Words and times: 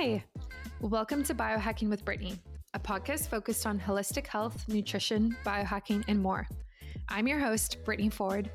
Hi, 0.00 0.22
welcome 0.80 1.24
to 1.24 1.34
Biohacking 1.34 1.88
with 1.88 2.04
Brittany, 2.04 2.38
a 2.72 2.78
podcast 2.78 3.28
focused 3.28 3.66
on 3.66 3.80
holistic 3.80 4.28
health, 4.28 4.68
nutrition, 4.68 5.36
biohacking, 5.44 6.04
and 6.06 6.22
more. 6.22 6.46
I'm 7.08 7.26
your 7.26 7.40
host, 7.40 7.78
Brittany 7.84 8.08
Ford, 8.08 8.48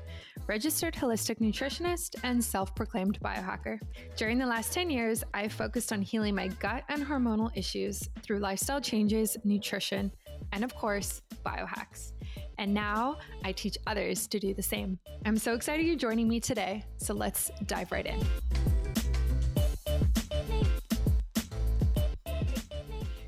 registered 0.46 0.94
holistic 0.94 1.40
nutritionist 1.40 2.16
and 2.22 2.42
self 2.42 2.74
proclaimed 2.74 3.20
biohacker. 3.20 3.78
During 4.16 4.38
the 4.38 4.46
last 4.46 4.72
10 4.72 4.88
years, 4.88 5.22
I've 5.34 5.52
focused 5.52 5.92
on 5.92 6.00
healing 6.00 6.34
my 6.34 6.48
gut 6.48 6.82
and 6.88 7.04
hormonal 7.04 7.54
issues 7.54 8.08
through 8.22 8.38
lifestyle 8.38 8.80
changes, 8.80 9.36
nutrition, 9.44 10.10
and 10.52 10.64
of 10.64 10.74
course, 10.74 11.20
biohacks. 11.44 12.12
And 12.56 12.72
now 12.72 13.18
I 13.44 13.52
teach 13.52 13.76
others 13.86 14.26
to 14.28 14.40
do 14.40 14.54
the 14.54 14.62
same. 14.62 14.98
I'm 15.26 15.36
so 15.36 15.52
excited 15.52 15.84
you're 15.84 15.94
joining 15.94 16.26
me 16.26 16.40
today, 16.40 16.86
so 16.96 17.12
let's 17.12 17.50
dive 17.66 17.92
right 17.92 18.06
in. 18.06 18.73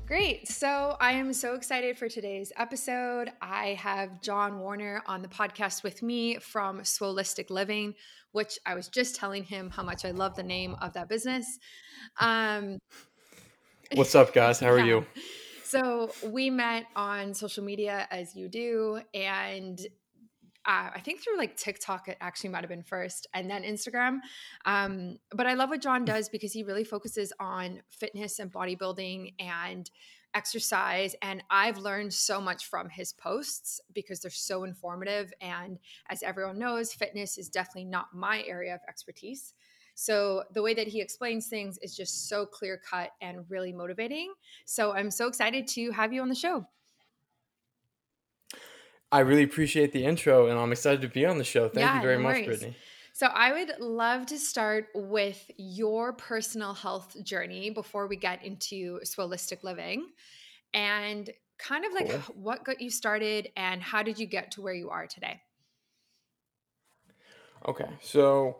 Great. 0.07 0.47
So 0.47 0.95
I 1.01 1.11
am 1.11 1.33
so 1.33 1.53
excited 1.55 1.97
for 1.97 2.07
today's 2.07 2.53
episode. 2.55 3.29
I 3.41 3.73
have 3.73 4.21
John 4.21 4.59
Warner 4.59 5.03
on 5.05 5.21
the 5.21 5.27
podcast 5.27 5.83
with 5.83 6.01
me 6.01 6.37
from 6.37 6.79
Swolistic 6.79 7.49
Living, 7.49 7.93
which 8.31 8.57
I 8.65 8.73
was 8.73 8.87
just 8.87 9.17
telling 9.17 9.43
him 9.43 9.69
how 9.69 9.83
much 9.83 10.05
I 10.05 10.11
love 10.11 10.33
the 10.37 10.43
name 10.43 10.77
of 10.81 10.93
that 10.93 11.09
business. 11.09 11.59
Um, 12.21 12.77
What's 13.95 14.15
up, 14.15 14.33
guys? 14.33 14.61
How 14.61 14.69
are 14.69 14.79
yeah. 14.79 14.85
you? 14.85 15.05
So 15.65 16.09
we 16.25 16.49
met 16.51 16.85
on 16.95 17.33
social 17.33 17.65
media 17.65 18.07
as 18.09 18.33
you 18.33 18.47
do, 18.47 19.01
and 19.13 19.77
uh, 20.67 20.89
I 20.93 20.99
think 20.99 21.21
through 21.21 21.37
like 21.37 21.55
TikTok, 21.55 22.09
it 22.09 22.17
actually 22.19 22.49
might 22.49 22.61
have 22.61 22.69
been 22.69 22.83
first, 22.83 23.25
and 23.33 23.49
then 23.49 23.63
Instagram. 23.63 24.19
Um, 24.65 25.17
but 25.31 25.47
I 25.47 25.53
love 25.53 25.69
what 25.69 25.81
John 25.81 26.03
does 26.03 26.27
because 26.27 26.51
he 26.51 26.63
really 26.63 26.83
focuses 26.83 27.31
on 27.39 27.81
fitness 27.89 28.39
and 28.39 28.51
bodybuilding 28.51 29.33
and 29.39 29.89
exercise. 30.33 31.15
And 31.21 31.41
I've 31.49 31.77
learned 31.77 32.13
so 32.13 32.41
much 32.41 32.65
from 32.65 32.89
his 32.89 33.13
posts 33.13 33.79
because 33.93 34.19
they're 34.19 34.29
so 34.29 34.65
informative. 34.65 35.33
And 35.39 35.79
as 36.09 36.21
everyone 36.21 36.59
knows, 36.59 36.93
fitness 36.93 37.37
is 37.37 37.47
definitely 37.47 37.85
not 37.85 38.07
my 38.13 38.43
area 38.45 38.75
of 38.75 38.81
expertise. 38.89 39.53
So 39.95 40.43
the 40.53 40.61
way 40.61 40.75
that 40.75 40.87
he 40.87 41.01
explains 41.01 41.47
things 41.47 41.79
is 41.81 41.95
just 41.95 42.29
so 42.29 42.45
clear 42.45 42.79
cut 42.87 43.11
and 43.21 43.49
really 43.49 43.73
motivating. 43.73 44.33
So 44.65 44.93
I'm 44.93 45.09
so 45.09 45.27
excited 45.27 45.67
to 45.69 45.91
have 45.91 46.13
you 46.13 46.21
on 46.21 46.29
the 46.29 46.35
show. 46.35 46.67
I 49.11 49.19
really 49.19 49.43
appreciate 49.43 49.93
the 49.93 50.05
intro 50.05 50.47
and 50.47 50.59
I'm 50.59 50.71
excited 50.71 51.01
to 51.01 51.07
be 51.07 51.25
on 51.25 51.37
the 51.37 51.43
show. 51.43 51.69
Thank 51.69 51.85
yeah, 51.85 51.95
you 51.95 52.01
very 52.01 52.17
no 52.17 52.23
much, 52.23 52.45
Brittany. 52.45 52.75
So, 53.13 53.27
I 53.27 53.51
would 53.51 53.79
love 53.79 54.27
to 54.27 54.37
start 54.37 54.89
with 54.93 55.49
your 55.57 56.13
personal 56.13 56.73
health 56.75 57.15
journey 57.23 57.71
before 57.71 58.05
we 58.05 58.15
get 58.15 58.43
into 58.43 58.99
Swolistic 59.03 59.63
living 59.63 60.05
and 60.73 61.27
kind 61.57 61.83
of 61.85 61.93
like 61.93 62.09
cool. 62.09 62.35
what 62.35 62.63
got 62.63 62.79
you 62.79 62.91
started 62.91 63.49
and 63.57 63.81
how 63.81 64.03
did 64.03 64.19
you 64.19 64.27
get 64.27 64.51
to 64.51 64.61
where 64.61 64.73
you 64.73 64.91
are 64.91 65.07
today? 65.07 65.41
Okay. 67.67 67.89
So, 68.01 68.57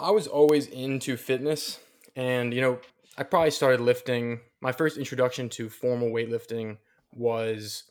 I 0.00 0.10
was 0.10 0.26
always 0.26 0.66
into 0.66 1.16
fitness 1.16 1.78
and 2.16 2.52
you 2.52 2.60
know, 2.60 2.78
I 3.16 3.22
probably 3.22 3.50
started 3.50 3.80
lifting. 3.80 4.40
My 4.60 4.72
first 4.72 4.96
introduction 4.96 5.48
to 5.50 5.68
formal 5.68 6.10
weightlifting 6.10 6.78
was 7.12 7.84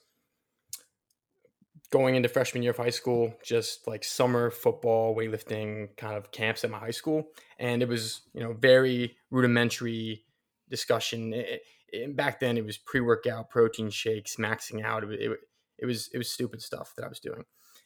going 1.91 2.15
into 2.15 2.29
freshman 2.29 2.63
year 2.63 2.71
of 2.71 2.77
high 2.77 2.89
school, 2.89 3.33
just 3.43 3.87
like 3.87 4.03
summer 4.03 4.49
football, 4.49 5.15
weightlifting 5.15 5.95
kind 5.97 6.15
of 6.15 6.31
camps 6.31 6.63
at 6.63 6.69
my 6.69 6.79
high 6.79 6.91
school. 6.91 7.27
And 7.59 7.81
it 7.81 7.87
was, 7.87 8.21
you 8.33 8.41
know, 8.41 8.53
very 8.53 9.15
rudimentary 9.31 10.25
discussion. 10.69 11.33
It, 11.33 11.61
it, 11.89 12.15
back 12.15 12.39
then 12.39 12.57
it 12.57 12.65
was 12.65 12.77
pre-workout 12.77 13.49
protein 13.49 13.89
shakes, 13.89 14.37
maxing 14.37 14.83
out. 14.83 15.03
It, 15.03 15.21
it, 15.21 15.39
it 15.77 15.85
was, 15.85 16.09
it 16.13 16.17
was 16.17 16.29
stupid 16.29 16.61
stuff 16.61 16.93
that 16.95 17.05
I 17.05 17.07
was 17.07 17.19
doing. 17.19 17.43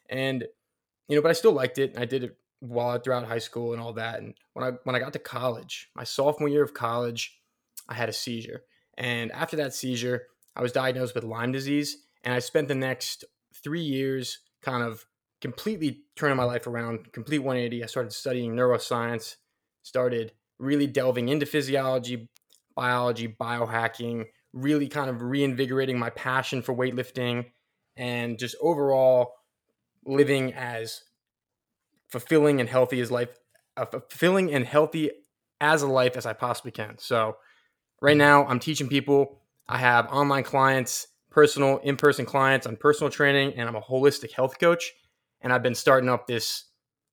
And, 0.09 0.45
you 1.07 1.15
know, 1.15 1.21
but 1.21 1.29
I 1.29 1.33
still 1.33 1.51
liked 1.51 1.77
it. 1.77 1.95
I 1.97 2.05
did 2.05 2.23
it 2.23 2.37
while 2.59 2.97
throughout 2.99 3.25
high 3.25 3.39
school 3.39 3.73
and 3.73 3.81
all 3.81 3.93
that. 3.93 4.19
And 4.19 4.33
when 4.53 4.65
I, 4.65 4.71
when 4.83 4.95
I 4.95 4.99
got 4.99 5.13
to 5.13 5.19
college, 5.19 5.89
my 5.95 6.03
sophomore 6.03 6.49
year 6.49 6.63
of 6.63 6.73
college, 6.73 7.39
I 7.87 7.95
had 7.95 8.09
a 8.09 8.13
seizure. 8.13 8.63
And 8.97 9.31
after 9.31 9.57
that 9.57 9.73
seizure, 9.73 10.23
I 10.55 10.61
was 10.61 10.71
diagnosed 10.71 11.15
with 11.15 11.23
Lyme 11.23 11.51
disease. 11.51 11.97
And 12.23 12.33
I 12.33 12.39
spent 12.39 12.67
the 12.67 12.75
next 12.75 13.23
three 13.63 13.81
years 13.81 14.39
kind 14.61 14.83
of 14.83 15.05
completely 15.41 16.01
turning 16.15 16.37
my 16.37 16.43
life 16.43 16.67
around, 16.67 17.11
complete 17.13 17.39
180. 17.39 17.83
I 17.83 17.87
started 17.87 18.11
studying 18.11 18.55
neuroscience, 18.55 19.35
started 19.83 20.33
really 20.59 20.87
delving 20.87 21.29
into 21.29 21.45
physiology, 21.45 22.29
biology, 22.75 23.27
biohacking, 23.39 24.25
really 24.53 24.87
kind 24.87 25.09
of 25.09 25.21
reinvigorating 25.21 25.97
my 25.97 26.09
passion 26.09 26.61
for 26.61 26.75
weightlifting 26.75 27.45
and 27.95 28.37
just 28.37 28.55
overall 28.61 29.33
living 30.05 30.53
as 30.53 31.03
fulfilling 32.07 32.59
and 32.59 32.69
healthy 32.69 32.99
as 32.99 33.11
life 33.11 33.29
uh, 33.77 33.85
fulfilling 33.85 34.51
and 34.53 34.65
healthy 34.65 35.11
as 35.61 35.81
a 35.81 35.87
life 35.87 36.17
as 36.17 36.25
I 36.25 36.33
possibly 36.33 36.71
can. 36.71 36.97
So 36.97 37.37
right 38.01 38.17
now 38.17 38.45
I'm 38.45 38.59
teaching 38.59 38.87
people. 38.87 39.41
I 39.67 39.77
have 39.77 40.07
online 40.07 40.43
clients 40.43 41.07
personal 41.29 41.77
in-person 41.79 42.25
clients 42.25 42.65
on 42.65 42.75
personal 42.75 43.09
training 43.09 43.53
and 43.55 43.67
I'm 43.67 43.75
a 43.75 43.81
holistic 43.81 44.31
health 44.31 44.59
coach. 44.59 44.93
And 45.41 45.53
I've 45.53 45.63
been 45.63 45.75
starting 45.75 46.09
up 46.09 46.27
this 46.27 46.65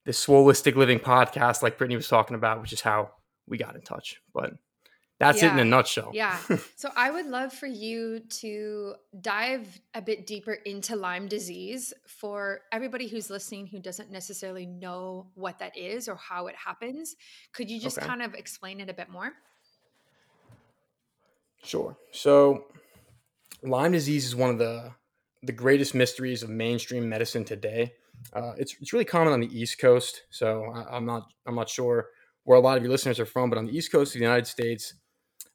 this 0.05 0.25
swolistic 0.25 0.77
living 0.77 1.01
podcast 1.01 1.63
like 1.63 1.79
Brittany 1.79 1.97
was 1.97 2.09
talking 2.09 2.37
about, 2.37 2.61
which 2.61 2.73
is 2.73 2.81
how 2.81 3.11
we 3.49 3.59
got 3.59 3.75
in 3.75 3.83
touch. 3.83 4.21
But 4.33 4.53
that's 5.19 5.43
yeah. 5.43 5.49
it 5.49 5.53
in 5.55 5.59
a 5.59 5.65
nutshell. 5.65 6.11
Yeah. 6.13 6.39
So 6.77 6.91
I 6.95 7.11
would 7.11 7.27
love 7.27 7.53
for 7.53 7.67
you 7.67 8.21
to 8.21 8.95
dive 9.21 9.81
a 9.95 10.03
bit 10.03 10.27
deeper 10.27 10.53
into 10.53 10.95
Lyme 10.95 11.27
disease 11.27 11.95
for 12.07 12.61
everybody 12.71 13.09
who's 13.09 13.31
listening 13.31 13.67
who 13.67 13.79
doesn't 13.79 14.11
necessarily 14.11 14.67
know 14.67 15.29
what 15.35 15.59
that 15.59 15.77
is 15.77 16.07
or 16.07 16.17
how 16.17 16.49
it 16.49 16.55
happens. 16.55 17.17
Could 17.53 17.71
you 17.71 17.81
just 17.81 17.99
okay. 17.99 18.07
kind 18.07 18.23
of 18.23 18.35
explain 18.35 18.79
it 18.81 18.91
a 18.91 18.95
bit 18.95 19.09
more? 19.09 19.33
Sure. 21.65 21.97
So 22.13 22.67
Lyme 23.63 23.93
disease 23.93 24.25
is 24.25 24.37
one 24.37 24.51
of 24.51 24.59
the 24.59 24.93
the 25.43 25.53
greatest 25.53 25.95
mysteries 25.95 26.43
of 26.43 26.51
mainstream 26.51 27.09
medicine 27.09 27.45
today. 27.45 27.93
Uh, 28.33 28.53
it's 28.57 28.77
it's 28.81 28.93
really 28.93 29.05
common 29.05 29.33
on 29.33 29.41
the 29.41 29.59
East 29.59 29.79
Coast, 29.79 30.23
so 30.31 30.65
I, 30.65 30.97
am 30.97 31.07
not 31.07 31.29
I'm 31.47 31.55
not 31.55 31.69
sure 31.69 32.09
where 32.45 32.59
a 32.59 32.61
lot 32.61 32.77
of 32.77 32.83
your 32.83 32.91
listeners 32.91 33.21
are 33.21 33.27
from, 33.27 33.51
but 33.51 33.59
on 33.59 33.67
the 33.67 33.77
East 33.77 33.93
Coast 33.93 34.15
of 34.15 34.21
the 34.21 34.25
United 34.25 34.47
States, 34.47 34.95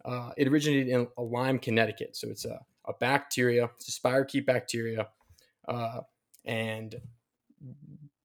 uh, 0.05 0.31
it 0.37 0.47
originated 0.47 0.89
in 0.89 1.07
Lyme, 1.17 1.57
Connecticut. 1.57 2.15
So 2.17 2.27
it's 2.29 2.45
a, 2.45 2.59
a 2.85 2.93
bacteria, 2.99 3.69
it's 3.77 3.97
a 3.97 3.99
spirochete 3.99 4.45
bacteria, 4.45 5.07
uh, 5.67 6.01
and 6.45 6.95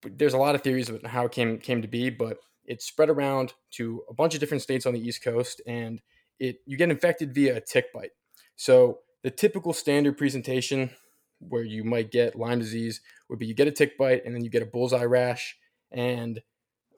there's 0.03 0.35
a 0.35 0.39
lot 0.39 0.55
of 0.55 0.63
theories 0.63 0.89
about 0.89 1.07
how 1.07 1.27
it 1.27 1.33
came 1.33 1.59
came 1.59 1.83
to 1.83 1.89
be, 1.89 2.11
but 2.11 2.39
it 2.65 2.83
spread 2.83 3.11
around 3.11 3.55
to 3.73 4.03
a 4.09 4.15
bunch 4.15 4.35
of 4.35 4.41
different 4.41 4.63
states 4.63 4.87
on 4.87 4.95
the 4.95 5.01
East 5.01 5.23
Coast, 5.23 5.61
and 5.67 6.01
it 6.39 6.59
you 6.67 6.77
get 6.77 6.91
infected 6.91 7.35
via 7.35 7.57
a 7.57 7.61
tick 7.61 7.93
bite. 7.93 8.11
So 8.57 9.01
the 9.27 9.31
typical 9.33 9.73
standard 9.73 10.17
presentation 10.17 10.89
where 11.41 11.65
you 11.65 11.83
might 11.83 12.13
get 12.13 12.39
Lyme 12.39 12.61
disease 12.61 13.01
would 13.29 13.41
be 13.41 13.47
you 13.47 13.55
get 13.55 13.67
a 13.67 13.73
tick 13.73 13.99
bite 13.99 14.25
and 14.25 14.33
then 14.33 14.45
you 14.45 14.51
get 14.51 14.63
a 14.63 14.67
bullseye 14.67 15.03
rash, 15.03 15.57
and 15.91 16.41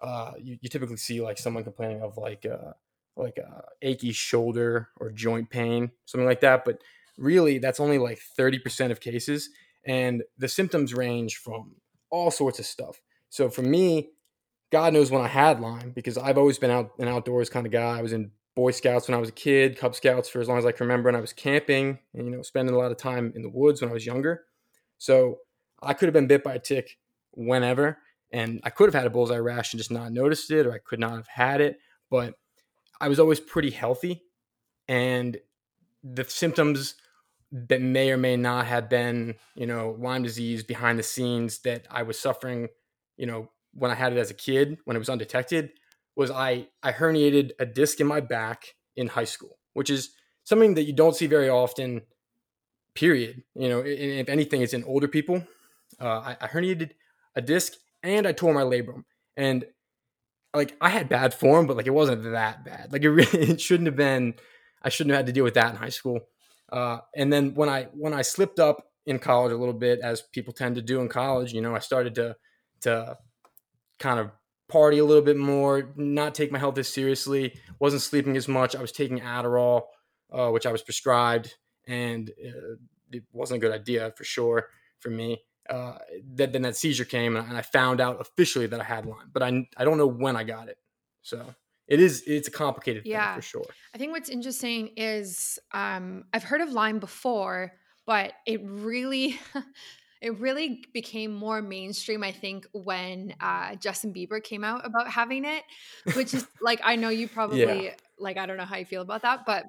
uh, 0.02 0.32
you, 0.38 0.58
you, 0.60 0.68
typically 0.68 0.98
see 0.98 1.22
like 1.22 1.38
someone 1.38 1.64
complaining 1.64 2.02
of 2.02 2.18
like 2.18 2.44
a, 2.44 2.52
uh, 2.52 2.72
like 3.16 3.38
a 3.38 3.64
achy 3.80 4.12
shoulder 4.12 4.90
or 5.00 5.10
joint 5.10 5.48
pain, 5.48 5.90
something 6.04 6.26
like 6.26 6.42
that. 6.42 6.66
But 6.66 6.82
really, 7.16 7.56
that's 7.56 7.80
only 7.80 7.96
like 7.96 8.18
thirty 8.18 8.58
percent 8.58 8.92
of 8.92 9.00
cases, 9.00 9.48
and 9.86 10.22
the 10.36 10.48
symptoms 10.48 10.92
range 10.92 11.36
from 11.36 11.76
all 12.10 12.30
sorts 12.30 12.58
of 12.58 12.66
stuff. 12.66 13.00
So 13.30 13.48
for 13.48 13.62
me, 13.62 14.10
God 14.70 14.92
knows 14.92 15.10
when 15.10 15.22
I 15.22 15.28
had 15.28 15.60
Lyme 15.60 15.92
because 15.92 16.18
I've 16.18 16.36
always 16.36 16.58
been 16.58 16.70
out 16.70 16.90
an 16.98 17.08
outdoors 17.08 17.48
kind 17.48 17.64
of 17.64 17.72
guy. 17.72 17.98
I 17.98 18.02
was 18.02 18.12
in 18.12 18.32
Boy 18.58 18.72
Scouts 18.72 19.06
when 19.06 19.14
I 19.14 19.20
was 19.20 19.28
a 19.28 19.32
kid, 19.32 19.78
Cub 19.78 19.94
Scouts 19.94 20.28
for 20.28 20.40
as 20.40 20.48
long 20.48 20.58
as 20.58 20.66
I 20.66 20.72
can 20.72 20.84
remember, 20.84 21.08
and 21.08 21.16
I 21.16 21.20
was 21.20 21.32
camping 21.32 22.00
and 22.12 22.24
you 22.24 22.32
know 22.32 22.42
spending 22.42 22.74
a 22.74 22.78
lot 22.78 22.90
of 22.90 22.96
time 22.96 23.32
in 23.36 23.42
the 23.42 23.48
woods 23.48 23.80
when 23.80 23.88
I 23.88 23.92
was 23.92 24.04
younger. 24.04 24.46
So 24.98 25.38
I 25.80 25.94
could 25.94 26.08
have 26.08 26.12
been 26.12 26.26
bit 26.26 26.42
by 26.42 26.54
a 26.54 26.58
tick 26.58 26.98
whenever, 27.30 27.98
and 28.32 28.60
I 28.64 28.70
could 28.70 28.88
have 28.88 28.96
had 28.96 29.06
a 29.06 29.10
bullseye 29.10 29.36
rash 29.36 29.72
and 29.72 29.78
just 29.78 29.92
not 29.92 30.10
noticed 30.10 30.50
it, 30.50 30.66
or 30.66 30.72
I 30.72 30.78
could 30.78 30.98
not 30.98 31.12
have 31.12 31.28
had 31.28 31.60
it. 31.60 31.78
But 32.10 32.34
I 33.00 33.08
was 33.08 33.20
always 33.20 33.38
pretty 33.38 33.70
healthy, 33.70 34.24
and 34.88 35.36
the 36.02 36.24
symptoms 36.24 36.96
that 37.52 37.80
may 37.80 38.10
or 38.10 38.16
may 38.16 38.36
not 38.36 38.66
have 38.66 38.90
been, 38.90 39.36
you 39.54 39.68
know, 39.68 39.94
Lyme 40.00 40.24
disease 40.24 40.64
behind 40.64 40.98
the 40.98 41.04
scenes 41.04 41.60
that 41.60 41.86
I 41.92 42.02
was 42.02 42.18
suffering, 42.18 42.70
you 43.16 43.26
know, 43.26 43.50
when 43.72 43.92
I 43.92 43.94
had 43.94 44.12
it 44.12 44.18
as 44.18 44.32
a 44.32 44.34
kid, 44.34 44.78
when 44.84 44.96
it 44.96 44.98
was 44.98 45.08
undetected, 45.08 45.70
was 46.18 46.30
I 46.30 46.66
I 46.82 46.92
herniated 46.92 47.52
a 47.58 47.64
disc 47.64 48.00
in 48.00 48.06
my 48.06 48.20
back 48.20 48.74
in 48.96 49.06
high 49.06 49.24
school, 49.24 49.58
which 49.72 49.88
is 49.88 50.10
something 50.44 50.74
that 50.74 50.82
you 50.82 50.92
don't 50.92 51.16
see 51.16 51.26
very 51.26 51.48
often. 51.48 52.02
Period. 52.94 53.44
You 53.54 53.68
know, 53.68 53.82
if 53.86 54.28
anything, 54.28 54.60
it's 54.60 54.74
in 54.74 54.82
older 54.82 55.06
people. 55.06 55.46
Uh, 56.00 56.18
I, 56.18 56.36
I 56.40 56.48
herniated 56.48 56.90
a 57.36 57.40
disc 57.40 57.74
and 58.02 58.26
I 58.26 58.32
tore 58.32 58.52
my 58.52 58.62
labrum, 58.62 59.04
and 59.36 59.64
like 60.52 60.76
I 60.80 60.88
had 60.88 61.08
bad 61.08 61.32
form, 61.32 61.68
but 61.68 61.76
like 61.76 61.86
it 61.86 61.94
wasn't 61.94 62.24
that 62.24 62.64
bad. 62.64 62.92
Like 62.92 63.04
it 63.04 63.10
really, 63.10 63.38
it 63.52 63.60
shouldn't 63.60 63.86
have 63.86 63.96
been 63.96 64.34
I 64.82 64.88
shouldn't 64.88 65.12
have 65.12 65.20
had 65.20 65.26
to 65.26 65.32
deal 65.32 65.44
with 65.44 65.54
that 65.54 65.70
in 65.70 65.76
high 65.76 65.88
school. 65.88 66.20
Uh, 66.70 66.98
and 67.16 67.32
then 67.32 67.54
when 67.54 67.68
I 67.68 67.84
when 67.94 68.12
I 68.12 68.22
slipped 68.22 68.58
up 68.58 68.84
in 69.06 69.20
college 69.20 69.52
a 69.52 69.56
little 69.56 69.74
bit, 69.74 70.00
as 70.00 70.20
people 70.20 70.52
tend 70.52 70.74
to 70.74 70.82
do 70.82 71.00
in 71.00 71.08
college, 71.08 71.52
you 71.52 71.60
know, 71.60 71.76
I 71.76 71.78
started 71.78 72.16
to 72.16 72.36
to 72.80 73.16
kind 74.00 74.18
of 74.18 74.32
party 74.68 74.98
a 74.98 75.04
little 75.04 75.22
bit 75.22 75.36
more, 75.36 75.92
not 75.96 76.34
take 76.34 76.52
my 76.52 76.58
health 76.58 76.78
as 76.78 76.88
seriously, 76.88 77.58
wasn't 77.78 78.02
sleeping 78.02 78.36
as 78.36 78.48
much. 78.48 78.76
I 78.76 78.80
was 78.80 78.92
taking 78.92 79.20
Adderall, 79.20 79.82
uh, 80.32 80.50
which 80.50 80.66
I 80.66 80.72
was 80.72 80.82
prescribed, 80.82 81.54
and 81.86 82.30
uh, 82.30 82.76
it 83.10 83.24
wasn't 83.32 83.58
a 83.58 83.66
good 83.66 83.72
idea 83.72 84.12
for 84.16 84.24
sure 84.24 84.68
for 85.00 85.10
me. 85.10 85.42
Uh, 85.68 85.98
that, 86.34 86.52
then 86.52 86.62
that 86.62 86.76
seizure 86.76 87.04
came, 87.04 87.36
and 87.36 87.56
I 87.56 87.62
found 87.62 88.00
out 88.00 88.20
officially 88.20 88.66
that 88.66 88.80
I 88.80 88.84
had 88.84 89.04
Lyme, 89.04 89.30
but 89.32 89.42
I 89.42 89.66
I 89.76 89.84
don't 89.84 89.98
know 89.98 90.06
when 90.06 90.34
I 90.34 90.44
got 90.44 90.68
it. 90.68 90.78
So 91.22 91.54
it 91.86 92.00
is 92.00 92.22
it's 92.26 92.48
a 92.48 92.50
complicated 92.50 93.04
yeah. 93.04 93.32
thing 93.32 93.42
for 93.42 93.46
sure. 93.46 93.66
I 93.94 93.98
think 93.98 94.12
what's 94.12 94.30
interesting 94.30 94.90
is 94.96 95.58
um, 95.72 96.24
I've 96.32 96.44
heard 96.44 96.62
of 96.62 96.70
Lyme 96.72 96.98
before, 97.00 97.72
but 98.06 98.32
it 98.46 98.60
really 98.64 99.38
it 100.20 100.38
really 100.38 100.84
became 100.92 101.32
more 101.32 101.62
mainstream 101.62 102.22
i 102.22 102.32
think 102.32 102.66
when 102.72 103.34
uh, 103.40 103.74
justin 103.76 104.12
bieber 104.12 104.42
came 104.42 104.64
out 104.64 104.84
about 104.84 105.08
having 105.08 105.44
it 105.44 105.62
which 106.14 106.34
is 106.34 106.46
like 106.60 106.80
i 106.84 106.96
know 106.96 107.08
you 107.08 107.28
probably 107.28 107.86
yeah. 107.86 107.94
like 108.18 108.36
i 108.36 108.46
don't 108.46 108.56
know 108.56 108.64
how 108.64 108.76
you 108.76 108.84
feel 108.84 109.02
about 109.02 109.22
that 109.22 109.44
but 109.46 109.64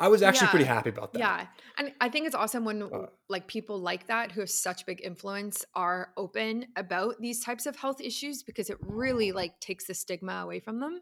i 0.00 0.08
was 0.08 0.22
actually 0.22 0.46
yeah, 0.46 0.50
pretty 0.50 0.64
happy 0.64 0.90
about 0.90 1.12
that 1.12 1.18
yeah 1.18 1.46
and 1.78 1.92
i 2.00 2.08
think 2.08 2.26
it's 2.26 2.34
awesome 2.34 2.64
when 2.64 2.82
uh, 2.82 3.06
like 3.28 3.46
people 3.46 3.78
like 3.78 4.06
that 4.08 4.32
who 4.32 4.40
have 4.40 4.50
such 4.50 4.84
big 4.84 5.00
influence 5.04 5.64
are 5.74 6.10
open 6.16 6.66
about 6.76 7.14
these 7.20 7.42
types 7.44 7.66
of 7.66 7.76
health 7.76 8.00
issues 8.00 8.42
because 8.42 8.68
it 8.68 8.76
really 8.80 9.30
like 9.30 9.58
takes 9.60 9.86
the 9.86 9.94
stigma 9.94 10.40
away 10.42 10.58
from 10.58 10.80
them 10.80 11.00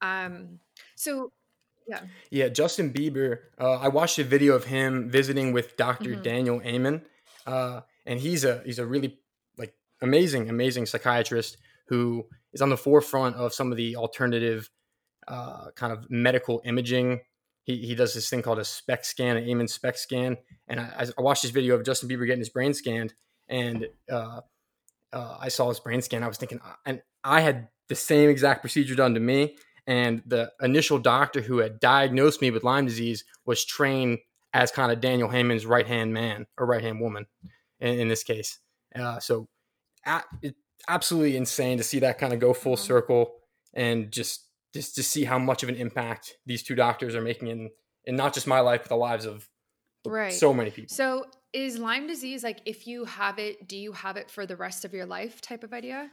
um 0.00 0.58
so 0.96 1.30
yeah. 1.90 2.00
Yeah, 2.30 2.48
Justin 2.48 2.92
Bieber. 2.92 3.38
Uh, 3.58 3.72
I 3.72 3.88
watched 3.88 4.18
a 4.18 4.24
video 4.24 4.54
of 4.54 4.64
him 4.64 5.10
visiting 5.10 5.52
with 5.52 5.76
doctor 5.76 6.10
mm-hmm. 6.10 6.22
Daniel 6.22 6.62
Amen, 6.64 7.02
uh, 7.46 7.80
and 8.06 8.20
he's 8.20 8.44
a 8.44 8.62
he's 8.64 8.78
a 8.78 8.86
really 8.86 9.18
like 9.58 9.74
amazing 10.02 10.48
amazing 10.48 10.86
psychiatrist 10.86 11.56
who 11.88 12.26
is 12.52 12.62
on 12.62 12.70
the 12.70 12.76
forefront 12.76 13.36
of 13.36 13.52
some 13.52 13.70
of 13.70 13.76
the 13.76 13.96
alternative 13.96 14.70
uh, 15.28 15.70
kind 15.74 15.92
of 15.92 16.10
medical 16.10 16.62
imaging. 16.64 17.20
He, 17.64 17.76
he 17.78 17.94
does 17.94 18.14
this 18.14 18.28
thing 18.28 18.42
called 18.42 18.58
a 18.58 18.64
SPECT 18.64 19.04
scan, 19.04 19.36
an 19.36 19.48
Amen 19.48 19.68
SPECT 19.68 19.98
scan, 19.98 20.36
and 20.66 20.80
I, 20.80 21.06
I 21.16 21.22
watched 21.22 21.42
this 21.42 21.50
video 21.50 21.74
of 21.74 21.84
Justin 21.84 22.08
Bieber 22.08 22.26
getting 22.26 22.40
his 22.40 22.48
brain 22.48 22.74
scanned, 22.74 23.14
and 23.48 23.86
uh, 24.10 24.40
uh, 25.12 25.36
I 25.38 25.48
saw 25.48 25.68
his 25.68 25.80
brain 25.80 26.02
scan. 26.02 26.22
I 26.22 26.28
was 26.28 26.38
thinking, 26.38 26.60
and 26.86 27.02
I 27.22 27.40
had 27.40 27.68
the 27.88 27.94
same 27.94 28.30
exact 28.30 28.62
procedure 28.62 28.94
done 28.94 29.14
to 29.14 29.20
me, 29.20 29.56
and 29.86 30.22
the 30.26 30.52
initial 30.60 30.98
doctor 30.98 31.40
who 31.42 31.58
had 31.58 31.80
diagnosed 31.80 32.40
me 32.40 32.50
with 32.50 32.64
Lyme 32.64 32.86
disease 32.86 33.24
was 33.44 33.64
trained 33.64 34.18
as 34.52 34.70
kind 34.70 34.90
of 34.90 35.00
Daniel 35.00 35.30
Amen's 35.30 35.66
right 35.66 35.86
hand 35.86 36.12
man 36.12 36.46
or 36.58 36.66
right 36.66 36.82
hand 36.82 37.00
woman 37.00 37.26
in, 37.78 38.00
in, 38.00 38.08
this 38.08 38.22
case. 38.22 38.58
Uh, 38.94 39.20
so 39.20 39.48
it, 40.42 40.54
absolutely 40.88 41.36
insane 41.36 41.78
to 41.78 41.84
see 41.84 42.00
that 42.00 42.18
kind 42.18 42.32
of 42.32 42.40
go 42.40 42.52
full 42.52 42.74
mm-hmm. 42.74 42.84
circle 42.84 43.32
and 43.74 44.10
just 44.10 44.46
just 44.74 44.94
to 44.94 45.02
see 45.02 45.24
how 45.24 45.38
much 45.38 45.62
of 45.62 45.68
an 45.68 45.74
impact 45.74 46.36
these 46.46 46.62
two 46.62 46.74
doctors 46.74 47.14
are 47.14 47.20
making 47.20 47.48
in 47.48 47.70
in 48.04 48.16
not 48.16 48.34
just 48.34 48.46
my 48.46 48.60
life 48.60 48.82
but 48.82 48.88
the 48.88 48.96
lives 48.96 49.24
of 49.24 49.48
right. 50.06 50.32
so 50.32 50.52
many 50.52 50.70
people. 50.70 50.94
So 50.94 51.26
is 51.52 51.78
Lyme 51.78 52.06
disease 52.06 52.42
like 52.42 52.60
if 52.64 52.86
you 52.86 53.04
have 53.04 53.38
it, 53.38 53.68
do 53.68 53.76
you 53.76 53.92
have 53.92 54.16
it 54.16 54.30
for 54.30 54.46
the 54.46 54.56
rest 54.56 54.84
of 54.84 54.92
your 54.92 55.06
life 55.06 55.40
type 55.40 55.64
of 55.64 55.72
idea? 55.72 56.10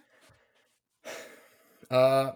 Uh, 1.89 2.31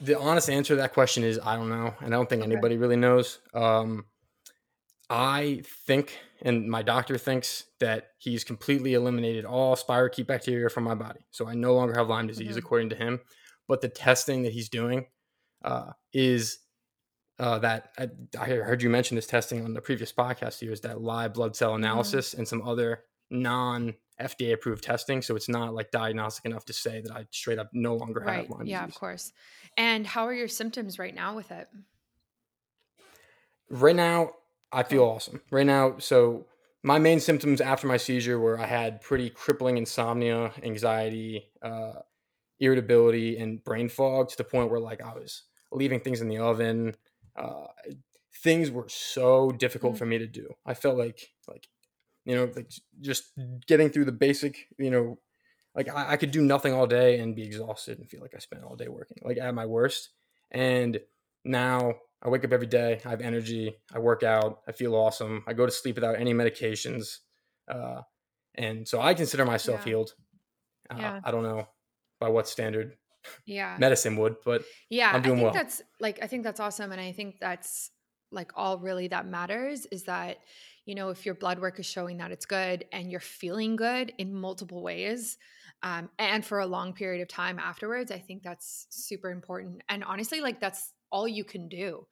the 0.00 0.18
honest 0.18 0.50
answer 0.50 0.74
to 0.74 0.80
that 0.80 0.92
question 0.92 1.22
is 1.22 1.38
I 1.42 1.56
don't 1.56 1.68
know, 1.68 1.94
and 2.00 2.14
I 2.14 2.16
don't 2.16 2.28
think 2.28 2.42
okay. 2.42 2.50
anybody 2.50 2.76
really 2.76 2.96
knows. 2.96 3.40
Um, 3.52 4.06
I 5.10 5.62
think, 5.86 6.18
and 6.42 6.68
my 6.68 6.82
doctor 6.82 7.18
thinks 7.18 7.64
that 7.80 8.08
he's 8.18 8.44
completely 8.44 8.94
eliminated 8.94 9.44
all 9.44 9.76
spirochete 9.76 10.26
bacteria 10.26 10.68
from 10.68 10.84
my 10.84 10.94
body. 10.94 11.20
So 11.30 11.46
I 11.46 11.54
no 11.54 11.74
longer 11.74 11.94
have 11.94 12.08
Lyme 12.08 12.26
disease, 12.26 12.50
mm-hmm. 12.50 12.58
according 12.58 12.90
to 12.90 12.96
him. 12.96 13.20
But 13.68 13.80
the 13.80 13.88
testing 13.88 14.42
that 14.42 14.52
he's 14.52 14.68
doing 14.68 15.06
uh, 15.64 15.92
is 16.12 16.58
uh, 17.38 17.58
that 17.60 17.90
I, 17.98 18.08
I, 18.38 18.46
heard 18.46 18.82
you 18.82 18.90
mention 18.90 19.16
this 19.16 19.26
testing 19.26 19.64
on 19.64 19.74
the 19.74 19.80
previous 19.80 20.12
podcast 20.12 20.60
here 20.60 20.70
is 20.70 20.82
that 20.82 21.00
live 21.00 21.34
blood 21.34 21.56
cell 21.56 21.70
mm-hmm. 21.70 21.84
analysis 21.84 22.30
mm-hmm. 22.30 22.40
and 22.40 22.48
some 22.48 22.62
other 22.62 23.00
non 23.30 23.94
FDA 24.20 24.52
approved 24.52 24.84
testing. 24.84 25.22
So 25.22 25.34
it's 25.34 25.48
not 25.48 25.74
like 25.74 25.90
diagnostic 25.90 26.44
enough 26.44 26.64
to 26.66 26.72
say 26.72 27.00
that 27.00 27.12
I 27.12 27.26
straight 27.30 27.58
up 27.58 27.70
no 27.72 27.96
longer 27.96 28.20
right. 28.20 28.36
have 28.36 28.50
Lyme 28.50 28.60
disease. 28.60 28.70
yeah, 28.70 28.82
disease. 28.82 28.94
of 28.94 29.00
course. 29.00 29.32
And 29.76 30.06
how 30.06 30.26
are 30.26 30.34
your 30.34 30.48
symptoms 30.48 30.98
right 30.98 31.14
now 31.14 31.34
with 31.34 31.50
it? 31.50 31.68
Right 33.70 33.96
now, 33.96 34.30
I 34.74 34.82
feel 34.82 35.04
awesome 35.04 35.40
right 35.50 35.66
now. 35.66 35.98
So 35.98 36.46
my 36.82 36.98
main 36.98 37.20
symptoms 37.20 37.60
after 37.60 37.86
my 37.86 37.96
seizure 37.96 38.38
were 38.38 38.58
I 38.58 38.66
had 38.66 39.00
pretty 39.00 39.30
crippling 39.30 39.78
insomnia, 39.78 40.52
anxiety, 40.62 41.50
uh, 41.62 42.00
irritability, 42.60 43.38
and 43.38 43.62
brain 43.62 43.88
fog 43.88 44.28
to 44.30 44.36
the 44.36 44.44
point 44.44 44.70
where 44.70 44.80
like 44.80 45.00
I 45.00 45.14
was 45.14 45.44
leaving 45.72 46.00
things 46.00 46.20
in 46.20 46.28
the 46.28 46.38
oven. 46.38 46.96
Uh, 47.36 47.66
things 48.42 48.70
were 48.70 48.88
so 48.88 49.50
difficult 49.50 49.94
mm. 49.94 49.98
for 49.98 50.06
me 50.06 50.18
to 50.18 50.26
do. 50.26 50.48
I 50.66 50.74
felt 50.74 50.98
like 50.98 51.32
like 51.48 51.68
you 52.24 52.34
know 52.34 52.50
like 52.54 52.70
just 53.00 53.32
getting 53.66 53.90
through 53.90 54.06
the 54.06 54.12
basic 54.12 54.66
you 54.78 54.90
know 54.90 55.18
like 55.74 55.88
I, 55.88 56.12
I 56.12 56.16
could 56.16 56.30
do 56.30 56.42
nothing 56.42 56.72
all 56.72 56.86
day 56.86 57.18
and 57.18 57.34
be 57.34 57.42
exhausted 57.42 57.98
and 57.98 58.08
feel 58.08 58.20
like 58.20 58.34
I 58.34 58.38
spent 58.38 58.64
all 58.64 58.76
day 58.76 58.88
working 58.88 59.18
like 59.22 59.38
at 59.38 59.54
my 59.54 59.66
worst. 59.66 60.10
And 60.50 61.00
now 61.44 61.94
I 62.24 62.28
wake 62.30 62.44
up 62.44 62.52
every 62.52 62.66
day. 62.66 63.00
I 63.04 63.08
have 63.10 63.20
energy. 63.20 63.74
I 63.92 63.98
work 63.98 64.22
out. 64.22 64.60
I 64.66 64.72
feel 64.72 64.94
awesome. 64.94 65.44
I 65.46 65.52
go 65.52 65.66
to 65.66 65.72
sleep 65.72 65.96
without 65.96 66.18
any 66.18 66.32
medications. 66.32 67.18
Uh, 67.68 68.00
and 68.54 68.88
so 68.88 69.00
I 69.00 69.14
consider 69.14 69.44
myself 69.44 69.80
yeah. 69.80 69.84
healed. 69.84 70.14
Uh, 70.90 70.96
yeah. 70.98 71.20
I 71.22 71.30
don't 71.30 71.42
know 71.42 71.68
by 72.20 72.28
what 72.28 72.48
standard 72.48 72.96
yeah 73.46 73.76
medicine 73.80 74.16
would, 74.16 74.36
but 74.44 74.64
yeah, 74.90 75.10
I'm 75.12 75.22
doing 75.22 75.38
I 75.38 75.42
think 75.42 75.44
well. 75.44 75.52
That's 75.54 75.82
like 76.00 76.18
I 76.22 76.26
think 76.26 76.44
that's 76.44 76.60
awesome, 76.60 76.92
and 76.92 77.00
I 77.00 77.12
think 77.12 77.36
that's 77.40 77.90
like 78.34 78.52
all 78.56 78.78
really 78.78 79.08
that 79.08 79.26
matters 79.26 79.86
is 79.86 80.04
that 80.04 80.38
you 80.84 80.94
know 80.94 81.10
if 81.10 81.24
your 81.24 81.34
blood 81.34 81.58
work 81.58 81.78
is 81.78 81.86
showing 81.86 82.18
that 82.18 82.30
it's 82.30 82.46
good 82.46 82.84
and 82.92 83.10
you're 83.10 83.20
feeling 83.20 83.76
good 83.76 84.12
in 84.18 84.34
multiple 84.34 84.82
ways 84.82 85.38
um, 85.82 86.10
and 86.18 86.44
for 86.44 86.60
a 86.60 86.66
long 86.66 86.92
period 86.92 87.22
of 87.22 87.28
time 87.28 87.58
afterwards 87.58 88.10
i 88.10 88.18
think 88.18 88.42
that's 88.42 88.86
super 88.90 89.30
important 89.30 89.82
and 89.88 90.04
honestly 90.04 90.40
like 90.40 90.60
that's 90.60 90.92
all 91.14 91.28
you 91.28 91.44
can 91.44 91.68
do 91.68 92.04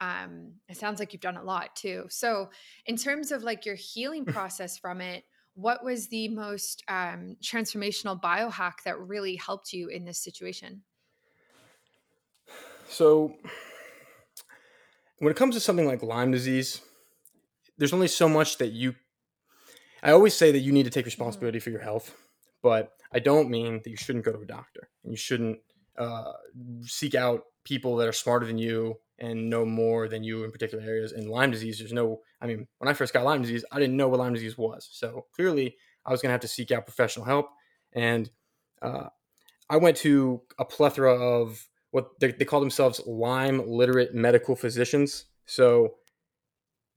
um, 0.00 0.52
it 0.68 0.76
sounds 0.76 0.98
like 1.00 1.12
you've 1.12 1.22
done 1.22 1.36
a 1.36 1.42
lot 1.42 1.74
too 1.76 2.04
so 2.10 2.50
in 2.86 2.96
terms 2.96 3.30
of 3.30 3.44
like 3.44 3.64
your 3.64 3.76
healing 3.76 4.24
process 4.36 4.76
from 4.76 5.00
it 5.00 5.24
what 5.54 5.84
was 5.84 6.08
the 6.08 6.28
most 6.28 6.84
um, 6.88 7.36
transformational 7.42 8.20
biohack 8.20 8.74
that 8.84 8.98
really 8.98 9.36
helped 9.36 9.72
you 9.72 9.88
in 9.88 10.04
this 10.04 10.18
situation 10.18 10.82
so 12.88 13.32
when 15.20 15.30
it 15.30 15.36
comes 15.36 15.54
to 15.54 15.60
something 15.60 15.86
like 15.86 16.02
lyme 16.02 16.32
disease 16.32 16.80
there's 17.78 17.92
only 17.92 18.08
so 18.08 18.28
much 18.28 18.58
that 18.58 18.72
you 18.72 18.96
i 20.02 20.10
always 20.10 20.34
say 20.34 20.50
that 20.50 20.60
you 20.60 20.72
need 20.72 20.84
to 20.84 20.90
take 20.90 21.02
mm-hmm. 21.02 21.08
responsibility 21.08 21.58
mm-hmm. 21.58 21.64
for 21.64 21.70
your 21.70 21.82
health 21.82 22.12
but 22.60 22.90
i 23.12 23.20
don't 23.20 23.48
mean 23.48 23.80
that 23.84 23.90
you 23.90 23.96
shouldn't 23.96 24.24
go 24.24 24.32
to 24.32 24.40
a 24.40 24.46
doctor 24.46 24.88
and 25.04 25.12
you 25.12 25.16
shouldn't 25.16 25.58
uh, 25.98 26.32
seek 26.82 27.14
out 27.14 27.42
people 27.64 27.96
that 27.96 28.08
are 28.08 28.12
smarter 28.12 28.46
than 28.46 28.58
you 28.58 28.96
and 29.18 29.50
know 29.50 29.64
more 29.64 30.08
than 30.08 30.22
you 30.22 30.44
in 30.44 30.52
particular 30.52 30.82
areas. 30.84 31.12
In 31.12 31.28
Lyme 31.28 31.50
disease, 31.50 31.78
there's 31.78 31.92
no, 31.92 32.20
I 32.40 32.46
mean, 32.46 32.66
when 32.78 32.88
I 32.88 32.94
first 32.94 33.12
got 33.12 33.24
Lyme 33.24 33.42
disease, 33.42 33.64
I 33.72 33.78
didn't 33.78 33.96
know 33.96 34.08
what 34.08 34.20
Lyme 34.20 34.34
disease 34.34 34.56
was. 34.56 34.88
So 34.92 35.26
clearly, 35.34 35.76
I 36.06 36.12
was 36.12 36.22
going 36.22 36.28
to 36.28 36.32
have 36.32 36.40
to 36.42 36.48
seek 36.48 36.70
out 36.70 36.86
professional 36.86 37.26
help. 37.26 37.50
And 37.92 38.30
uh, 38.80 39.08
I 39.68 39.76
went 39.76 39.96
to 39.98 40.42
a 40.58 40.64
plethora 40.64 41.14
of 41.14 41.68
what 41.90 42.20
they, 42.20 42.32
they 42.32 42.44
call 42.44 42.60
themselves 42.60 43.00
Lyme 43.06 43.66
literate 43.66 44.14
medical 44.14 44.54
physicians. 44.54 45.24
So 45.46 45.94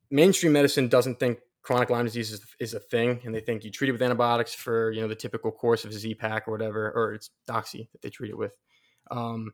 mainstream 0.09 0.53
medicine 0.53 0.89
doesn't 0.89 1.19
think 1.19 1.39
chronic 1.63 1.89
Lyme 1.89 2.05
disease 2.05 2.31
is, 2.31 2.45
is 2.59 2.73
a 2.73 2.79
thing, 2.79 3.21
and 3.23 3.33
they 3.33 3.39
think 3.39 3.63
you 3.63 3.71
treat 3.71 3.89
it 3.89 3.93
with 3.93 4.01
antibiotics 4.01 4.53
for 4.53 4.91
you 4.91 5.01
know 5.01 5.07
the 5.07 5.15
typical 5.15 5.51
course 5.51 5.85
of 5.85 5.93
Z-Pak 5.93 6.47
or 6.47 6.51
whatever, 6.51 6.91
or 6.91 7.13
it's 7.13 7.29
Doxy 7.47 7.89
that 7.91 8.01
they 8.01 8.09
treat 8.09 8.31
it 8.31 8.37
with. 8.37 8.55
Um, 9.11 9.51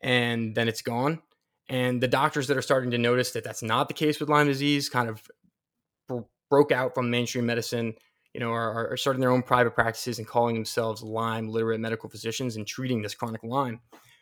and 0.00 0.54
then 0.54 0.68
it's 0.68 0.82
gone. 0.82 1.20
And 1.68 2.02
the 2.02 2.08
doctors 2.08 2.46
that 2.48 2.56
are 2.56 2.62
starting 2.62 2.90
to 2.90 2.98
notice 2.98 3.32
that 3.32 3.44
that's 3.44 3.62
not 3.62 3.88
the 3.88 3.94
case 3.94 4.20
with 4.20 4.28
Lyme 4.28 4.46
disease 4.46 4.88
kind 4.88 5.08
of 5.08 5.22
bro- 6.08 6.28
broke 6.50 6.72
out 6.72 6.94
from 6.94 7.10
mainstream 7.10 7.46
medicine, 7.46 7.94
you 8.34 8.40
know, 8.40 8.50
are, 8.50 8.92
are, 8.92 8.96
starting 8.96 9.20
their 9.20 9.30
own 9.30 9.42
private 9.42 9.74
practices 9.74 10.18
and 10.18 10.28
calling 10.28 10.54
themselves 10.54 11.02
Lyme 11.02 11.48
literate 11.48 11.80
medical 11.80 12.10
physicians 12.10 12.56
and 12.56 12.66
treating 12.66 13.00
this 13.00 13.14
chronic 13.14 13.42
Lyme. 13.42 13.80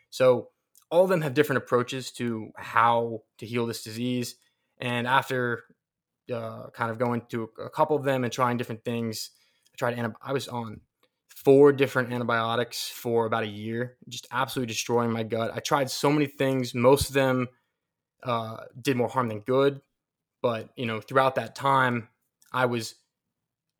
So 0.09 0.49
all 0.89 1.03
of 1.03 1.09
them 1.09 1.21
have 1.21 1.33
different 1.33 1.57
approaches 1.57 2.11
to 2.13 2.51
how 2.55 3.23
to 3.39 3.45
heal 3.45 3.65
this 3.65 3.83
disease. 3.83 4.35
And 4.79 5.05
after 5.05 5.63
uh, 6.33 6.69
kind 6.69 6.91
of 6.91 6.97
going 6.97 7.23
to 7.29 7.49
a 7.59 7.69
couple 7.69 7.97
of 7.97 8.03
them 8.03 8.23
and 8.23 8.31
trying 8.31 8.57
different 8.57 8.85
things, 8.85 9.31
I 9.73 9.77
tried. 9.77 9.97
Antib- 9.97 10.15
I 10.21 10.33
was 10.33 10.47
on 10.47 10.81
four 11.43 11.73
different 11.73 12.11
antibiotics 12.11 12.89
for 12.89 13.25
about 13.25 13.43
a 13.43 13.47
year, 13.47 13.97
just 14.09 14.27
absolutely 14.31 14.71
destroying 14.71 15.11
my 15.11 15.23
gut. 15.23 15.51
I 15.53 15.59
tried 15.59 15.89
so 15.89 16.11
many 16.11 16.25
things. 16.25 16.73
Most 16.73 17.09
of 17.09 17.13
them 17.13 17.47
uh, 18.23 18.57
did 18.81 18.97
more 18.97 19.09
harm 19.09 19.27
than 19.27 19.41
good. 19.41 19.81
But 20.41 20.69
you 20.75 20.85
know, 20.85 21.01
throughout 21.01 21.35
that 21.35 21.55
time, 21.55 22.09
I 22.51 22.65
was 22.65 22.95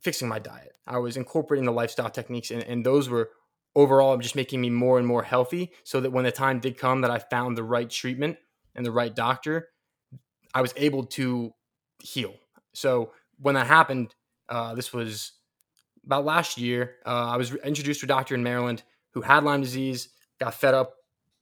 fixing 0.02 0.28
my 0.28 0.40
diet. 0.40 0.74
I 0.88 0.98
was 0.98 1.18
incorporating 1.18 1.66
the 1.66 1.72
lifestyle 1.72 2.10
techniques, 2.10 2.52
and, 2.52 2.64
and 2.64 2.86
those 2.86 3.10
were 3.10 3.30
overall 3.76 4.18
just 4.18 4.36
making 4.36 4.62
me 4.62 4.70
more 4.70 4.98
and 4.98 5.08
more 5.08 5.24
healthy. 5.24 5.72
So 5.84 6.02
that 6.02 6.12
when 6.12 6.26
the 6.26 6.32
time 6.32 6.60
did 6.60 6.78
come 6.78 7.02
that 7.02 7.12
I 7.12 7.20
found 7.20 7.58
the 7.58 7.64
right 7.64 7.90
treatment 7.90 8.38
and 8.76 8.86
the 8.86 8.92
right 8.92 9.14
doctor, 9.14 9.70
I 10.54 10.62
was 10.62 10.74
able 10.78 11.06
to 11.06 11.54
heal. 12.02 12.36
So 12.74 13.12
when 13.40 13.56
that 13.56 13.68
happened, 13.68 14.14
uh, 14.50 14.76
this 14.76 14.94
was 14.94 15.34
about 16.06 16.26
last 16.26 16.58
year. 16.58 16.96
Uh, 17.06 17.30
I 17.30 17.38
was 17.38 17.54
introduced 17.56 18.02
to 18.02 18.06
a 18.06 18.08
doctor 18.08 18.36
in 18.36 18.44
Maryland 18.44 18.84
who 19.12 19.22
had 19.22 19.44
Lyme 19.44 19.62
disease, 19.62 20.10
got 20.40 20.54
fed 20.54 20.74
up 20.74 20.96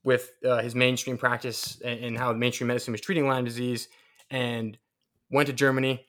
with 0.04 0.32
uh, 0.44 0.60
his 0.60 0.74
mainstream 0.74 1.16
practice 1.16 1.80
and, 1.84 2.04
and, 2.04 2.18
how 2.18 2.32
mainstream 2.32 2.68
medicine 2.68 2.92
was 2.92 3.00
treating 3.00 3.26
Lyme 3.26 3.44
disease, 3.44 3.88
and 4.30 4.76
went 5.30 5.46
to 5.46 5.52
Germany, 5.52 6.06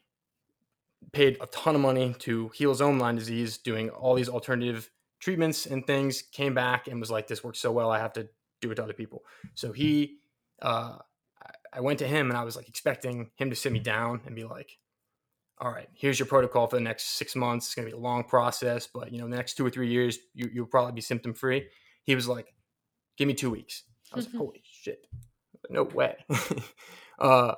paid 1.11 1.37
a 1.41 1.45
ton 1.47 1.75
of 1.75 1.81
money 1.81 2.15
to 2.19 2.49
heal 2.49 2.69
his 2.69 2.81
own 2.81 2.97
Lyme 2.97 3.15
disease, 3.15 3.57
doing 3.57 3.89
all 3.89 4.15
these 4.15 4.29
alternative 4.29 4.89
treatments 5.19 5.65
and 5.65 5.85
things. 5.85 6.21
Came 6.21 6.53
back 6.53 6.87
and 6.87 6.99
was 6.99 7.11
like, 7.11 7.27
"This 7.27 7.43
works 7.43 7.59
so 7.59 7.71
well, 7.71 7.91
I 7.91 7.99
have 7.99 8.13
to 8.13 8.27
do 8.61 8.71
it 8.71 8.75
to 8.75 8.83
other 8.83 8.93
people." 8.93 9.23
So 9.53 9.71
he, 9.71 10.17
uh, 10.61 10.97
I 11.71 11.81
went 11.81 11.99
to 11.99 12.07
him 12.07 12.29
and 12.29 12.37
I 12.37 12.43
was 12.43 12.55
like 12.55 12.67
expecting 12.67 13.31
him 13.35 13.49
to 13.49 13.55
sit 13.55 13.71
me 13.71 13.79
down 13.79 14.21
and 14.25 14.35
be 14.35 14.43
like, 14.43 14.77
all 15.63 15.71
right, 15.71 15.87
here's 15.93 16.19
your 16.19 16.25
protocol 16.25 16.67
for 16.67 16.75
the 16.75 16.81
next 16.81 17.15
six 17.17 17.37
months. 17.37 17.67
It's 17.67 17.75
going 17.75 17.87
to 17.87 17.95
be 17.95 17.97
a 17.97 18.01
long 18.01 18.25
process, 18.25 18.85
but 18.85 19.13
you 19.13 19.19
know, 19.19 19.29
the 19.29 19.37
next 19.37 19.53
two 19.53 19.65
or 19.65 19.69
three 19.69 19.87
years, 19.87 20.19
you, 20.33 20.49
you'll 20.53 20.65
probably 20.65 20.91
be 20.91 20.99
symptom 20.99 21.33
free. 21.33 21.69
He 22.03 22.15
was 22.15 22.27
like, 22.27 22.53
give 23.17 23.29
me 23.29 23.33
two 23.33 23.49
weeks. 23.49 23.83
I 24.11 24.17
was 24.17 24.25
like, 24.25 24.35
holy 24.37 24.61
shit, 24.69 25.07
no 25.69 25.83
way. 25.83 26.17
uh, 27.19 27.53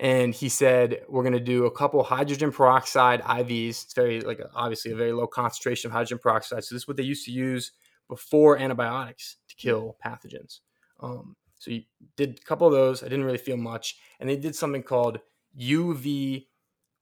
and 0.00 0.34
he 0.34 0.48
said, 0.48 1.02
we're 1.10 1.22
going 1.22 1.34
to 1.34 1.40
do 1.40 1.66
a 1.66 1.70
couple 1.70 2.02
hydrogen 2.02 2.52
peroxide 2.52 3.20
IVs. 3.20 3.84
It's 3.84 3.92
very, 3.92 4.22
like, 4.22 4.40
obviously 4.54 4.92
a 4.92 4.96
very 4.96 5.12
low 5.12 5.26
concentration 5.26 5.88
of 5.88 5.92
hydrogen 5.92 6.20
peroxide. 6.22 6.64
So 6.64 6.74
this 6.74 6.84
is 6.84 6.88
what 6.88 6.96
they 6.96 7.02
used 7.02 7.26
to 7.26 7.32
use 7.32 7.72
before 8.08 8.56
antibiotics 8.56 9.36
to 9.50 9.54
kill 9.56 9.98
pathogens. 10.04 10.60
Um, 11.00 11.36
so 11.58 11.70
he 11.70 11.86
did 12.16 12.40
a 12.42 12.46
couple 12.46 12.66
of 12.66 12.72
those. 12.72 13.02
I 13.02 13.08
didn't 13.08 13.26
really 13.26 13.36
feel 13.36 13.58
much. 13.58 13.96
And 14.20 14.28
they 14.28 14.36
did 14.36 14.56
something 14.56 14.82
called 14.82 15.18
UV 15.60 16.46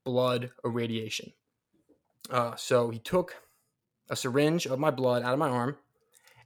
blood 0.04 0.50
irradiation. 0.64 1.32
Uh, 2.30 2.54
so 2.56 2.90
he 2.90 2.98
took 2.98 3.34
a 4.08 4.16
syringe 4.16 4.66
of 4.66 4.78
my 4.78 4.90
blood 4.90 5.22
out 5.22 5.32
of 5.32 5.38
my 5.38 5.48
arm 5.48 5.76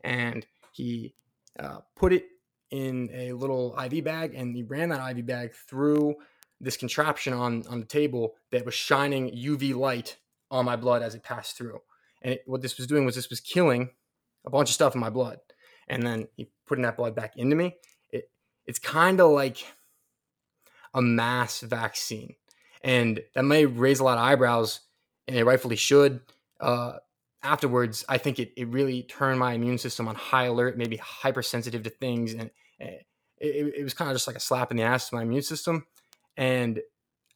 and 0.03 0.47
he 0.73 1.15
uh, 1.59 1.79
put 1.97 2.13
it 2.13 2.27
in 2.71 3.11
a 3.13 3.33
little 3.33 3.77
IV 3.79 4.05
bag 4.05 4.35
and 4.35 4.55
he 4.55 4.63
ran 4.63 4.89
that 4.91 5.17
IV 5.17 5.27
bag 5.27 5.55
through 5.55 6.15
this 6.61 6.77
contraption 6.77 7.33
on, 7.33 7.65
on 7.69 7.81
the 7.81 7.87
table 7.87 8.35
that 8.51 8.65
was 8.65 8.75
shining 8.75 9.31
UV 9.31 9.75
light 9.75 10.17
on 10.51 10.65
my 10.65 10.77
blood 10.77 11.03
as 11.03 11.15
it 11.15 11.23
passed 11.23 11.57
through. 11.57 11.81
And 12.23 12.35
it, 12.35 12.43
what 12.47 12.63
this 12.63 12.77
was 12.77 12.87
doing 12.87 13.05
was 13.05 13.15
this 13.15 13.31
was 13.31 13.41
killing 13.41 13.91
a 14.45 14.51
bunch 14.51 14.71
of 14.71 14.75
stuff 14.75 14.95
in 14.95 15.01
my 15.01 15.11
blood. 15.11 15.39
And 15.89 16.07
then 16.07 16.29
he 16.37 16.49
putting 16.67 16.83
that 16.83 16.97
blood 16.97 17.15
back 17.15 17.35
into 17.37 17.57
me. 17.57 17.77
It, 18.11 18.31
it's 18.67 18.79
kind 18.79 19.21
of 19.21 19.31
like 19.31 19.59
a 20.95 21.03
mass 21.03 21.61
vaccine 21.61 22.37
and 22.85 23.21
that 23.35 23.45
may 23.45 23.65
raise 23.65 23.99
a 23.99 24.05
lot 24.05 24.19
of 24.19 24.25
eyebrows, 24.25 24.81
and 25.27 25.37
it 25.37 25.45
rightfully 25.45 25.75
should. 25.75 26.21
Uh, 26.61 26.99
afterwards, 27.43 28.05
I 28.09 28.19
think 28.19 28.39
it, 28.39 28.53
it 28.57 28.69
really 28.69 29.03
turned 29.03 29.41
my 29.41 29.55
immune 29.55 29.79
system 29.79 30.07
on 30.07 30.15
high 30.15 30.45
alert, 30.45 30.77
maybe 30.77 30.99
hypersensitive 30.99 31.83
to 31.83 31.91
things, 31.91 32.35
and 32.35 32.51
it, 33.39 33.75
it, 33.79 33.83
was 33.83 33.95
kind 33.95 34.11
of 34.11 34.15
just 34.15 34.27
like 34.27 34.37
a 34.37 34.41
slap 34.41 34.71
in 34.71 34.77
the 34.77 34.83
ass 34.83 35.09
to 35.09 35.17
my 35.17 35.23
immune 35.23 35.43
system. 35.43 35.87
And 36.37 36.81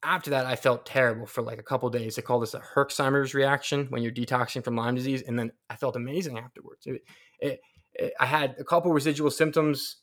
after 0.02 0.30
that, 0.30 0.44
I 0.44 0.54
felt 0.54 0.86
terrible 0.86 1.26
for 1.26 1.42
like 1.42 1.58
a 1.58 1.62
couple 1.62 1.88
days. 1.88 2.16
They 2.16 2.22
call 2.22 2.40
this 2.40 2.54
a 2.54 2.60
Herxheimer's 2.60 3.34
reaction 3.34 3.86
when 3.88 4.02
you're 4.02 4.12
detoxing 4.12 4.62
from 4.62 4.76
Lyme 4.76 4.94
disease, 4.94 5.22
and 5.26 5.38
then 5.38 5.50
I 5.70 5.76
felt 5.76 5.96
amazing 5.96 6.38
afterwards. 6.38 6.86
It, 6.86 7.02
it, 7.40 7.60
it, 7.94 8.12
I 8.20 8.26
had 8.26 8.54
a 8.58 8.64
couple 8.64 8.92
residual 8.92 9.30
symptoms, 9.30 9.96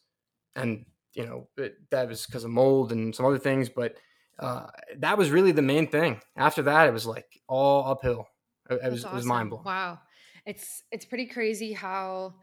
and 0.56 0.86
you 1.14 1.26
know 1.26 1.48
that 1.92 2.10
was 2.10 2.26
because 2.26 2.44
of 2.44 2.50
mold 2.50 2.92
and 2.92 3.16
some 3.16 3.28
other 3.28 3.38
things, 3.38 3.70
but 3.70 3.96
uh, 4.40 4.68
that 4.98 5.18
was 5.18 5.32
really 5.32 5.52
the 5.52 5.62
main 5.62 5.88
thing. 5.88 6.20
After 6.36 6.64
that, 6.64 6.88
it 6.88 6.94
was 6.94 7.06
like 7.06 7.42
all 7.48 7.86
uphill. 7.92 8.28
It, 8.70 8.80
it 8.84 8.92
was 8.92 9.06
awesome. 9.06 9.16
it 9.16 9.18
was 9.18 9.26
mind 9.26 9.50
blowing. 9.50 9.66
Wow, 9.66 10.00
it's 10.46 10.84
it's 10.92 11.06
pretty 11.06 11.28
crazy 11.28 11.74
how 11.74 12.36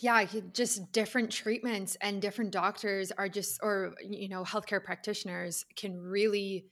yeah 0.00 0.24
just 0.52 0.92
different 0.92 1.30
treatments 1.30 1.96
and 2.00 2.22
different 2.22 2.50
doctors 2.50 3.12
are 3.12 3.28
just 3.28 3.58
or 3.62 3.94
you 4.02 4.28
know 4.28 4.42
healthcare 4.42 4.82
practitioners 4.82 5.64
can 5.76 5.98
really 6.00 6.64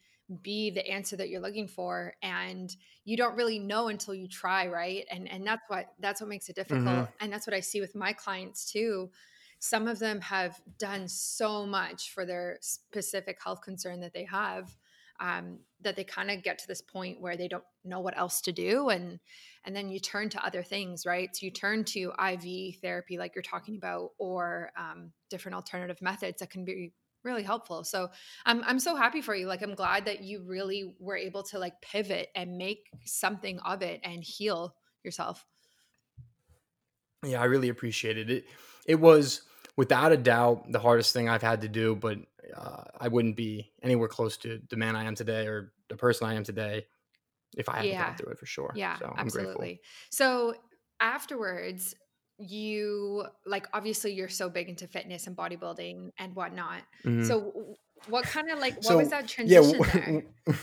be 0.43 0.71
the 0.71 0.87
answer 0.89 1.17
that 1.17 1.29
you're 1.29 1.41
looking 1.41 1.69
for 1.69 2.15
and 2.23 2.77
you 3.05 3.17
don't 3.17 3.37
really 3.37 3.59
know 3.59 3.89
until 3.89 4.15
you 4.15 4.27
try 4.27 4.67
right 4.67 5.05
and 5.11 5.31
and 5.31 5.47
that's 5.47 5.63
what 5.69 5.87
that's 6.01 6.21
what 6.21 6.29
makes 6.29 6.49
it 6.49 6.57
difficult 6.57 6.87
mm-hmm. 6.87 7.05
and 7.21 7.33
that's 7.33 7.47
what 7.47 7.55
i 7.55 7.61
see 7.61 7.81
with 7.81 7.95
my 7.95 8.13
clients 8.13 8.71
too 8.71 9.11
some 9.59 9.89
of 9.89 9.99
them 9.99 10.21
have 10.21 10.61
done 10.79 11.09
so 11.09 11.67
much 11.67 12.13
for 12.13 12.25
their 12.25 12.59
specific 12.61 13.39
health 13.43 13.63
concern 13.63 14.01
that 14.01 14.13
they 14.13 14.25
have 14.25 14.77
um, 15.21 15.61
that 15.81 15.97
they 15.97 16.05
kind 16.05 16.31
of 16.31 16.43
get 16.43 16.59
to 16.59 16.67
this 16.69 16.83
point 16.83 17.21
where 17.21 17.37
they 17.37 17.49
don't 17.49 17.65
know 17.85 18.01
what 18.01 18.19
else 18.19 18.41
to 18.43 18.53
do 18.53 18.89
and 18.89 19.19
and 19.65 19.75
then 19.75 19.89
you 19.89 19.99
turn 19.99 20.29
to 20.31 20.45
other 20.45 20.63
things 20.63 21.07
right? 21.07 21.35
So 21.35 21.47
you 21.47 21.51
turn 21.51 21.85
to 21.85 22.13
iv 22.31 22.77
therapy 22.81 23.19
like 23.19 23.35
you're 23.35 23.43
talking 23.43 23.77
about 23.77 24.11
or 24.19 24.71
um, 24.77 25.13
different 25.31 25.55
alternative 25.55 26.01
methods 26.01 26.41
that 26.41 26.51
can 26.51 26.65
be 26.65 26.93
really 27.25 27.43
helpful. 27.43 27.83
So 27.83 28.09
I'm, 28.45 28.63
I'm 28.65 28.79
so 28.79 28.95
happy 28.95 29.21
for 29.21 29.35
you. 29.35 29.47
Like 29.47 29.63
i'm 29.63 29.75
glad 29.75 30.05
that 30.05 30.23
you 30.23 30.43
really 30.45 30.95
were 30.99 31.17
able 31.17 31.43
to 31.45 31.59
like 31.59 31.81
pivot 31.81 32.29
and 32.35 32.57
make 32.59 32.89
something 33.05 33.59
of 33.61 33.83
it 33.83 34.01
and 34.05 34.23
heal 34.23 34.75
yourself. 35.03 35.45
Yeah 37.25 37.41
i 37.41 37.45
really 37.45 37.71
appreciated 37.71 38.31
it 38.31 38.47
it 38.87 38.99
was 38.99 39.43
without 39.77 40.13
a 40.13 40.17
doubt 40.17 40.71
the 40.73 40.79
hardest 40.79 41.13
thing 41.13 41.29
I've 41.29 41.43
had 41.43 41.61
to 41.63 41.69
do, 41.69 41.95
but 41.95 42.19
uh, 42.57 42.85
I 42.99 43.09
wouldn't 43.09 43.37
be 43.37 43.71
anywhere 43.83 44.09
close 44.09 44.37
to 44.39 44.61
the 44.71 44.77
man 44.77 44.97
I 44.97 45.05
am 45.05 45.15
today 45.15 45.47
or 45.47 45.73
the 45.89 45.97
person 45.97 46.27
I 46.27 46.35
am 46.35 46.45
today 46.45 46.87
if 47.57 47.69
I 47.69 47.77
hadn't 47.77 47.91
yeah. 47.91 48.07
gone 48.09 48.17
through 48.17 48.33
it 48.33 48.39
for 48.39 48.47
sure. 48.47 48.73
Yeah, 48.75 48.99
so 48.99 49.15
absolutely. 49.17 49.55
Grateful. 49.57 49.85
So 50.11 50.55
afterwards, 51.01 51.95
you 52.39 53.25
like 53.47 53.67
obviously 53.73 54.13
you're 54.13 54.29
so 54.29 54.49
big 54.49 54.69
into 54.69 54.87
fitness 54.87 55.27
and 55.27 55.37
bodybuilding 55.37 56.11
and 56.19 56.35
whatnot. 56.35 56.83
Mm-hmm. 57.05 57.25
So 57.25 57.77
what 58.09 58.25
kind 58.25 58.51
of 58.51 58.59
like 58.59 58.77
what 58.77 58.85
so, 58.85 58.97
was 58.99 59.11
that 59.11 59.27
transition 59.27 59.75
yeah, 59.75 60.21
there? 60.47 60.57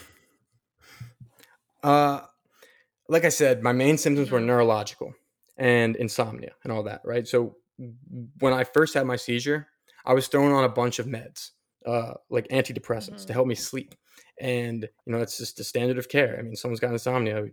uh, 1.83 2.21
like 3.09 3.25
I 3.25 3.29
said, 3.29 3.63
my 3.63 3.73
main 3.73 3.97
symptoms 3.97 4.31
were 4.31 4.39
mm-hmm. 4.39 4.47
neurological 4.47 5.13
and 5.57 5.95
insomnia 5.95 6.51
and 6.63 6.71
all 6.71 6.83
that, 6.83 7.01
right? 7.03 7.27
So 7.27 7.57
when 8.39 8.53
I 8.53 8.63
first 8.63 8.93
had 8.93 9.05
my 9.05 9.15
seizure, 9.15 9.67
I 10.05 10.13
was 10.13 10.27
thrown 10.27 10.51
on 10.51 10.63
a 10.63 10.69
bunch 10.69 10.99
of 10.99 11.05
meds, 11.05 11.51
uh, 11.85 12.13
like 12.29 12.47
antidepressants 12.49 13.09
mm-hmm. 13.09 13.25
to 13.27 13.33
help 13.33 13.47
me 13.47 13.55
sleep. 13.55 13.95
And, 14.39 14.83
you 15.05 15.11
know, 15.13 15.19
that's 15.19 15.37
just 15.37 15.57
the 15.57 15.63
standard 15.63 15.97
of 15.97 16.09
care. 16.09 16.37
I 16.37 16.41
mean, 16.41 16.55
someone's 16.55 16.79
got 16.79 16.91
insomnia. 16.91 17.45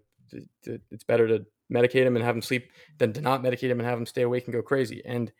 It's 0.64 1.04
better 1.04 1.28
to 1.28 1.46
medicate 1.72 2.04
them 2.04 2.16
and 2.16 2.24
have 2.24 2.34
them 2.34 2.42
sleep 2.42 2.72
than 2.98 3.12
to 3.12 3.20
not 3.20 3.42
medicate 3.42 3.68
them 3.68 3.80
and 3.80 3.88
have 3.88 3.98
them 3.98 4.06
stay 4.06 4.22
awake 4.22 4.46
and 4.46 4.54
go 4.54 4.62
crazy. 4.62 5.02
And 5.04 5.30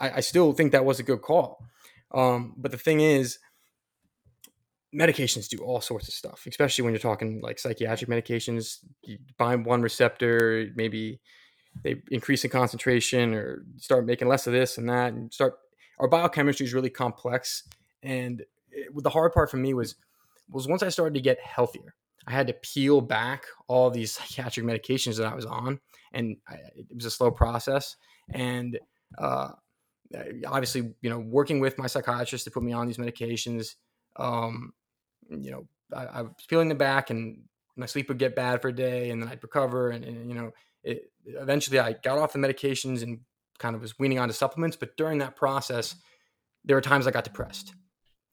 I, 0.00 0.10
I 0.10 0.20
still 0.20 0.52
think 0.52 0.72
that 0.72 0.84
was 0.84 1.00
a 1.00 1.04
good 1.04 1.22
call. 1.22 1.64
Um, 2.12 2.54
but 2.56 2.70
the 2.70 2.78
thing 2.78 3.00
is, 3.00 3.38
medications 4.94 5.48
do 5.48 5.58
all 5.58 5.82
sorts 5.82 6.08
of 6.08 6.14
stuff, 6.14 6.46
especially 6.46 6.82
when 6.82 6.94
you're 6.94 6.98
talking 6.98 7.40
like 7.42 7.58
psychiatric 7.58 8.08
medications. 8.08 8.78
You 9.02 9.18
bind 9.36 9.66
one 9.66 9.82
receptor, 9.82 10.68
maybe 10.74 11.20
they 11.82 12.02
increase 12.10 12.44
in 12.44 12.50
concentration 12.50 13.34
or 13.34 13.64
start 13.76 14.06
making 14.06 14.28
less 14.28 14.46
of 14.46 14.52
this 14.52 14.78
and 14.78 14.88
that 14.88 15.12
and 15.12 15.32
start 15.32 15.54
our 15.98 16.08
biochemistry 16.08 16.64
is 16.64 16.74
really 16.74 16.90
complex. 16.90 17.64
And 18.02 18.42
it, 18.70 18.88
the 18.94 19.10
hard 19.10 19.32
part 19.32 19.50
for 19.50 19.56
me 19.56 19.74
was 19.74 19.96
was 20.50 20.66
once 20.66 20.82
i 20.82 20.88
started 20.88 21.14
to 21.14 21.20
get 21.20 21.38
healthier 21.40 21.94
i 22.26 22.32
had 22.32 22.46
to 22.46 22.54
peel 22.54 23.02
back 23.02 23.44
all 23.66 23.90
these 23.90 24.12
psychiatric 24.12 24.64
medications 24.64 25.18
that 25.18 25.26
i 25.26 25.34
was 25.34 25.44
on 25.44 25.78
and 26.12 26.36
I, 26.48 26.54
it 26.74 26.86
was 26.94 27.04
a 27.04 27.10
slow 27.10 27.30
process. 27.30 27.96
And 28.30 28.78
uh, 29.16 29.50
obviously 30.46 30.94
you 31.02 31.10
know 31.10 31.18
working 31.18 31.60
with 31.60 31.78
my 31.78 31.86
psychiatrist 31.86 32.44
to 32.44 32.50
put 32.50 32.62
me 32.62 32.72
on 32.72 32.86
these 32.86 32.96
medications 32.96 33.74
um, 34.16 34.72
you 35.28 35.50
know 35.50 35.66
I, 35.94 36.06
I 36.06 36.22
was 36.22 36.32
peeling 36.48 36.68
them 36.68 36.78
back 36.78 37.10
and 37.10 37.42
my 37.76 37.86
sleep 37.86 38.08
would 38.08 38.18
get 38.18 38.34
bad 38.34 38.62
for 38.62 38.68
a 38.68 38.72
day 38.72 39.10
and 39.10 39.22
then 39.22 39.28
i'd 39.28 39.42
recover 39.42 39.90
and, 39.90 40.04
and 40.04 40.30
you 40.30 40.34
know 40.34 40.50
it, 40.88 41.10
eventually 41.24 41.78
I 41.78 41.92
got 41.92 42.18
off 42.18 42.32
the 42.32 42.38
medications 42.38 43.02
and 43.02 43.20
kind 43.58 43.74
of 43.74 43.82
was 43.82 43.98
weaning 43.98 44.18
onto 44.18 44.34
supplements. 44.34 44.76
But 44.76 44.96
during 44.96 45.18
that 45.18 45.36
process, 45.36 45.94
there 46.64 46.76
were 46.76 46.80
times 46.80 47.06
I 47.06 47.10
got 47.10 47.24
depressed 47.24 47.74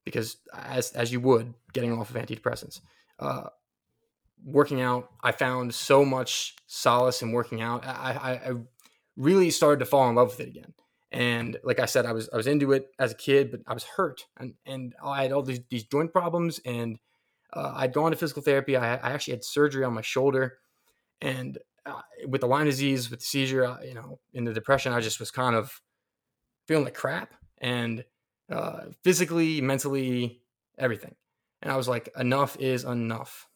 because, 0.04 0.38
as 0.54 0.92
as 0.92 1.12
you 1.12 1.20
would, 1.20 1.54
getting 1.74 1.98
off 1.98 2.10
of 2.10 2.16
antidepressants, 2.16 2.82
uh, 3.20 3.50
working 4.44 4.82
out, 4.82 5.10
I 5.24 5.32
found 5.32 5.74
so 5.74 6.06
much 6.06 6.56
solace 6.68 7.22
in 7.22 7.32
working 7.32 7.62
out. 7.62 7.86
I, 7.86 7.90
I, 8.22 8.32
I 8.50 8.54
really 9.18 9.52
started 9.52 9.80
to 9.80 9.86
fall 9.86 10.10
in 10.10 10.16
love 10.16 10.30
with 10.30 10.40
it 10.40 10.50
again. 10.50 10.74
And 11.12 11.58
like 11.64 11.80
I 11.80 11.86
said, 11.86 12.06
I 12.06 12.12
was 12.12 12.30
I 12.34 12.38
was 12.38 12.48
into 12.48 12.74
it 12.74 12.88
as 13.00 13.12
a 13.12 13.16
kid, 13.16 13.52
but 13.52 13.62
I 13.68 13.74
was 13.74 13.84
hurt, 13.84 14.26
and 14.38 14.54
and 14.66 14.94
I 15.04 15.24
had 15.24 15.32
all 15.32 15.44
these 15.44 15.62
these 15.70 15.86
joint 15.86 16.12
problems, 16.12 16.60
and 16.66 17.00
uh, 17.54 17.74
I'd 17.76 17.94
gone 17.94 18.12
to 18.12 18.18
physical 18.18 18.42
therapy. 18.42 18.76
I, 18.76 18.96
I 18.96 19.12
actually 19.12 19.36
had 19.36 19.46
surgery 19.46 19.84
on 19.86 19.94
my 19.94 20.02
shoulder, 20.02 20.58
and 21.22 21.58
uh, 21.86 22.02
with 22.28 22.42
the 22.42 22.48
Lyme 22.48 22.66
disease, 22.66 23.10
with 23.10 23.20
the 23.20 23.26
seizure, 23.26 23.66
uh, 23.66 23.78
you 23.82 23.94
know, 23.94 24.20
in 24.34 24.46
the 24.46 24.54
depression, 24.54 24.94
I 24.94 25.02
just 25.02 25.20
was 25.20 25.32
kind 25.32 25.56
of 25.56 25.82
feeling 26.68 26.84
like 26.84 26.96
crap, 26.96 27.34
and 27.60 28.04
uh, 28.52 28.86
physically, 29.04 29.62
mentally, 29.62 30.42
everything. 30.78 31.16
And 31.62 31.72
I 31.72 31.78
was 31.78 31.88
like, 31.88 32.10
enough 32.18 32.58
is 32.60 32.84
enough. 32.84 33.48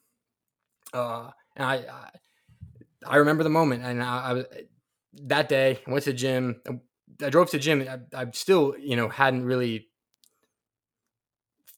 Uh, 0.93 1.29
and 1.55 1.65
I, 1.65 1.75
I, 1.75 2.09
I 3.05 3.15
remember 3.17 3.43
the 3.43 3.49
moment, 3.49 3.83
and 3.83 4.03
I, 4.03 4.29
I 4.29 4.33
was 4.33 4.45
that 5.23 5.49
day. 5.49 5.79
I 5.85 5.91
went 5.91 6.03
to 6.05 6.11
the 6.11 6.17
gym. 6.17 6.61
I 7.21 7.29
drove 7.29 7.49
to 7.51 7.57
the 7.57 7.61
gym. 7.61 7.85
I, 7.87 8.21
I 8.21 8.31
still, 8.31 8.75
you 8.79 8.95
know, 8.95 9.09
hadn't 9.09 9.45
really 9.45 9.87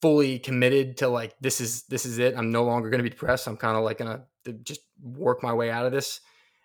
fully 0.01 0.39
committed 0.39 0.97
to 0.97 1.07
like 1.07 1.35
this 1.39 1.61
is 1.61 1.83
this 1.83 2.05
is 2.05 2.17
it. 2.17 2.35
I'm 2.35 2.51
no 2.51 2.63
longer 2.63 2.89
going 2.89 2.99
to 2.99 3.03
be 3.03 3.09
depressed. 3.09 3.47
I'm 3.47 3.57
kind 3.57 3.77
of 3.77 3.83
like 3.83 3.99
gonna 3.99 4.25
just 4.63 4.81
work 5.01 5.43
my 5.43 5.53
way 5.53 5.69
out 5.69 5.85
of 5.85 5.91
this. 5.91 6.19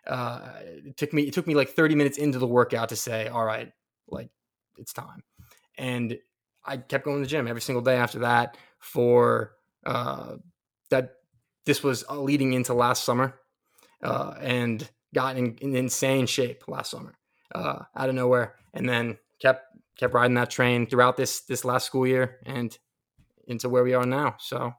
Uh, 0.06 0.52
it 0.62 0.96
took 0.96 1.12
me 1.12 1.22
it 1.22 1.34
took 1.34 1.46
me 1.46 1.54
like 1.54 1.70
30 1.70 1.94
minutes 1.94 2.18
into 2.18 2.38
the 2.38 2.46
workout 2.46 2.90
to 2.90 2.96
say, 2.96 3.28
all 3.28 3.44
right, 3.44 3.72
like 4.08 4.30
it's 4.78 4.92
time. 4.92 5.22
And 5.76 6.18
I 6.64 6.76
kept 6.78 7.04
going 7.04 7.18
to 7.18 7.22
the 7.22 7.28
gym 7.28 7.46
every 7.46 7.60
single 7.60 7.82
day 7.82 7.96
after 7.96 8.20
that 8.20 8.56
for 8.78 9.52
uh, 9.84 10.36
that. 10.90 11.12
This 11.64 11.82
was 11.82 12.04
uh, 12.08 12.20
leading 12.20 12.52
into 12.52 12.74
last 12.74 13.02
summer, 13.02 13.40
uh, 14.00 14.34
and 14.40 14.88
got 15.12 15.36
in, 15.36 15.56
in, 15.56 15.74
insane 15.74 16.26
shape 16.26 16.62
last 16.68 16.92
summer 16.92 17.14
uh, 17.54 17.82
out 17.96 18.08
of 18.08 18.14
nowhere, 18.14 18.54
and 18.72 18.88
then 18.88 19.18
kept 19.40 19.64
kept 19.98 20.14
riding 20.14 20.34
that 20.34 20.50
train 20.50 20.86
throughout 20.86 21.16
this 21.16 21.40
this 21.40 21.64
last 21.64 21.86
school 21.86 22.06
year 22.06 22.38
and 22.46 22.78
into 23.48 23.68
where 23.68 23.82
we 23.82 23.94
are 23.94 24.06
now. 24.06 24.36
So 24.38 24.74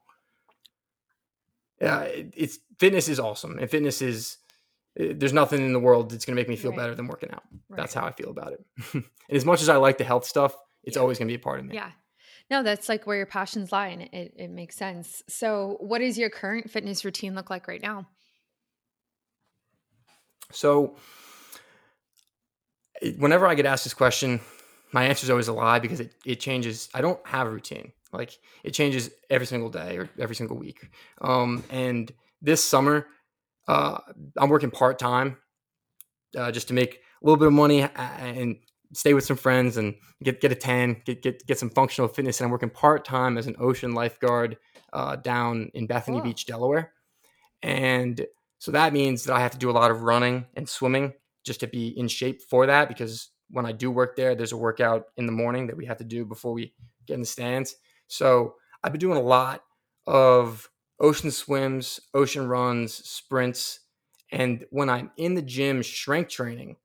yeah, 1.82 2.02
it, 2.02 2.34
it's 2.36 2.60
fitness 2.80 3.10
is 3.10 3.20
awesome, 3.20 3.60
and 3.60 3.70
fitness 3.70 4.02
is 4.02 4.38
there's 4.98 5.34
nothing 5.34 5.62
in 5.62 5.74
the 5.74 5.80
world 5.80 6.12
that's 6.12 6.26
going 6.26 6.36
to 6.36 6.42
make 6.42 6.50
me 6.50 6.56
feel 6.56 6.72
right. 6.72 6.78
better 6.78 6.96
than 6.96 7.08
working 7.08 7.32
out. 7.32 7.44
Right. 7.70 7.78
That's 7.78 7.94
how 7.94 8.06
I 8.06 8.12
feel 8.12 8.30
about 8.30 8.54
it. 8.54 8.66
and 8.94 9.04
as 9.30 9.46
much 9.46 9.62
as 9.62 9.70
I 9.70 9.78
like 9.78 9.98
the 9.98 10.04
health 10.04 10.26
stuff, 10.26 10.56
it's 10.84 10.96
yeah. 10.96 11.02
always 11.02 11.18
going 11.18 11.28
to 11.28 11.32
be 11.32 11.40
a 11.40 11.44
part 11.44 11.60
of 11.60 11.66
me. 11.66 11.76
Yeah. 11.76 11.92
No, 12.50 12.64
that's 12.64 12.88
like 12.88 13.06
where 13.06 13.18
your 13.18 13.26
passions 13.26 13.72
lie, 13.72 13.88
and 13.88 14.04
it, 14.04 14.34
it 14.38 14.50
makes 14.50 14.78
sense. 14.78 15.22
So, 15.28 15.78
what 15.82 16.00
does 16.00 16.18
your 16.18 16.30
current 16.30 16.72
fitness 16.72 17.04
routine 17.04 17.36
look 17.36 17.50
like 17.50 17.68
right 17.68 17.82
now? 17.82 18.08
So, 20.54 20.96
whenever 23.18 23.46
I 23.46 23.56
get 23.56 23.66
asked 23.66 23.84
this 23.84 23.94
question, 23.94 24.40
my 24.94 25.04
answer 25.04 25.26
is 25.26 25.30
always 25.30 25.50
a 25.50 25.54
lie 25.54 25.80
because 25.80 26.00
it, 26.00 26.14
it 26.26 26.40
changes. 26.40 26.88
I 26.94 27.02
don't 27.02 27.20
have 27.28 27.48
a 27.48 27.50
routine. 27.50 27.92
Like 28.14 28.38
it 28.64 28.72
changes 28.72 29.12
every 29.30 29.46
single 29.46 29.70
day 29.70 29.98
or 29.98 30.10
every 30.18 30.36
single 30.36 30.58
week. 30.58 30.90
Um, 31.20 31.64
and 31.70 32.12
this 32.42 32.64
summer, 32.64 33.08
uh, 33.68 34.00
I'm 34.38 34.50
working 34.50 34.72
part 34.72 35.00
time 35.00 35.38
uh, 36.38 36.52
just 36.52 36.68
to 36.70 36.74
make 36.74 36.96
a 36.96 37.26
little 37.26 37.38
bit 37.38 37.48
of 37.48 37.54
money 37.54 37.82
and 37.82 38.58
stay 38.94 39.14
with 39.14 39.26
some 39.26 39.38
friends 39.38 39.78
and 39.78 39.96
get 40.24 40.40
get 40.42 40.52
a 40.52 40.56
tan, 40.56 41.02
get 41.06 41.22
get 41.22 41.46
get 41.46 41.60
some 41.60 41.70
functional 41.70 42.08
fitness. 42.08 42.40
And 42.40 42.46
I'm 42.46 42.52
working 42.52 42.70
part 42.70 43.06
time 43.06 43.38
as 43.38 43.48
an 43.48 43.56
ocean 43.60 43.94
lifeguard 43.94 44.58
uh, 44.94 45.18
down 45.18 45.70
in 45.74 45.88
Bethany 45.88 46.20
oh. 46.20 46.22
Beach, 46.22 46.46
Delaware. 46.46 46.94
And 47.62 48.26
so 48.60 48.72
that 48.72 48.94
means 48.94 49.24
that 49.26 49.36
I 49.36 49.40
have 49.42 49.52
to 49.52 49.58
do 49.58 49.70
a 49.70 49.72
lot 49.72 49.92
of 49.92 50.04
running 50.04 50.46
and 50.56 50.68
swimming 50.68 51.14
just 51.44 51.60
to 51.62 51.68
be 51.68 51.88
in 51.98 52.08
shape 52.08 52.42
for 52.42 52.66
that 52.66 52.88
because 52.88 53.30
when 53.50 53.66
I 53.66 53.72
do 53.72 53.90
work 53.90 54.16
there, 54.16 54.36
there's 54.36 54.52
a 54.52 54.58
workout 54.58 55.06
in 55.16 55.26
the 55.26 55.32
morning 55.32 55.68
that 55.68 55.78
we 55.78 55.86
have 55.86 55.98
to 55.98 56.04
do 56.04 56.26
before 56.26 56.54
we 56.54 56.74
get 57.06 57.16
in 57.16 57.22
the 57.22 57.26
stands. 57.26 57.76
So 58.08 58.56
I've 58.84 58.92
been 58.92 59.00
doing 59.00 59.18
a 59.18 59.22
lot 59.22 59.62
of 60.06 60.70
ocean 61.00 61.32
swims, 61.32 62.00
ocean 62.14 62.48
runs, 62.48 62.94
sprints. 62.94 63.80
And 64.32 64.66
when 64.72 64.90
I'm 64.90 65.12
in 65.18 65.36
the 65.36 65.42
gym 65.42 65.84
strength 65.84 66.32
training, 66.32 66.78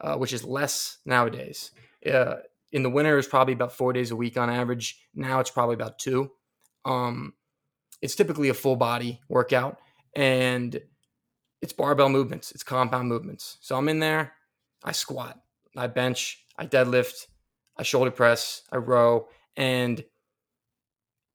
uh, 0.00 0.16
which 0.16 0.32
is 0.32 0.44
less 0.44 0.98
nowadays, 1.04 1.70
uh, 2.10 2.36
in 2.72 2.82
the 2.82 2.90
winter 2.90 3.18
is 3.18 3.26
probably 3.26 3.54
about 3.54 3.72
four 3.72 3.92
days 3.92 4.10
a 4.10 4.16
week 4.16 4.36
on 4.36 4.50
average. 4.50 5.00
Now 5.14 5.40
it's 5.40 5.50
probably 5.50 5.74
about 5.74 5.98
two. 5.98 6.30
Um, 6.84 7.34
it's 8.00 8.14
typically 8.14 8.48
a 8.48 8.54
full 8.54 8.76
body 8.76 9.20
workout 9.28 9.78
and 10.14 10.80
it's 11.60 11.72
barbell 11.72 12.08
movements, 12.08 12.52
it's 12.52 12.62
compound 12.62 13.08
movements. 13.08 13.58
So 13.60 13.76
I'm 13.76 13.88
in 13.88 13.98
there, 13.98 14.32
I 14.82 14.92
squat, 14.92 15.38
I 15.76 15.86
bench, 15.88 16.42
I 16.56 16.66
deadlift, 16.66 17.26
I 17.76 17.82
shoulder 17.82 18.10
press, 18.10 18.62
I 18.72 18.76
row, 18.76 19.28
and 19.56 20.02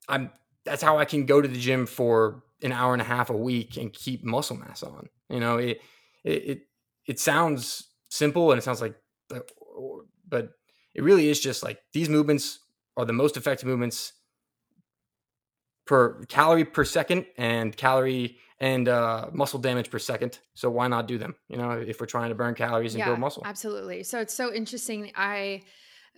I'm 0.08 0.30
that's 0.66 0.82
how 0.82 0.98
I 0.98 1.04
can 1.04 1.24
go 1.24 1.40
to 1.40 1.48
the 1.48 1.58
gym 1.58 1.86
for 1.86 2.42
an 2.62 2.72
hour 2.72 2.92
and 2.92 3.00
a 3.00 3.04
half 3.04 3.30
a 3.30 3.36
week 3.36 3.76
and 3.76 3.92
keep 3.92 4.24
muscle 4.24 4.56
mass 4.56 4.82
on. 4.82 5.08
You 5.30 5.40
know, 5.40 5.56
it 5.56 5.80
it 6.24 6.44
it, 6.44 6.60
it 7.06 7.20
sounds 7.20 7.88
simple 8.10 8.50
and 8.50 8.58
it 8.58 8.62
sounds 8.62 8.80
like 8.80 8.94
but 10.28 10.50
it 10.94 11.02
really 11.02 11.28
is 11.28 11.40
just 11.40 11.62
like 11.62 11.78
these 11.92 12.08
movements 12.08 12.58
are 12.96 13.04
the 13.04 13.12
most 13.12 13.36
effective 13.36 13.68
movements 13.68 14.12
per 15.86 16.24
calorie 16.24 16.64
per 16.64 16.84
second 16.84 17.26
and 17.36 17.76
calorie 17.76 18.38
and 18.58 18.88
uh, 18.88 19.28
muscle 19.32 19.58
damage 19.58 19.90
per 19.90 19.98
second. 19.98 20.38
So 20.54 20.70
why 20.70 20.88
not 20.88 21.06
do 21.06 21.18
them? 21.18 21.36
You 21.48 21.58
know, 21.58 21.72
if 21.72 22.00
we're 22.00 22.06
trying 22.06 22.30
to 22.30 22.34
burn 22.34 22.54
calories 22.54 22.94
and 22.94 23.00
yeah, 23.00 23.06
build 23.06 23.20
muscle. 23.20 23.42
Absolutely. 23.44 24.02
So 24.02 24.20
it's 24.20 24.34
so 24.34 24.52
interesting. 24.52 25.12
I 25.14 25.62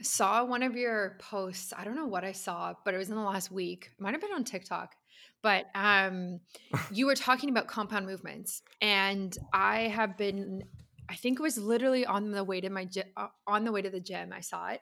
saw 0.02 0.44
one 0.44 0.62
of 0.62 0.76
your 0.76 1.16
posts. 1.18 1.72
I 1.76 1.84
don't 1.84 1.96
know 1.96 2.06
what 2.06 2.24
I 2.24 2.32
saw, 2.32 2.74
but 2.84 2.94
it 2.94 2.98
was 2.98 3.08
in 3.10 3.16
the 3.16 3.22
last 3.22 3.50
week. 3.50 3.90
It 3.98 4.02
might 4.02 4.12
have 4.12 4.20
been 4.20 4.32
on 4.32 4.44
TikTok. 4.44 4.94
But 5.42 5.66
um, 5.74 6.40
you 6.92 7.06
were 7.06 7.14
talking 7.14 7.50
about 7.50 7.68
compound 7.68 8.06
movements, 8.06 8.62
and 8.80 9.36
I 9.52 9.82
have 9.82 10.16
been. 10.16 10.64
I 11.10 11.14
think 11.14 11.40
it 11.40 11.42
was 11.42 11.56
literally 11.56 12.04
on 12.04 12.32
the 12.32 12.44
way 12.44 12.60
to 12.60 12.68
my 12.68 12.86
uh, 13.16 13.28
on 13.46 13.64
the 13.64 13.72
way 13.72 13.82
to 13.82 13.90
the 13.90 14.00
gym. 14.00 14.32
I 14.32 14.40
saw 14.40 14.68
it, 14.68 14.80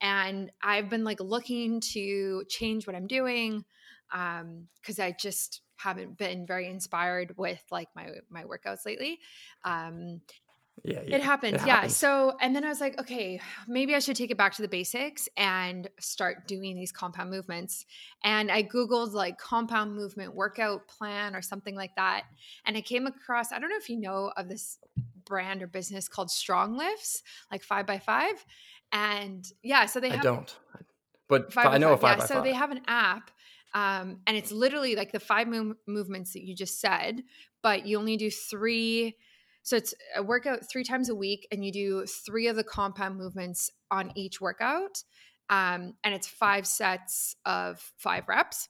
and 0.00 0.50
I've 0.62 0.88
been 0.88 1.04
like 1.04 1.20
looking 1.20 1.80
to 1.92 2.44
change 2.48 2.86
what 2.86 2.94
I'm 2.94 3.06
doing 3.06 3.64
because 4.10 4.98
um, 4.98 5.04
I 5.04 5.14
just 5.18 5.62
haven't 5.76 6.16
been 6.16 6.46
very 6.46 6.68
inspired 6.68 7.34
with 7.36 7.62
like 7.70 7.88
my 7.96 8.10
my 8.30 8.44
workouts 8.44 8.86
lately. 8.86 9.18
Um, 9.64 10.20
yeah, 10.82 11.00
yeah, 11.06 11.16
it 11.16 11.22
happens. 11.22 11.62
It 11.62 11.66
yeah. 11.66 11.86
So, 11.86 12.36
and 12.40 12.54
then 12.54 12.64
I 12.64 12.68
was 12.68 12.80
like, 12.80 12.98
okay, 13.00 13.40
maybe 13.68 13.94
I 13.94 14.00
should 14.00 14.16
take 14.16 14.30
it 14.30 14.36
back 14.36 14.54
to 14.54 14.62
the 14.62 14.68
basics 14.68 15.28
and 15.36 15.88
start 16.00 16.48
doing 16.48 16.76
these 16.76 16.92
compound 16.92 17.30
movements. 17.30 17.86
And 18.22 18.50
I 18.50 18.62
Googled 18.64 19.12
like 19.12 19.38
compound 19.38 19.94
movement 19.94 20.34
workout 20.34 20.88
plan 20.88 21.36
or 21.36 21.42
something 21.42 21.74
like 21.74 21.94
that. 21.96 22.24
And 22.66 22.76
I 22.76 22.80
came 22.80 23.06
across, 23.06 23.52
I 23.52 23.58
don't 23.58 23.70
know 23.70 23.76
if 23.76 23.88
you 23.88 24.00
know 24.00 24.32
of 24.36 24.48
this 24.48 24.78
brand 25.24 25.62
or 25.62 25.66
business 25.66 26.08
called 26.08 26.28
StrongLifts, 26.28 27.22
like 27.50 27.62
five 27.62 27.86
by 27.86 27.98
five. 27.98 28.44
And 28.92 29.46
yeah, 29.62 29.86
so 29.86 30.00
they 30.00 30.10
have, 30.10 30.20
I 30.20 30.22
don't, 30.22 30.56
but 31.28 31.56
I 31.56 31.78
know 31.78 31.96
five. 31.96 32.18
a 32.18 32.18
five 32.18 32.18
yeah, 32.18 32.26
so 32.26 32.42
they 32.42 32.52
have 32.52 32.70
an 32.70 32.80
app 32.86 33.30
um, 33.74 34.20
and 34.26 34.36
it's 34.36 34.52
literally 34.52 34.94
like 34.94 35.10
the 35.10 35.20
five 35.20 35.48
move- 35.48 35.76
movements 35.86 36.32
that 36.32 36.44
you 36.44 36.54
just 36.54 36.80
said, 36.80 37.22
but 37.60 37.86
you 37.86 37.98
only 37.98 38.16
do 38.16 38.30
three. 38.30 39.16
So 39.64 39.76
it's 39.76 39.94
a 40.14 40.22
workout 40.22 40.70
three 40.70 40.84
times 40.84 41.08
a 41.08 41.14
week, 41.14 41.48
and 41.50 41.64
you 41.64 41.72
do 41.72 42.06
three 42.06 42.46
of 42.46 42.56
the 42.56 42.64
compound 42.64 43.18
movements 43.18 43.70
on 43.90 44.12
each 44.14 44.40
workout. 44.40 45.02
Um, 45.50 45.94
and 46.04 46.14
it's 46.14 46.26
five 46.26 46.66
sets 46.66 47.36
of 47.44 47.80
five 47.98 48.28
reps 48.28 48.68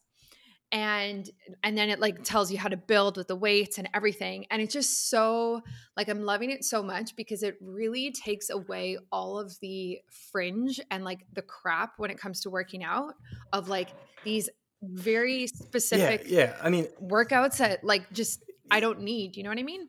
and 0.75 1.31
and 1.63 1.79
then 1.79 1.89
it 1.89 2.01
like 2.01 2.25
tells 2.25 2.51
you 2.51 2.59
how 2.59 2.69
to 2.69 2.77
build 2.77 3.17
with 3.17 3.29
the 3.29 3.37
weights 3.37 3.79
and 3.79 3.89
everything 3.95 4.45
and 4.51 4.61
it's 4.61 4.73
just 4.73 5.09
so 5.09 5.61
like 5.97 6.09
i'm 6.09 6.23
loving 6.23 6.51
it 6.51 6.65
so 6.65 6.83
much 6.83 7.15
because 7.15 7.45
it 7.45 7.57
really 7.61 8.11
takes 8.11 8.51
away 8.51 8.99
all 9.13 9.39
of 9.39 9.57
the 9.61 10.01
fringe 10.33 10.81
and 10.91 11.05
like 11.05 11.21
the 11.33 11.43
crap 11.43 11.93
when 11.99 12.11
it 12.11 12.19
comes 12.19 12.41
to 12.41 12.51
working 12.51 12.83
out 12.83 13.15
of 13.53 13.69
like 13.69 13.91
these 14.25 14.51
very 14.83 15.47
specific 15.47 16.25
yeah, 16.27 16.41
yeah. 16.41 16.57
i 16.61 16.69
mean 16.69 16.89
workouts 17.01 17.59
that 17.59 17.85
like 17.85 18.13
just 18.13 18.43
i 18.71 18.81
don't 18.81 19.01
need 19.01 19.37
you 19.37 19.45
know 19.45 19.51
what 19.51 19.59
i 19.59 19.63
mean 19.63 19.89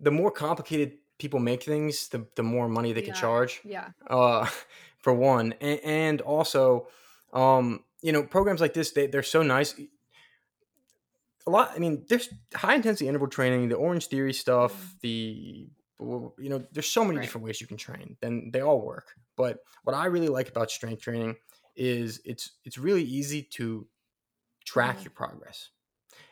the 0.00 0.10
more 0.10 0.30
complicated 0.30 0.98
people 1.18 1.40
make 1.40 1.62
things 1.62 2.08
the, 2.08 2.26
the 2.36 2.42
more 2.42 2.68
money 2.68 2.92
they 2.92 3.00
yeah. 3.00 3.06
can 3.06 3.14
charge 3.14 3.60
yeah 3.64 3.88
uh 4.08 4.46
for 4.98 5.12
one 5.12 5.54
and, 5.60 5.80
and 5.84 6.20
also 6.20 6.88
um 7.32 7.84
you 8.02 8.12
know 8.12 8.22
programs 8.22 8.60
like 8.60 8.74
this 8.74 8.92
they, 8.92 9.06
they're 9.06 9.22
so 9.22 9.42
nice 9.42 9.74
a 11.46 11.50
lot 11.50 11.72
i 11.74 11.78
mean 11.78 12.04
there's 12.08 12.28
high 12.54 12.74
intensity 12.74 13.08
interval 13.08 13.28
training 13.28 13.68
the 13.68 13.74
Orangetheory 13.74 14.34
stuff 14.34 14.72
mm-hmm. 14.72 14.96
the 15.02 15.68
you 16.00 16.48
know 16.48 16.64
there's 16.72 16.86
so 16.86 17.04
many 17.04 17.16
right. 17.16 17.24
different 17.24 17.44
ways 17.44 17.60
you 17.60 17.66
can 17.66 17.76
train 17.76 18.16
and 18.22 18.52
they 18.52 18.60
all 18.60 18.80
work 18.80 19.14
but 19.36 19.58
what 19.82 19.94
i 19.94 20.06
really 20.06 20.28
like 20.28 20.48
about 20.48 20.70
strength 20.70 21.02
training 21.02 21.34
is 21.74 22.20
it's 22.24 22.52
it's 22.64 22.78
really 22.78 23.02
easy 23.02 23.42
to 23.42 23.86
track 24.64 24.96
mm-hmm. 24.96 25.04
your 25.04 25.10
progress 25.10 25.70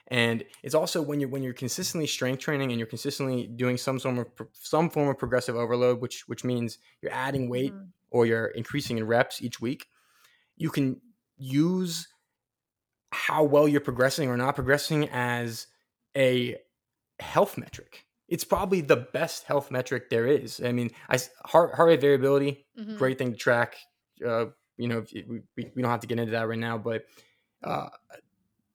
And 0.09 0.45
it's 0.63 0.75
also 0.75 1.03
when 1.03 1.19
you're 1.19 1.29
when 1.29 1.43
you're 1.43 1.53
consistently 1.53 2.07
strength 2.07 2.41
training 2.41 2.71
and 2.71 2.79
you're 2.79 2.87
consistently 2.87 3.49
doing 3.49 3.77
some 3.77 3.99
form 3.99 4.19
of 4.19 4.29
some 4.53 4.89
form 4.89 5.09
of 5.09 5.19
progressive 5.19 5.57
overload, 5.57 6.01
which 6.01 6.29
which 6.29 6.45
means 6.45 6.79
you're 7.03 7.13
adding 7.13 7.49
weight 7.49 7.73
mm-hmm. 7.73 7.87
or 8.11 8.27
you're 8.27 8.47
increasing 8.47 8.99
in 8.99 9.07
reps 9.07 9.43
each 9.43 9.61
week, 9.61 9.87
you 10.57 10.71
can 10.71 11.01
use 11.37 12.09
how 13.13 13.43
well 13.43 13.67
you're 13.67 13.81
progressing 13.81 14.29
or 14.29 14.37
not 14.37 14.55
progressing 14.55 15.09
as 15.09 15.67
a 16.17 16.57
health 17.19 17.59
metric. 17.59 18.05
It's 18.29 18.45
probably 18.45 18.81
the 18.81 18.97
best 18.97 19.45
health 19.45 19.71
metric 19.71 20.11
there 20.11 20.27
is. 20.27 20.61
I 20.65 20.73
mean, 20.73 20.91
I 21.09 21.19
heart 21.45 21.75
heart 21.75 21.89
rate 21.89 22.01
variability, 22.01 22.65
mm-hmm. 22.79 22.97
great 22.97 23.19
thing 23.19 23.33
to 23.33 23.37
track. 23.37 23.77
Uh, 24.25 24.47
you 24.77 24.89
know, 24.89 25.05
we, 25.13 25.43
we, 25.57 25.71
we 25.75 25.83
don't 25.83 25.91
have 25.91 26.01
to 26.01 26.07
get 26.07 26.19
into 26.19 26.33
that 26.33 26.49
right 26.49 26.59
now, 26.59 26.79
but 26.79 27.05
uh, 27.65 27.89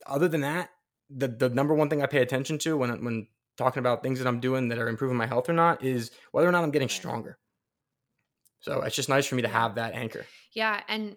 other 0.05 0.27
than 0.27 0.41
that, 0.41 0.69
the 1.15 1.27
the 1.27 1.49
number 1.49 1.73
one 1.73 1.89
thing 1.89 2.01
I 2.01 2.05
pay 2.05 2.21
attention 2.21 2.57
to 2.59 2.77
when 2.77 3.03
when 3.03 3.27
talking 3.57 3.79
about 3.79 4.01
things 4.01 4.19
that 4.19 4.27
I'm 4.27 4.39
doing 4.39 4.69
that 4.69 4.77
are 4.77 4.87
improving 4.87 5.17
my 5.17 5.27
health 5.27 5.49
or 5.49 5.53
not 5.53 5.83
is 5.83 6.11
whether 6.31 6.47
or 6.47 6.51
not 6.51 6.63
I'm 6.63 6.71
getting 6.71 6.89
stronger. 6.89 7.37
So 8.61 8.81
it's 8.81 8.95
just 8.95 9.09
nice 9.09 9.25
for 9.25 9.35
me 9.35 9.41
to 9.41 9.47
have 9.47 9.75
that 9.75 9.93
anchor. 9.93 10.25
Yeah, 10.53 10.81
and 10.87 11.15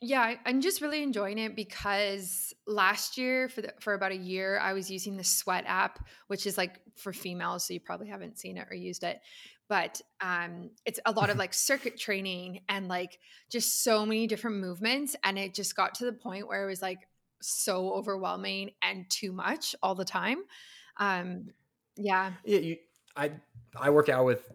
yeah, 0.00 0.34
I'm 0.46 0.60
just 0.60 0.80
really 0.80 1.02
enjoying 1.02 1.38
it 1.38 1.56
because 1.56 2.54
last 2.66 3.18
year 3.18 3.48
for 3.48 3.62
the, 3.62 3.72
for 3.80 3.94
about 3.94 4.12
a 4.12 4.16
year 4.16 4.58
I 4.58 4.72
was 4.72 4.90
using 4.90 5.16
the 5.16 5.24
Sweat 5.24 5.64
app, 5.66 6.06
which 6.28 6.46
is 6.46 6.56
like 6.56 6.80
for 6.96 7.12
females, 7.12 7.66
so 7.66 7.74
you 7.74 7.80
probably 7.80 8.08
haven't 8.08 8.38
seen 8.38 8.56
it 8.56 8.68
or 8.70 8.76
used 8.76 9.02
it. 9.02 9.20
But 9.68 10.00
um, 10.20 10.70
it's 10.86 11.00
a 11.04 11.12
lot 11.12 11.30
of 11.30 11.36
like 11.38 11.52
circuit 11.52 11.98
training 11.98 12.60
and 12.68 12.88
like 12.88 13.18
just 13.50 13.82
so 13.82 14.06
many 14.06 14.26
different 14.26 14.58
movements, 14.58 15.16
and 15.24 15.38
it 15.38 15.52
just 15.52 15.74
got 15.74 15.94
to 15.96 16.04
the 16.04 16.12
point 16.12 16.46
where 16.46 16.64
it 16.64 16.66
was 16.66 16.80
like 16.80 17.07
so 17.40 17.92
overwhelming 17.92 18.70
and 18.82 19.08
too 19.10 19.32
much 19.32 19.74
all 19.82 19.94
the 19.94 20.04
time. 20.04 20.38
Um, 20.98 21.48
yeah. 21.96 22.32
Yeah. 22.44 22.58
You, 22.58 22.76
I, 23.16 23.32
I 23.78 23.90
work 23.90 24.08
out 24.08 24.24
with 24.24 24.50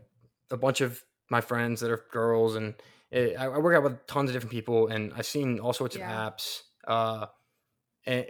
a 0.52 0.58
bunch 0.58 0.82
of 0.82 1.04
my 1.30 1.41
friends 1.41 1.82
that 1.82 1.91
are 1.91 2.06
girls 2.12 2.56
and 2.56 2.76
it, 3.12 3.36
I, 3.38 3.46
I, 3.46 3.58
work 3.58 3.76
out 3.76 3.84
with 3.84 4.06
tons 4.08 4.30
of 4.30 4.34
different 4.34 4.52
people 4.52 4.88
and 4.88 5.13
I've 5.15 5.26
seen 5.26 5.60
all 5.60 5.74
sorts 5.74 5.96
yeah. 5.96 6.28
of 6.28 6.34
apps. 6.34 6.62
Uh, 6.86 7.26
and 8.06 8.26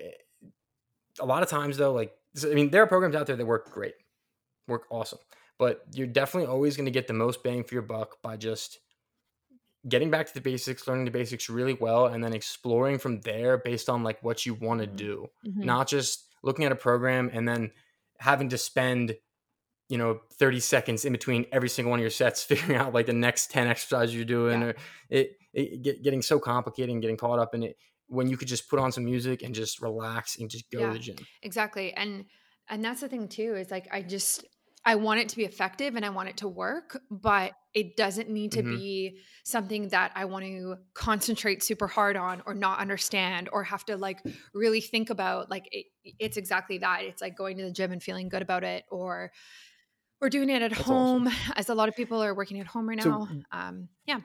a 1.19 1.25
lot 1.25 1.43
of 1.43 1.49
times 1.49 1.77
though, 1.77 1.93
like, 1.93 2.13
I 2.43 2.53
mean, 2.53 2.69
there 2.69 2.83
are 2.83 2.87
programs 2.87 3.15
out 3.15 3.27
there 3.27 3.35
that 3.35 3.45
work 3.45 3.71
great, 3.71 3.93
work 4.67 4.85
awesome, 4.89 5.19
but 5.59 5.83
you're 5.93 6.07
definitely 6.07 6.47
always 6.47 6.75
going 6.75 6.85
to 6.85 6.91
get 6.91 7.07
the 7.07 7.13
most 7.13 7.43
bang 7.43 7.63
for 7.63 7.75
your 7.75 7.83
buck 7.83 8.21
by 8.21 8.37
just 8.37 8.79
getting 9.87 10.09
back 10.09 10.27
to 10.27 10.33
the 10.33 10.41
basics, 10.41 10.87
learning 10.87 11.05
the 11.05 11.11
basics 11.11 11.49
really 11.49 11.73
well, 11.73 12.07
and 12.07 12.23
then 12.23 12.33
exploring 12.33 12.97
from 12.97 13.21
there 13.21 13.57
based 13.57 13.89
on 13.89 14.03
like 14.03 14.21
what 14.23 14.45
you 14.45 14.53
want 14.53 14.81
to 14.81 14.87
mm-hmm. 14.87 14.95
do, 14.95 15.29
mm-hmm. 15.45 15.63
not 15.63 15.87
just 15.87 16.25
looking 16.43 16.65
at 16.65 16.71
a 16.71 16.75
program 16.75 17.29
and 17.33 17.47
then 17.47 17.71
having 18.19 18.49
to 18.49 18.57
spend 18.57 19.15
you 19.89 19.97
know 19.97 20.19
30 20.33 20.59
seconds 20.59 21.05
in 21.05 21.11
between 21.11 21.45
every 21.51 21.69
single 21.69 21.91
one 21.91 21.99
of 21.99 22.01
your 22.01 22.09
sets 22.09 22.43
figuring 22.51 22.79
out 22.79 22.93
like 22.93 23.05
the 23.05 23.13
next 23.13 23.51
10 23.51 23.67
exercises 23.67 24.15
you're 24.15 24.25
doing 24.25 24.61
yeah. 24.61 24.67
or 24.67 24.75
it, 25.09 25.37
it 25.53 25.81
get, 25.81 26.03
getting 26.03 26.21
so 26.21 26.39
complicated 26.39 26.89
and 26.89 27.01
getting 27.01 27.17
caught 27.17 27.39
up 27.39 27.53
in 27.53 27.63
it 27.63 27.77
when 28.07 28.27
you 28.27 28.37
could 28.37 28.47
just 28.47 28.69
put 28.69 28.79
on 28.79 28.91
some 28.91 29.05
music 29.05 29.43
and 29.43 29.53
just 29.53 29.81
relax 29.81 30.37
and 30.39 30.49
just 30.49 30.69
go 30.71 30.79
yeah, 30.79 30.87
to 30.87 30.93
the 30.93 30.99
gym 30.99 31.15
exactly 31.41 31.93
and 31.93 32.25
and 32.69 32.83
that's 32.83 33.01
the 33.01 33.09
thing 33.09 33.27
too 33.27 33.55
is 33.55 33.71
like 33.71 33.87
i 33.91 34.01
just 34.01 34.45
I 34.85 34.95
want 34.95 35.21
it 35.21 35.29
to 35.29 35.37
be 35.37 35.45
effective 35.45 35.95
and 35.95 36.05
I 36.05 36.09
want 36.09 36.29
it 36.29 36.37
to 36.37 36.47
work, 36.47 37.01
but 37.09 37.53
it 37.73 37.95
doesn't 37.95 38.29
need 38.29 38.51
to 38.53 38.61
mm-hmm. 38.61 38.75
be 38.75 39.19
something 39.43 39.87
that 39.89 40.11
I 40.13 40.25
want 40.25 40.45
to 40.45 40.75
concentrate 40.93 41.63
super 41.63 41.87
hard 41.87 42.17
on 42.17 42.43
or 42.45 42.53
not 42.53 42.79
understand 42.79 43.49
or 43.53 43.63
have 43.63 43.85
to 43.85 43.95
like 43.95 44.19
really 44.53 44.81
think 44.81 45.09
about. 45.09 45.49
Like 45.49 45.69
it, 45.71 45.85
it's 46.19 46.35
exactly 46.37 46.79
that. 46.79 47.03
It's 47.03 47.21
like 47.21 47.37
going 47.37 47.57
to 47.57 47.63
the 47.63 47.71
gym 47.71 47.91
and 47.91 48.03
feeling 48.03 48.27
good 48.27 48.41
about 48.41 48.63
it 48.63 48.83
or 48.91 49.31
or 50.21 50.29
doing 50.29 50.49
it 50.49 50.61
at 50.61 50.71
That's 50.71 50.81
home 50.81 51.27
awesome. 51.27 51.53
as 51.55 51.69
a 51.69 51.75
lot 51.75 51.89
of 51.89 51.95
people 51.95 52.23
are 52.23 52.33
working 52.33 52.59
at 52.59 52.67
home 52.67 52.87
right 52.87 52.97
now. 52.97 53.27
So, 53.29 53.41
um, 53.51 53.89
yeah. 54.05 54.21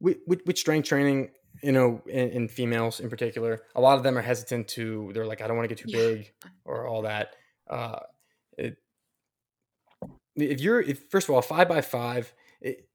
With, 0.00 0.18
with, 0.26 0.56
strength 0.58 0.88
training, 0.88 1.30
you 1.62 1.72
know, 1.72 2.02
in, 2.06 2.28
in, 2.30 2.48
females 2.48 3.00
in 3.00 3.10
particular, 3.10 3.62
a 3.74 3.80
lot 3.80 3.96
of 3.96 4.04
them 4.04 4.16
are 4.16 4.22
hesitant 4.22 4.68
to, 4.68 5.10
they're 5.14 5.26
like, 5.26 5.40
I 5.40 5.48
don't 5.48 5.56
want 5.56 5.68
to 5.68 5.74
get 5.74 5.82
too 5.82 5.90
yeah. 5.90 5.98
big 5.98 6.32
or 6.64 6.86
all 6.86 7.02
that. 7.02 7.30
Uh, 7.68 8.00
it, 8.56 8.76
if 10.36 10.60
you're 10.60 10.80
if 10.80 11.04
first 11.10 11.28
of 11.28 11.34
all 11.34 11.42
five 11.42 11.68
by 11.68 11.80
five 11.80 12.32
it, 12.60 12.88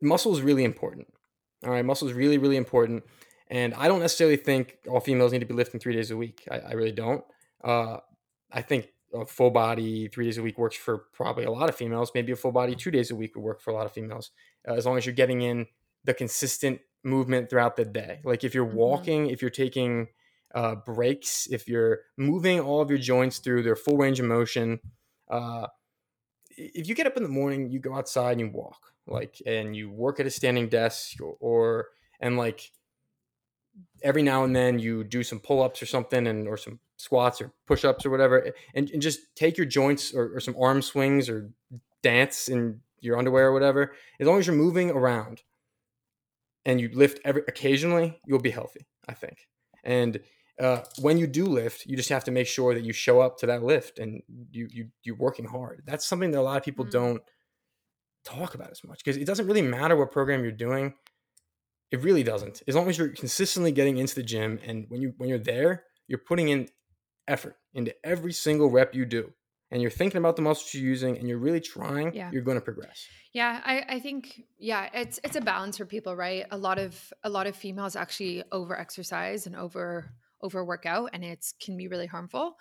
muscle 0.00 0.32
is 0.32 0.42
really 0.42 0.64
important 0.64 1.06
all 1.64 1.70
right? 1.70 1.84
Muscle 1.84 2.08
is 2.08 2.14
really 2.14 2.38
really 2.38 2.56
important 2.56 3.04
and 3.50 3.74
i 3.74 3.88
don't 3.88 4.00
necessarily 4.00 4.36
think 4.36 4.78
all 4.88 5.00
females 5.00 5.32
need 5.32 5.40
to 5.40 5.46
be 5.46 5.54
lifting 5.54 5.80
three 5.80 5.94
days 5.94 6.10
a 6.10 6.16
week. 6.16 6.46
I, 6.50 6.58
I 6.58 6.72
really 6.72 6.92
don't. 6.92 7.24
Uh, 7.62 7.98
i 8.50 8.62
think 8.62 8.88
a 9.14 9.24
full 9.26 9.50
body 9.50 10.08
three 10.08 10.26
days 10.26 10.38
a 10.38 10.42
week 10.42 10.58
works 10.58 10.76
for 10.76 11.04
probably 11.12 11.44
a 11.44 11.50
lot 11.50 11.68
of 11.68 11.74
females. 11.74 12.10
Maybe 12.14 12.32
a 12.32 12.36
full 12.36 12.52
body 12.52 12.74
two 12.74 12.90
days 12.90 13.10
a 13.10 13.16
week 13.16 13.34
would 13.34 13.42
work 13.42 13.60
for 13.62 13.70
a 13.70 13.74
lot 13.74 13.86
of 13.86 13.92
females 13.92 14.30
uh, 14.68 14.74
as 14.74 14.86
long 14.86 14.98
as 14.98 15.06
you're 15.06 15.14
getting 15.14 15.42
in 15.42 15.66
the 16.04 16.14
consistent 16.14 16.80
movement 17.04 17.48
throughout 17.48 17.76
the 17.76 17.84
day. 17.84 18.20
Like 18.24 18.44
if 18.44 18.54
you're 18.54 18.66
mm-hmm. 18.66 18.76
walking 18.76 19.30
if 19.30 19.40
you're 19.40 19.50
taking 19.50 20.08
uh, 20.54 20.74
breaks 20.74 21.46
if 21.50 21.68
you're 21.68 22.00
moving 22.16 22.60
all 22.60 22.80
of 22.80 22.90
your 22.90 22.98
joints 22.98 23.38
through 23.38 23.62
their 23.62 23.76
full 23.76 23.96
range 23.96 24.20
of 24.20 24.26
motion 24.26 24.80
uh, 25.30 25.66
if 26.50 26.88
you 26.88 26.94
get 26.94 27.06
up 27.06 27.16
in 27.16 27.22
the 27.22 27.28
morning, 27.28 27.70
you 27.70 27.78
go 27.78 27.94
outside 27.94 28.32
and 28.32 28.40
you 28.40 28.50
walk, 28.50 28.80
like, 29.06 29.40
and 29.46 29.76
you 29.76 29.90
work 29.90 30.20
at 30.20 30.26
a 30.26 30.30
standing 30.30 30.68
desk, 30.68 31.20
or, 31.20 31.36
or 31.40 31.86
and 32.20 32.36
like 32.36 32.72
every 34.02 34.22
now 34.22 34.44
and 34.44 34.56
then 34.56 34.78
you 34.78 35.04
do 35.04 35.22
some 35.22 35.38
pull-ups 35.38 35.82
or 35.82 35.86
something, 35.86 36.26
and 36.26 36.48
or 36.48 36.56
some 36.56 36.80
squats 36.96 37.40
or 37.40 37.52
push-ups 37.66 38.04
or 38.04 38.10
whatever, 38.10 38.52
and, 38.74 38.90
and 38.90 39.00
just 39.00 39.20
take 39.36 39.56
your 39.56 39.66
joints 39.66 40.12
or, 40.12 40.34
or 40.34 40.40
some 40.40 40.56
arm 40.60 40.82
swings 40.82 41.28
or 41.28 41.50
dance 42.02 42.48
in 42.48 42.80
your 43.00 43.16
underwear 43.16 43.48
or 43.48 43.52
whatever. 43.52 43.92
As 44.18 44.26
long 44.26 44.38
as 44.38 44.46
you're 44.46 44.56
moving 44.56 44.90
around 44.90 45.42
and 46.64 46.80
you 46.80 46.90
lift 46.92 47.20
every 47.24 47.42
occasionally, 47.46 48.20
you'll 48.26 48.40
be 48.40 48.50
healthy. 48.50 48.86
I 49.08 49.14
think, 49.14 49.46
and 49.84 50.20
uh, 50.60 50.82
when 50.98 51.18
you 51.18 51.26
do 51.26 51.46
lift, 51.46 51.86
you 51.86 51.96
just 51.96 52.08
have 52.08 52.24
to 52.24 52.30
make 52.30 52.46
sure 52.46 52.74
that 52.74 52.84
you 52.84 52.92
show 52.92 53.20
up 53.20 53.38
to 53.38 53.46
that 53.46 53.62
lift 53.62 53.98
and 53.98 54.22
you 54.50 54.68
you 54.70 54.88
you're 55.04 55.16
working 55.16 55.44
hard. 55.44 55.82
That's 55.86 56.06
something 56.06 56.30
that 56.32 56.40
a 56.40 56.42
lot 56.42 56.56
of 56.56 56.64
people 56.64 56.84
mm-hmm. 56.84 56.98
don't 56.98 57.22
talk 58.24 58.54
about 58.54 58.70
as 58.70 58.82
much 58.84 58.98
because 58.98 59.16
it 59.16 59.24
doesn't 59.24 59.46
really 59.46 59.62
matter 59.62 59.96
what 59.96 60.10
program 60.10 60.42
you're 60.42 60.52
doing. 60.52 60.94
It 61.90 62.02
really 62.02 62.22
doesn't. 62.22 62.62
As 62.68 62.74
long 62.74 62.88
as 62.88 62.98
you're 62.98 63.08
consistently 63.08 63.72
getting 63.72 63.96
into 63.96 64.14
the 64.14 64.22
gym 64.22 64.58
and 64.64 64.86
when 64.88 65.00
you 65.00 65.14
when 65.16 65.28
you're 65.28 65.38
there, 65.38 65.84
you're 66.06 66.18
putting 66.18 66.48
in 66.48 66.68
effort 67.28 67.56
into 67.74 67.94
every 68.04 68.32
single 68.32 68.70
rep 68.70 68.94
you 68.94 69.06
do. 69.06 69.32
And 69.70 69.82
you're 69.82 69.90
thinking 69.90 70.16
about 70.16 70.36
the 70.36 70.42
muscles 70.42 70.72
you're 70.72 70.82
using 70.82 71.18
and 71.18 71.28
you're 71.28 71.38
really 71.38 71.60
trying, 71.60 72.14
yeah. 72.14 72.30
you're 72.32 72.42
going 72.42 72.56
to 72.56 72.62
progress. 72.62 73.06
Yeah, 73.34 73.60
I, 73.62 73.84
I 73.86 74.00
think 74.00 74.42
yeah, 74.58 74.88
it's 74.94 75.20
it's 75.22 75.36
a 75.36 75.42
balance 75.42 75.76
for 75.76 75.84
people, 75.84 76.16
right? 76.16 76.46
A 76.50 76.56
lot 76.56 76.78
of 76.78 77.12
a 77.22 77.28
lot 77.28 77.46
of 77.46 77.54
females 77.54 77.94
actually 77.94 78.42
over 78.50 78.78
exercise 78.78 79.46
and 79.46 79.54
over 79.54 80.10
over 80.42 80.64
workout 80.64 81.10
and 81.12 81.24
it 81.24 81.44
can 81.60 81.76
be 81.76 81.88
really 81.88 82.06
harmful. 82.06 82.56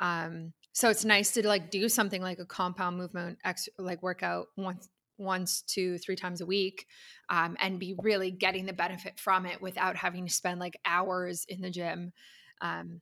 Um, 0.00 0.52
so 0.72 0.90
it's 0.90 1.04
nice 1.04 1.32
to 1.32 1.46
like 1.46 1.70
do 1.70 1.88
something 1.88 2.20
like 2.20 2.38
a 2.40 2.44
compound 2.44 2.98
movement 2.98 3.38
ex- 3.44 3.68
like 3.78 4.02
workout 4.02 4.48
once 4.56 4.88
once 5.16 5.62
two 5.62 5.96
three 5.98 6.16
times 6.16 6.40
a 6.40 6.46
week 6.46 6.86
um, 7.30 7.56
and 7.60 7.78
be 7.78 7.94
really 8.02 8.32
getting 8.32 8.66
the 8.66 8.72
benefit 8.72 9.18
from 9.18 9.46
it 9.46 9.62
without 9.62 9.96
having 9.96 10.26
to 10.26 10.32
spend 10.32 10.58
like 10.58 10.78
hours 10.84 11.46
in 11.48 11.60
the 11.60 11.70
gym 11.70 12.12
um, 12.60 13.00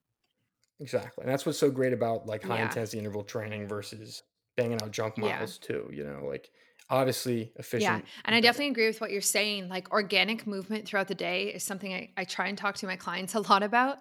exactly 0.78 1.22
and 1.22 1.32
that's 1.32 1.46
what's 1.46 1.58
so 1.58 1.70
great 1.70 1.94
about 1.94 2.26
like 2.26 2.42
high 2.42 2.58
yeah. 2.58 2.64
intensity 2.64 2.98
interval 2.98 3.24
training 3.24 3.66
versus 3.66 4.22
banging 4.56 4.80
out 4.82 4.90
junk 4.90 5.16
miles 5.16 5.58
yeah. 5.62 5.66
too 5.68 5.90
you 5.90 6.04
know 6.04 6.26
like 6.26 6.50
obviously 6.92 7.50
efficient. 7.56 8.04
Yeah. 8.04 8.10
And 8.26 8.36
I 8.36 8.40
definitely 8.40 8.70
agree 8.70 8.86
with 8.86 9.00
what 9.00 9.10
you're 9.10 9.22
saying. 9.22 9.68
Like 9.68 9.90
organic 9.90 10.46
movement 10.46 10.86
throughout 10.86 11.08
the 11.08 11.14
day 11.14 11.44
is 11.44 11.64
something 11.64 11.92
I, 11.92 12.10
I 12.16 12.24
try 12.24 12.48
and 12.48 12.56
talk 12.56 12.76
to 12.76 12.86
my 12.86 12.96
clients 12.96 13.34
a 13.34 13.40
lot 13.40 13.62
about 13.62 13.98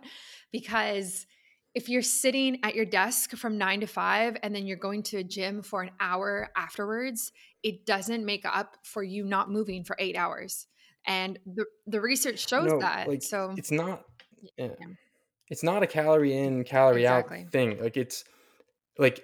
because 0.51 1.25
if 1.73 1.88
you're 1.88 2.01
sitting 2.01 2.60
at 2.63 2.75
your 2.75 2.84
desk 2.84 3.32
from 3.32 3.58
nine 3.58 3.80
to 3.80 3.88
five 3.88 4.36
and 4.43 4.54
then 4.54 4.67
you're 4.67 4.77
going 4.77 5.04
to 5.04 5.17
a 5.17 5.23
gym 5.23 5.63
for 5.63 5.82
an 5.82 5.91
hour 6.01 6.49
afterwards, 6.56 7.32
it 7.63 7.86
doesn't 7.86 8.25
make 8.25 8.45
up 8.45 8.75
for 8.84 9.01
you 9.01 9.23
not 9.23 9.49
moving 9.49 9.86
for 9.86 9.95
eight 9.97 10.17
hours. 10.17 10.67
And 11.08 11.39
the, 11.45 11.65
the 11.88 12.01
research 12.01 12.47
shows 12.47 12.71
no, 12.71 12.80
that. 12.80 13.08
Like, 13.08 13.23
so 13.23 13.56
it's 13.58 13.71
not, 13.71 14.04
yeah. 14.58 14.67
it's 15.47 15.63
not 15.63 15.82
a 15.82 15.88
calorie 15.88 16.38
in, 16.38 16.65
calorie 16.65 17.04
exactly. 17.04 17.43
out 17.43 17.51
thing. 17.54 17.82
Like 17.82 17.95
it's 17.95 18.25
like 18.97 19.23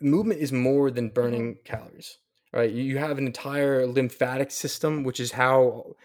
movement 0.00 0.40
is 0.40 0.50
more 0.50 0.90
than 0.90 1.10
burning 1.10 1.56
mm-hmm. 1.56 1.62
calories 1.64 2.18
right? 2.54 2.70
You 2.70 2.98
have 2.98 3.18
an 3.18 3.26
entire 3.26 3.86
lymphatic 3.86 4.50
system, 4.50 5.02
which 5.02 5.20
is 5.20 5.32
how 5.32 5.96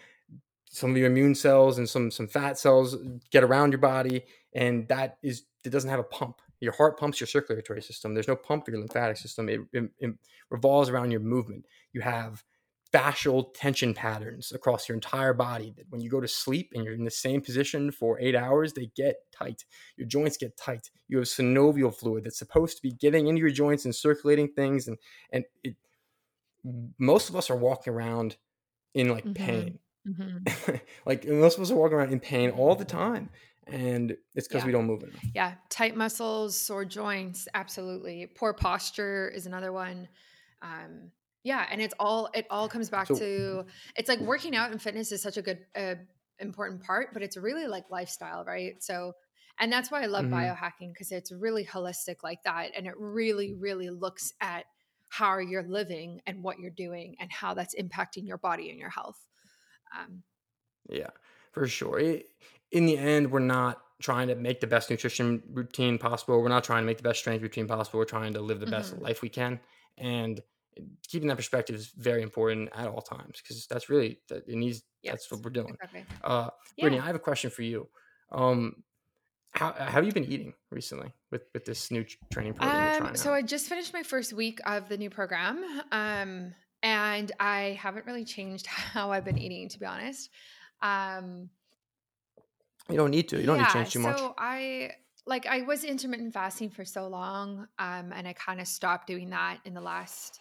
some 0.68 0.90
of 0.90 0.96
your 0.96 1.06
immune 1.06 1.34
cells 1.34 1.78
and 1.78 1.88
some 1.88 2.10
some 2.10 2.28
fat 2.28 2.58
cells 2.58 2.96
get 3.30 3.44
around 3.44 3.72
your 3.72 3.80
body, 3.80 4.24
and 4.54 4.88
that 4.88 5.18
is 5.22 5.44
it 5.64 5.70
doesn't 5.70 5.90
have 5.90 6.00
a 6.00 6.04
pump. 6.04 6.40
Your 6.60 6.72
heart 6.72 6.98
pumps 6.98 7.20
your 7.20 7.26
circulatory 7.26 7.80
system. 7.80 8.12
There's 8.12 8.28
no 8.28 8.36
pump 8.36 8.66
for 8.66 8.70
your 8.70 8.80
lymphatic 8.80 9.16
system. 9.16 9.48
It, 9.48 9.60
it, 9.72 9.90
it 9.98 10.14
revolves 10.50 10.90
around 10.90 11.10
your 11.10 11.20
movement. 11.20 11.64
You 11.92 12.02
have 12.02 12.44
fascial 12.92 13.46
tension 13.54 13.94
patterns 13.94 14.52
across 14.52 14.88
your 14.88 14.94
entire 14.94 15.32
body 15.32 15.72
that 15.76 15.86
when 15.90 16.00
you 16.00 16.10
go 16.10 16.20
to 16.20 16.28
sleep 16.28 16.72
and 16.74 16.84
you're 16.84 16.94
in 16.94 17.04
the 17.04 17.10
same 17.10 17.40
position 17.40 17.90
for 17.90 18.18
eight 18.20 18.34
hours, 18.34 18.72
they 18.72 18.90
get 18.96 19.16
tight. 19.32 19.64
Your 19.96 20.06
joints 20.06 20.36
get 20.36 20.56
tight. 20.56 20.90
You 21.08 21.18
have 21.18 21.26
synovial 21.26 21.94
fluid 21.94 22.24
that's 22.24 22.38
supposed 22.38 22.76
to 22.76 22.82
be 22.82 22.92
getting 22.92 23.28
into 23.28 23.40
your 23.40 23.50
joints 23.50 23.84
and 23.84 23.94
circulating 23.94 24.48
things. 24.48 24.88
And, 24.88 24.98
and 25.32 25.44
it, 25.62 25.76
most 26.98 27.28
of 27.28 27.36
us 27.36 27.50
are 27.50 27.56
walking 27.56 27.92
around 27.92 28.36
in 28.94 29.08
like 29.08 29.24
mm-hmm. 29.24 29.44
pain. 29.44 29.78
Mm-hmm. 30.08 30.74
like 31.06 31.26
most 31.26 31.56
of 31.56 31.62
us 31.62 31.70
are 31.70 31.76
walking 31.76 31.96
around 31.96 32.12
in 32.12 32.20
pain 32.20 32.50
all 32.50 32.74
the 32.74 32.84
time. 32.84 33.30
And 33.66 34.16
it's 34.34 34.48
because 34.48 34.62
yeah. 34.62 34.66
we 34.66 34.72
don't 34.72 34.86
move 34.86 35.02
enough. 35.02 35.22
Yeah. 35.34 35.54
Tight 35.68 35.96
muscles, 35.96 36.56
sore 36.56 36.84
joints. 36.84 37.46
Absolutely. 37.54 38.26
Poor 38.26 38.52
posture 38.52 39.30
is 39.34 39.46
another 39.46 39.72
one. 39.72 40.08
Um, 40.62 41.12
yeah, 41.42 41.66
and 41.70 41.80
it's 41.80 41.94
all 41.98 42.28
it 42.34 42.46
all 42.50 42.68
comes 42.68 42.90
back 42.90 43.06
so, 43.06 43.14
to 43.14 43.64
it's 43.96 44.08
like 44.08 44.20
working 44.20 44.54
out 44.54 44.72
and 44.72 44.82
fitness 44.82 45.10
is 45.10 45.22
such 45.22 45.36
a 45.36 45.42
good 45.42 45.58
uh, 45.74 45.94
important 46.38 46.82
part, 46.82 47.14
but 47.14 47.22
it's 47.22 47.36
really 47.36 47.66
like 47.66 47.84
lifestyle, 47.90 48.44
right? 48.44 48.82
So 48.82 49.14
and 49.58 49.72
that's 49.72 49.90
why 49.90 50.02
I 50.02 50.06
love 50.06 50.26
mm-hmm. 50.26 50.34
biohacking 50.34 50.92
because 50.92 51.12
it's 51.12 51.32
really 51.32 51.64
holistic 51.64 52.16
like 52.22 52.42
that 52.44 52.70
and 52.76 52.86
it 52.86 52.94
really 52.98 53.54
really 53.54 53.90
looks 53.90 54.32
at 54.40 54.64
how 55.10 55.38
you're 55.38 55.66
living 55.68 56.20
and 56.26 56.42
what 56.42 56.58
you're 56.58 56.70
doing 56.70 57.16
and 57.20 57.30
how 57.30 57.52
that's 57.52 57.74
impacting 57.74 58.26
your 58.26 58.38
body 58.38 58.70
and 58.70 58.78
your 58.78 58.88
health. 58.88 59.18
Um, 59.98 60.22
yeah, 60.88 61.10
for 61.52 61.66
sure. 61.66 61.98
It, 61.98 62.26
in 62.70 62.86
the 62.86 62.96
end, 62.96 63.30
we're 63.30 63.40
not 63.40 63.82
trying 64.00 64.28
to 64.28 64.34
make 64.34 64.60
the 64.60 64.66
best 64.66 64.88
nutrition 64.88 65.42
routine 65.52 65.98
possible. 65.98 66.40
We're 66.40 66.48
not 66.48 66.64
trying 66.64 66.82
to 66.82 66.86
make 66.86 66.96
the 66.96 67.02
best 67.02 67.18
strength 67.18 67.42
routine 67.42 67.66
possible. 67.66 67.98
We're 67.98 68.06
trying 68.06 68.32
to 68.34 68.40
live 68.40 68.60
the 68.60 68.66
best 68.66 68.94
mm-hmm. 68.94 69.04
life 69.04 69.20
we 69.20 69.28
can. 69.28 69.60
And 69.98 70.40
keeping 71.06 71.28
that 71.28 71.36
perspective 71.36 71.74
is 71.74 71.88
very 71.88 72.22
important 72.22 72.70
at 72.74 72.86
all 72.86 73.02
times 73.02 73.42
because 73.42 73.66
that's 73.66 73.90
really 73.90 74.20
that 74.28 74.48
it 74.48 74.54
needs 74.54 74.82
yes, 75.02 75.12
that's 75.12 75.30
what 75.30 75.42
we're 75.42 75.50
doing. 75.50 75.74
Exactly. 75.74 76.04
Uh, 76.22 76.50
yeah. 76.76 76.84
Brittany, 76.84 77.02
I 77.02 77.06
have 77.06 77.16
a 77.16 77.20
question 77.20 77.50
for 77.50 77.62
you. 77.62 77.88
Um, 78.32 78.76
how, 79.52 79.72
how 79.72 79.86
have 79.86 80.06
you 80.06 80.12
been 80.12 80.24
eating 80.24 80.54
recently 80.70 81.12
with 81.30 81.42
with 81.52 81.64
this 81.64 81.90
new 81.90 82.04
training 82.32 82.54
program? 82.54 83.06
Um, 83.06 83.16
so 83.16 83.32
I 83.34 83.42
just 83.42 83.68
finished 83.68 83.92
my 83.92 84.02
first 84.02 84.32
week 84.32 84.60
of 84.64 84.88
the 84.88 84.96
new 84.96 85.10
program, 85.10 85.64
um, 85.90 86.54
and 86.82 87.32
I 87.40 87.78
haven't 87.80 88.06
really 88.06 88.24
changed 88.24 88.66
how 88.66 89.10
I've 89.10 89.24
been 89.24 89.38
eating, 89.38 89.68
to 89.68 89.78
be 89.78 89.86
honest. 89.86 90.30
Um, 90.82 91.50
you 92.88 92.96
don't 92.96 93.10
need 93.10 93.28
to. 93.28 93.40
You 93.40 93.46
don't 93.46 93.56
yeah, 93.56 93.62
need 93.62 93.68
to 93.68 93.74
change 93.74 93.92
too 93.92 93.98
much. 94.00 94.18
So 94.18 94.34
I 94.38 94.92
like 95.26 95.46
I 95.46 95.62
was 95.62 95.84
intermittent 95.84 96.32
fasting 96.32 96.70
for 96.70 96.84
so 96.84 97.08
long, 97.08 97.66
um, 97.78 98.12
and 98.14 98.26
I 98.26 98.32
kind 98.34 98.60
of 98.60 98.68
stopped 98.68 99.06
doing 99.06 99.30
that 99.30 99.58
in 99.64 99.74
the 99.74 99.80
last 99.80 100.40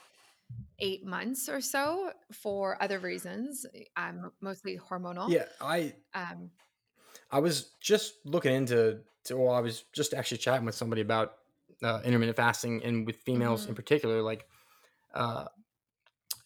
eight 0.79 1.05
months 1.05 1.49
or 1.49 1.61
so 1.61 2.11
for 2.31 2.81
other 2.81 2.99
reasons, 2.99 3.65
um, 3.97 4.31
mostly 4.41 4.79
hormonal. 4.79 5.29
Yeah, 5.29 5.45
I 5.61 5.93
um, 6.13 6.49
I 7.31 7.39
was 7.39 7.71
just 7.81 8.15
looking 8.25 8.53
into. 8.53 8.99
To, 9.25 9.37
well, 9.37 9.53
I 9.53 9.59
was 9.59 9.83
just 9.93 10.13
actually 10.13 10.37
chatting 10.37 10.65
with 10.65 10.75
somebody 10.75 11.01
about 11.01 11.33
uh, 11.83 12.01
intermittent 12.03 12.37
fasting 12.37 12.81
and 12.83 13.05
with 13.05 13.17
females 13.17 13.61
mm-hmm. 13.61 13.71
in 13.71 13.75
particular. 13.75 14.21
Like, 14.21 14.45
uh, 15.13 15.45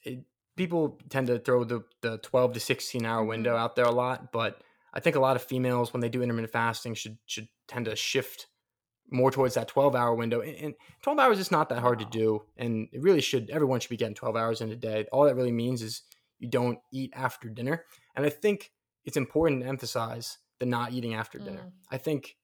it, 0.03 0.23
people 0.55 0.99
tend 1.09 1.27
to 1.27 1.39
throw 1.39 1.63
the 1.63 1.83
the 2.01 2.17
twelve 2.19 2.53
to 2.53 2.59
sixteen 2.59 3.05
hour 3.05 3.23
window 3.23 3.51
mm-hmm. 3.51 3.63
out 3.63 3.75
there 3.75 3.85
a 3.85 3.91
lot, 3.91 4.31
but 4.31 4.61
I 4.93 4.99
think 4.99 5.15
a 5.15 5.19
lot 5.19 5.35
of 5.35 5.43
females 5.43 5.93
when 5.93 6.01
they 6.01 6.09
do 6.09 6.21
intermittent 6.21 6.51
fasting 6.51 6.95
should 6.95 7.17
should 7.25 7.47
tend 7.67 7.85
to 7.85 7.95
shift 7.95 8.47
more 9.11 9.31
towards 9.31 9.53
that 9.55 9.67
12 9.67 9.95
hour 9.95 10.13
window. 10.15 10.41
And 10.41 10.73
12 11.03 11.19
hours 11.19 11.39
is 11.39 11.51
not 11.51 11.69
that 11.69 11.79
hard 11.79 11.99
to 11.99 12.05
do. 12.05 12.43
And 12.57 12.87
it 12.91 13.01
really 13.01 13.21
should, 13.21 13.49
everyone 13.49 13.79
should 13.79 13.89
be 13.89 13.97
getting 13.97 14.15
12 14.15 14.35
hours 14.35 14.61
in 14.61 14.71
a 14.71 14.75
day. 14.75 15.05
All 15.11 15.25
that 15.25 15.35
really 15.35 15.51
means 15.51 15.81
is 15.81 16.01
you 16.39 16.49
don't 16.49 16.79
eat 16.91 17.13
after 17.15 17.47
dinner. 17.47 17.85
And 18.15 18.25
I 18.25 18.29
think 18.29 18.71
it's 19.05 19.17
important 19.17 19.61
to 19.61 19.67
emphasize 19.67 20.39
the 20.59 20.65
not 20.65 20.93
eating 20.93 21.13
after 21.13 21.39
mm. 21.39 21.45
dinner. 21.45 21.71
I 21.91 21.97
think 21.97 22.35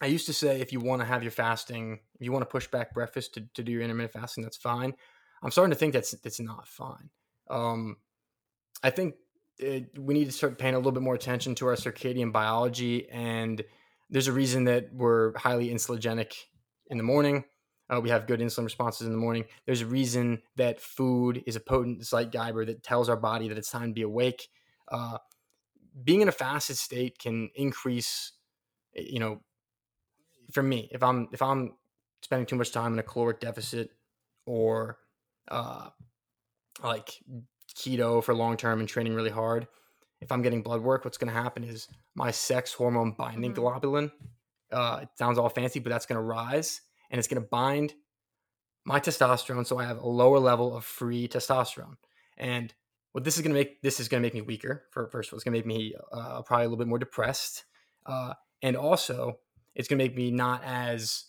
I 0.00 0.06
used 0.06 0.26
to 0.26 0.32
say 0.32 0.60
if 0.60 0.72
you 0.72 0.80
want 0.80 1.00
to 1.00 1.06
have 1.06 1.22
your 1.22 1.32
fasting, 1.32 2.00
if 2.18 2.24
you 2.24 2.32
want 2.32 2.42
to 2.42 2.50
push 2.50 2.66
back 2.68 2.92
breakfast 2.92 3.34
to, 3.34 3.44
to 3.54 3.62
do 3.62 3.72
your 3.72 3.82
intermittent 3.82 4.12
fasting, 4.12 4.42
that's 4.44 4.56
fine. 4.56 4.94
I'm 5.42 5.50
starting 5.50 5.72
to 5.72 5.78
think 5.78 5.92
that's 5.92 6.12
that's 6.12 6.40
not 6.40 6.66
fine. 6.66 7.10
Um, 7.48 7.96
I 8.82 8.90
think 8.90 9.14
it, 9.58 9.98
we 9.98 10.14
need 10.14 10.26
to 10.26 10.32
start 10.32 10.58
paying 10.58 10.74
a 10.74 10.78
little 10.78 10.92
bit 10.92 11.02
more 11.02 11.14
attention 11.14 11.54
to 11.56 11.66
our 11.66 11.76
circadian 11.76 12.32
biology 12.32 13.08
and 13.10 13.64
there's 14.10 14.28
a 14.28 14.32
reason 14.32 14.64
that 14.64 14.92
we're 14.92 15.36
highly 15.36 15.68
insulinogenic 15.68 16.32
in 16.88 16.96
the 16.96 17.02
morning. 17.02 17.44
Uh, 17.88 18.00
we 18.00 18.10
have 18.10 18.26
good 18.26 18.40
insulin 18.40 18.64
responses 18.64 19.06
in 19.06 19.12
the 19.12 19.18
morning. 19.18 19.44
There's 19.64 19.80
a 19.80 19.86
reason 19.86 20.42
that 20.56 20.80
food 20.80 21.42
is 21.46 21.56
a 21.56 21.60
potent 21.60 22.02
zeitgeber 22.02 22.66
that 22.66 22.82
tells 22.82 23.08
our 23.08 23.16
body 23.16 23.48
that 23.48 23.58
it's 23.58 23.70
time 23.70 23.88
to 23.88 23.94
be 23.94 24.02
awake. 24.02 24.48
Uh, 24.90 25.18
being 26.04 26.20
in 26.20 26.28
a 26.28 26.32
fasted 26.32 26.76
state 26.76 27.18
can 27.18 27.50
increase, 27.54 28.32
eh, 28.96 29.04
you 29.06 29.18
know, 29.18 29.40
for 30.52 30.62
me, 30.62 30.88
if 30.92 31.02
I'm 31.02 31.28
if 31.32 31.42
I'm 31.42 31.74
spending 32.22 32.46
too 32.46 32.56
much 32.56 32.72
time 32.72 32.92
in 32.92 32.98
a 32.98 33.02
caloric 33.02 33.40
deficit 33.40 33.90
or 34.46 34.98
uh, 35.48 35.88
like 36.82 37.18
keto 37.74 38.22
for 38.22 38.34
long 38.34 38.56
term 38.56 38.80
and 38.80 38.88
training 38.88 39.14
really 39.14 39.30
hard, 39.30 39.66
if 40.20 40.30
I'm 40.30 40.42
getting 40.42 40.62
blood 40.62 40.82
work, 40.82 41.04
what's 41.04 41.18
going 41.18 41.32
to 41.32 41.40
happen 41.40 41.64
is 41.64 41.88
my 42.14 42.30
sex 42.30 42.72
hormone 42.72 43.12
binding 43.12 43.54
mm-hmm. 43.54 43.62
globulin. 43.62 44.10
Uh, 44.72 45.00
it 45.02 45.08
sounds 45.16 45.38
all 45.38 45.48
fancy, 45.48 45.78
but 45.78 45.90
that's 45.90 46.06
going 46.06 46.16
to 46.16 46.22
rise 46.22 46.80
and 47.10 47.18
it's 47.18 47.28
going 47.28 47.42
to 47.42 47.48
bind 47.48 47.94
my 48.84 49.00
testosterone, 49.00 49.66
so 49.66 49.78
I 49.78 49.84
have 49.84 49.98
a 49.98 50.06
lower 50.06 50.38
level 50.38 50.76
of 50.76 50.84
free 50.84 51.26
testosterone. 51.26 51.96
And 52.36 52.72
what 53.16 53.24
this 53.24 53.36
is 53.36 53.42
going 53.42 53.54
to 53.54 53.58
make 53.58 53.80
this 53.80 53.98
is 53.98 54.08
going 54.08 54.22
to 54.22 54.26
make 54.26 54.34
me 54.34 54.42
weaker. 54.42 54.84
For 54.90 55.08
first 55.08 55.30
of 55.30 55.32
all, 55.32 55.38
it's 55.38 55.44
going 55.44 55.54
to 55.54 55.58
make 55.58 55.64
me 55.66 55.94
uh, 56.12 56.42
probably 56.42 56.66
a 56.66 56.68
little 56.68 56.76
bit 56.76 56.86
more 56.86 56.98
depressed, 56.98 57.64
uh, 58.04 58.34
and 58.60 58.76
also 58.76 59.38
it's 59.74 59.88
going 59.88 59.98
to 59.98 60.04
make 60.04 60.14
me 60.14 60.30
not 60.30 60.62
as 60.62 61.24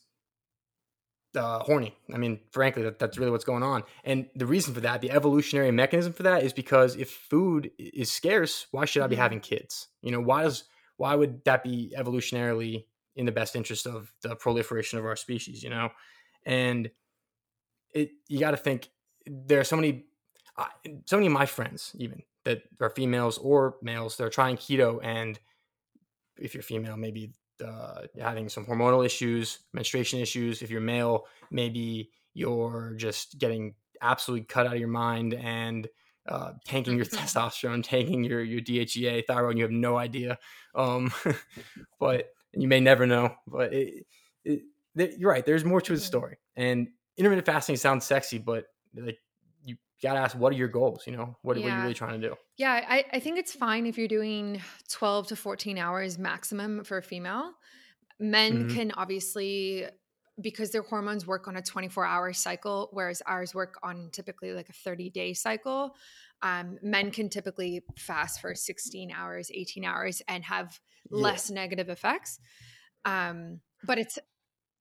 uh, 1.34 1.60
horny. 1.60 1.96
I 2.14 2.18
mean, 2.18 2.42
frankly, 2.52 2.84
that, 2.84 3.00
that's 3.00 3.18
really 3.18 3.32
what's 3.32 3.46
going 3.46 3.64
on. 3.64 3.86
And 4.04 4.28
the 4.36 4.46
reason 4.46 4.74
for 4.74 4.82
that, 4.82 5.00
the 5.00 5.12
evolutionary 5.12 5.72
mechanism 5.72 6.12
for 6.12 6.24
that, 6.24 6.44
is 6.44 6.52
because 6.52 6.98
if 6.98 7.10
food 7.10 7.72
is 7.80 8.12
scarce, 8.12 8.68
why 8.72 8.84
should 8.84 9.02
I 9.02 9.08
be 9.08 9.16
mm-hmm. 9.16 9.22
having 9.22 9.40
kids? 9.40 9.88
You 10.02 10.12
know, 10.12 10.20
why 10.20 10.44
does 10.44 10.66
why 10.98 11.16
would 11.16 11.46
that 11.46 11.64
be 11.64 11.96
evolutionarily 11.98 12.84
in 13.16 13.26
the 13.26 13.32
best 13.32 13.56
interest 13.56 13.88
of 13.88 14.12
the 14.24 14.36
proliferation 14.36 15.00
of 15.00 15.06
our 15.06 15.16
species? 15.16 15.64
You 15.64 15.70
know, 15.70 15.92
and 16.46 16.92
it 17.94 18.10
you 18.28 18.42
got 18.42 18.52
to 18.52 18.58
think 18.58 18.90
there 19.26 19.62
are 19.62 19.64
so 19.64 19.78
many, 19.78 20.08
uh, 20.58 20.66
so 21.06 21.18
many 21.18 21.28
of 21.28 21.34
my 21.34 21.46
friends 21.46 21.94
even 21.98 22.22
that 22.46 22.64
are 22.80 22.90
females 22.90 23.38
or 23.38 23.76
males 23.82 24.18
that 24.18 24.24
are 24.24 24.30
trying 24.30 24.58
keto, 24.58 25.00
and 25.04 25.40
if 26.38 26.54
you're 26.54 26.64
female, 26.64 26.98
maybe 26.98 27.34
uh, 27.66 28.02
having 28.20 28.50
some 28.50 28.66
hormonal 28.66 29.06
issues, 29.06 29.60
menstruation 29.74 30.20
issues. 30.20 30.62
If 30.62 30.70
you're 30.70 30.82
male, 30.82 31.26
maybe 31.52 32.12
you're 32.34 32.94
just 32.98 33.38
getting 33.38 33.76
absolutely 34.02 34.46
cut 34.46 34.68
out 34.68 34.74
of 34.74 34.80
your 34.80 34.88
mind 34.88 35.34
and 35.34 35.88
uh, 36.28 36.54
tanking 36.66 36.96
your 36.96 37.06
testosterone, 37.06 37.84
tanking 37.84 38.24
your 38.24 38.44
your 38.44 38.62
DHEA, 38.62 39.26
thyroid, 39.26 39.52
and 39.52 39.60
you 39.60 39.64
have 39.64 39.72
no 39.72 39.98
idea. 39.98 40.38
Um, 40.76 41.12
but 42.00 42.30
you 42.54 42.68
may 42.68 42.80
never 42.80 43.06
know. 43.06 43.36
But 43.48 43.74
it, 43.74 44.06
it, 44.44 44.62
it, 44.96 45.18
you're 45.18 45.32
right. 45.32 45.46
There's 45.46 45.66
more 45.66 45.82
to 45.82 45.94
the 45.94 46.00
story. 46.00 46.38
And 46.56 46.90
intermittent 47.18 47.46
fasting 47.46 47.76
sounds 47.76 48.06
sexy, 48.06 48.38
but 48.38 48.66
like 48.96 49.20
you 50.00 50.10
gotta 50.10 50.20
ask 50.20 50.38
what 50.38 50.54
are 50.54 50.56
your 50.56 50.68
goals 50.68 51.04
you 51.06 51.14
know 51.16 51.36
what, 51.42 51.58
yeah. 51.58 51.64
what 51.64 51.72
are 51.72 51.76
you 51.76 51.82
really 51.82 51.94
trying 51.94 52.22
to 52.22 52.30
do 52.30 52.36
yeah 52.58 52.86
I, 52.88 53.06
I 53.14 53.20
think 53.20 53.40
it's 53.40 53.54
fine 53.54 53.86
if 53.86 53.98
you're 53.98 54.08
doing 54.08 54.62
12 54.90 55.28
to 55.28 55.36
14 55.36 55.78
hours 55.78 56.18
maximum 56.18 56.84
for 56.84 56.98
a 56.98 57.04
female 57.04 57.52
men 58.20 58.66
mm-hmm. 58.66 58.76
can 58.76 58.92
obviously 58.94 59.86
because 60.40 60.70
their 60.70 60.84
hormones 60.84 61.26
work 61.26 61.48
on 61.48 61.58
a 61.58 61.62
24 61.62 62.06
hour 62.06 62.34
cycle 62.34 62.90
whereas 62.94 63.22
ours 63.26 63.56
work 63.56 63.76
on 63.84 64.10
typically 64.12 64.54
like 64.54 64.70
a 64.70 64.74
30 64.74 65.10
day 65.10 65.34
cycle 65.34 65.96
um, 66.44 66.78
men 66.84 67.10
can 67.10 67.30
typically 67.30 67.82
fast 67.98 68.40
for 68.40 68.54
16 68.54 69.12
hours 69.12 69.50
18 69.54 69.84
hours 69.84 70.22
and 70.28 70.44
have 70.44 70.80
yeah. 71.10 71.24
less 71.24 71.50
negative 71.50 71.90
effects 71.90 72.40
um, 73.06 73.62
but 73.84 73.98
it's 73.98 74.20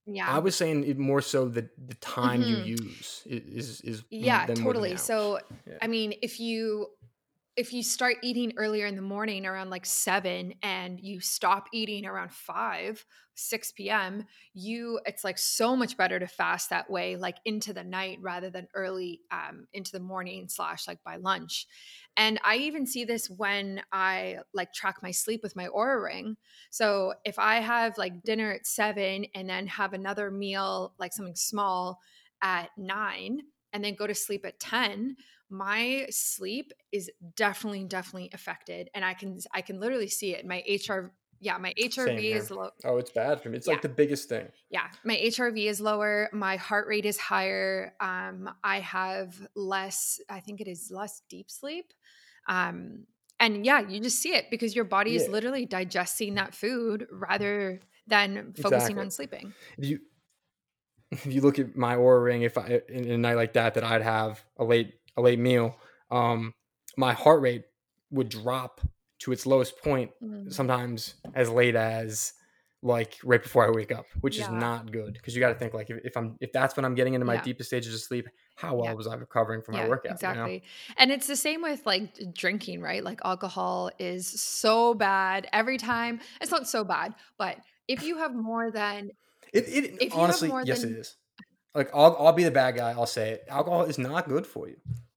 yeah 0.06 0.28
i 0.28 0.38
was 0.38 0.54
saying 0.54 0.84
it 0.84 0.98
more 0.98 1.20
so 1.20 1.48
the 1.48 1.68
the 1.86 1.94
time 1.96 2.42
mm-hmm. 2.42 2.64
you 2.64 2.76
use 2.76 3.22
is 3.26 3.80
is 3.80 4.04
yeah 4.10 4.46
totally 4.46 4.96
so 4.96 5.38
yeah. 5.66 5.74
i 5.82 5.86
mean 5.86 6.14
if 6.22 6.38
you 6.38 6.88
if 7.56 7.72
you 7.72 7.82
start 7.82 8.18
eating 8.22 8.52
earlier 8.58 8.84
in 8.84 8.96
the 8.96 9.02
morning 9.02 9.46
around 9.46 9.70
like 9.70 9.86
7 9.86 10.52
and 10.62 11.00
you 11.00 11.20
stop 11.20 11.68
eating 11.72 12.04
around 12.04 12.30
5 12.30 13.04
6 13.38 13.72
p.m 13.72 14.24
you 14.54 15.00
it's 15.04 15.24
like 15.24 15.38
so 15.38 15.74
much 15.74 15.96
better 15.96 16.18
to 16.18 16.26
fast 16.26 16.70
that 16.70 16.90
way 16.90 17.16
like 17.16 17.36
into 17.44 17.72
the 17.72 17.84
night 17.84 18.18
rather 18.20 18.50
than 18.50 18.68
early 18.74 19.20
um, 19.30 19.66
into 19.72 19.92
the 19.92 20.00
morning 20.00 20.48
slash 20.48 20.86
like 20.86 21.02
by 21.04 21.16
lunch. 21.16 21.66
And 22.16 22.38
i 22.44 22.56
even 22.56 22.86
see 22.86 23.04
this 23.04 23.28
when 23.28 23.82
i 23.92 24.38
like 24.52 24.72
track 24.72 24.96
my 25.02 25.10
sleep 25.10 25.42
with 25.42 25.56
my 25.56 25.66
Oura 25.68 26.02
ring. 26.02 26.36
So 26.70 27.14
if 27.24 27.38
i 27.38 27.56
have 27.56 27.98
like 27.98 28.22
dinner 28.22 28.52
at 28.52 28.66
7 28.66 29.26
and 29.34 29.48
then 29.48 29.66
have 29.66 29.92
another 29.92 30.30
meal 30.30 30.94
like 30.98 31.12
something 31.12 31.36
small 31.36 32.00
at 32.42 32.70
9 32.76 33.40
and 33.72 33.84
then 33.84 33.94
go 33.94 34.06
to 34.06 34.14
sleep 34.14 34.46
at 34.46 34.58
10 34.58 35.16
my 35.50 36.06
sleep 36.10 36.72
is 36.92 37.10
definitely 37.36 37.84
definitely 37.84 38.30
affected 38.32 38.90
and 38.94 39.04
i 39.04 39.14
can 39.14 39.38
i 39.54 39.60
can 39.60 39.78
literally 39.78 40.08
see 40.08 40.34
it 40.34 40.46
my 40.46 40.62
hr 40.88 41.12
yeah 41.40 41.58
my 41.58 41.72
hrv 41.78 42.20
is 42.20 42.50
low 42.50 42.70
oh 42.84 42.96
it's 42.96 43.10
bad 43.10 43.40
for 43.40 43.48
me 43.48 43.56
it's 43.56 43.66
yeah. 43.66 43.74
like 43.74 43.82
the 43.82 43.88
biggest 43.88 44.28
thing 44.28 44.48
yeah 44.70 44.86
my 45.04 45.16
hrv 45.16 45.56
is 45.66 45.80
lower 45.80 46.28
my 46.32 46.56
heart 46.56 46.88
rate 46.88 47.04
is 47.04 47.18
higher 47.18 47.94
um 48.00 48.50
i 48.64 48.80
have 48.80 49.34
less 49.54 50.20
i 50.28 50.40
think 50.40 50.60
it 50.60 50.68
is 50.68 50.90
less 50.90 51.22
deep 51.28 51.50
sleep 51.50 51.92
um 52.48 53.04
and 53.38 53.64
yeah 53.64 53.80
you 53.80 54.00
just 54.00 54.18
see 54.18 54.34
it 54.34 54.46
because 54.50 54.74
your 54.74 54.84
body 54.84 55.12
yeah. 55.12 55.20
is 55.20 55.28
literally 55.28 55.66
digesting 55.66 56.34
that 56.34 56.54
food 56.54 57.06
rather 57.12 57.80
than 58.06 58.52
focusing 58.54 58.72
exactly. 58.72 59.00
on 59.00 59.10
sleeping 59.10 59.54
if 59.78 59.84
you 59.84 60.00
if 61.12 61.26
you 61.26 61.40
look 61.40 61.58
at 61.58 61.76
my 61.76 61.96
Oura 61.96 62.24
ring 62.24 62.42
if 62.42 62.58
i 62.58 62.80
in 62.88 63.10
a 63.10 63.18
night 63.18 63.36
like 63.36 63.52
that 63.52 63.74
that 63.74 63.84
i'd 63.84 64.02
have 64.02 64.44
a 64.56 64.64
late 64.64 64.94
a 65.16 65.22
late 65.22 65.38
meal 65.38 65.76
um 66.10 66.52
my 66.96 67.12
heart 67.12 67.40
rate 67.40 67.64
would 68.10 68.28
drop 68.28 68.80
to 69.18 69.32
its 69.32 69.46
lowest 69.46 69.82
point 69.82 70.10
mm. 70.22 70.52
sometimes 70.52 71.14
as 71.34 71.48
late 71.50 71.74
as 71.74 72.32
like 72.82 73.16
right 73.24 73.42
before 73.42 73.66
I 73.66 73.70
wake 73.70 73.90
up, 73.90 74.06
which 74.20 74.38
yeah. 74.38 74.44
is 74.44 74.50
not 74.50 74.92
good 74.92 75.14
because 75.14 75.34
you 75.34 75.40
got 75.40 75.48
to 75.48 75.54
think 75.54 75.74
like 75.74 75.90
if, 75.90 75.98
if, 76.04 76.16
I'm 76.16 76.36
if 76.40 76.52
that's 76.52 76.76
when 76.76 76.84
I'm 76.84 76.94
getting 76.94 77.14
into 77.14 77.24
my 77.24 77.34
yeah. 77.34 77.42
deepest 77.42 77.68
stages 77.68 77.94
of 77.94 78.00
sleep, 78.00 78.28
how 78.54 78.76
well 78.76 78.86
yeah. 78.86 78.92
was 78.92 79.06
I 79.06 79.14
recovering 79.14 79.62
from 79.62 79.74
my 79.74 79.88
workout? 79.88 80.12
Exactly. 80.12 80.52
You 80.52 80.58
know? 80.58 80.94
And 80.98 81.10
it's 81.10 81.26
the 81.26 81.36
same 81.36 81.62
with 81.62 81.84
like 81.84 82.34
drinking, 82.34 82.80
right? 82.80 83.02
Like 83.02 83.20
alcohol 83.24 83.90
is 83.98 84.26
so 84.40 84.94
bad 84.94 85.48
every 85.52 85.78
time. 85.78 86.20
It's 86.40 86.50
not 86.50 86.68
so 86.68 86.84
bad, 86.84 87.14
but 87.38 87.58
if 87.88 88.02
you 88.02 88.18
have 88.18 88.34
more 88.34 88.70
than 88.70 89.10
it, 89.52 89.64
it 90.00 90.12
honestly, 90.12 90.50
yes, 90.64 90.82
than, 90.82 90.92
it 90.92 90.98
is. 90.98 91.16
Like 91.74 91.90
I'll 91.92 92.16
I'll 92.18 92.32
be 92.32 92.44
the 92.44 92.50
bad 92.50 92.76
guy. 92.76 92.90
I'll 92.90 93.06
say 93.06 93.30
it. 93.30 93.44
Alcohol 93.48 93.82
is 93.82 93.98
not 93.98 94.28
good 94.28 94.46
for 94.46 94.68
you. 94.68 94.76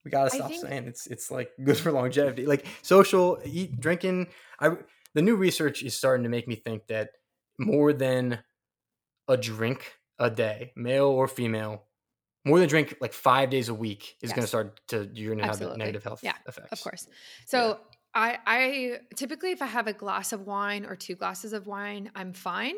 We 0.09 0.17
gotta 0.17 0.31
stop 0.31 0.49
think, 0.49 0.61
saying 0.61 0.87
it's 0.87 1.05
it's 1.05 1.29
like 1.29 1.51
good 1.63 1.77
for 1.77 1.91
longevity. 1.91 2.45
Like 2.47 2.65
social 2.81 3.39
eat 3.45 3.79
drinking. 3.79 4.27
I 4.59 4.71
the 5.13 5.21
new 5.21 5.35
research 5.35 5.83
is 5.83 5.95
starting 5.95 6.23
to 6.23 6.29
make 6.29 6.47
me 6.47 6.55
think 6.55 6.87
that 6.87 7.11
more 7.59 7.93
than 7.93 8.39
a 9.27 9.37
drink 9.37 9.93
a 10.17 10.31
day, 10.31 10.71
male 10.75 11.05
or 11.05 11.27
female, 11.27 11.83
more 12.43 12.59
than 12.59 12.67
drink 12.67 12.97
like 12.99 13.13
five 13.13 13.51
days 13.51 13.69
a 13.69 13.73
week 13.73 14.15
is 14.21 14.29
yes. 14.29 14.31
going 14.31 14.43
to 14.43 14.47
start 14.47 14.79
to 14.87 15.09
you're 15.13 15.35
going 15.35 15.39
to 15.39 15.45
have 15.45 15.77
negative 15.77 16.03
health 16.03 16.21
yeah, 16.23 16.33
effects. 16.47 16.71
Of 16.71 16.81
course. 16.81 17.07
So 17.45 17.67
yeah. 17.67 17.75
I 18.15 18.37
I 18.47 18.97
typically 19.15 19.51
if 19.51 19.61
I 19.61 19.67
have 19.67 19.87
a 19.87 19.93
glass 19.93 20.33
of 20.33 20.47
wine 20.47 20.85
or 20.85 20.95
two 20.95 21.15
glasses 21.15 21.53
of 21.53 21.67
wine, 21.67 22.11
I'm 22.15 22.33
fine. 22.33 22.75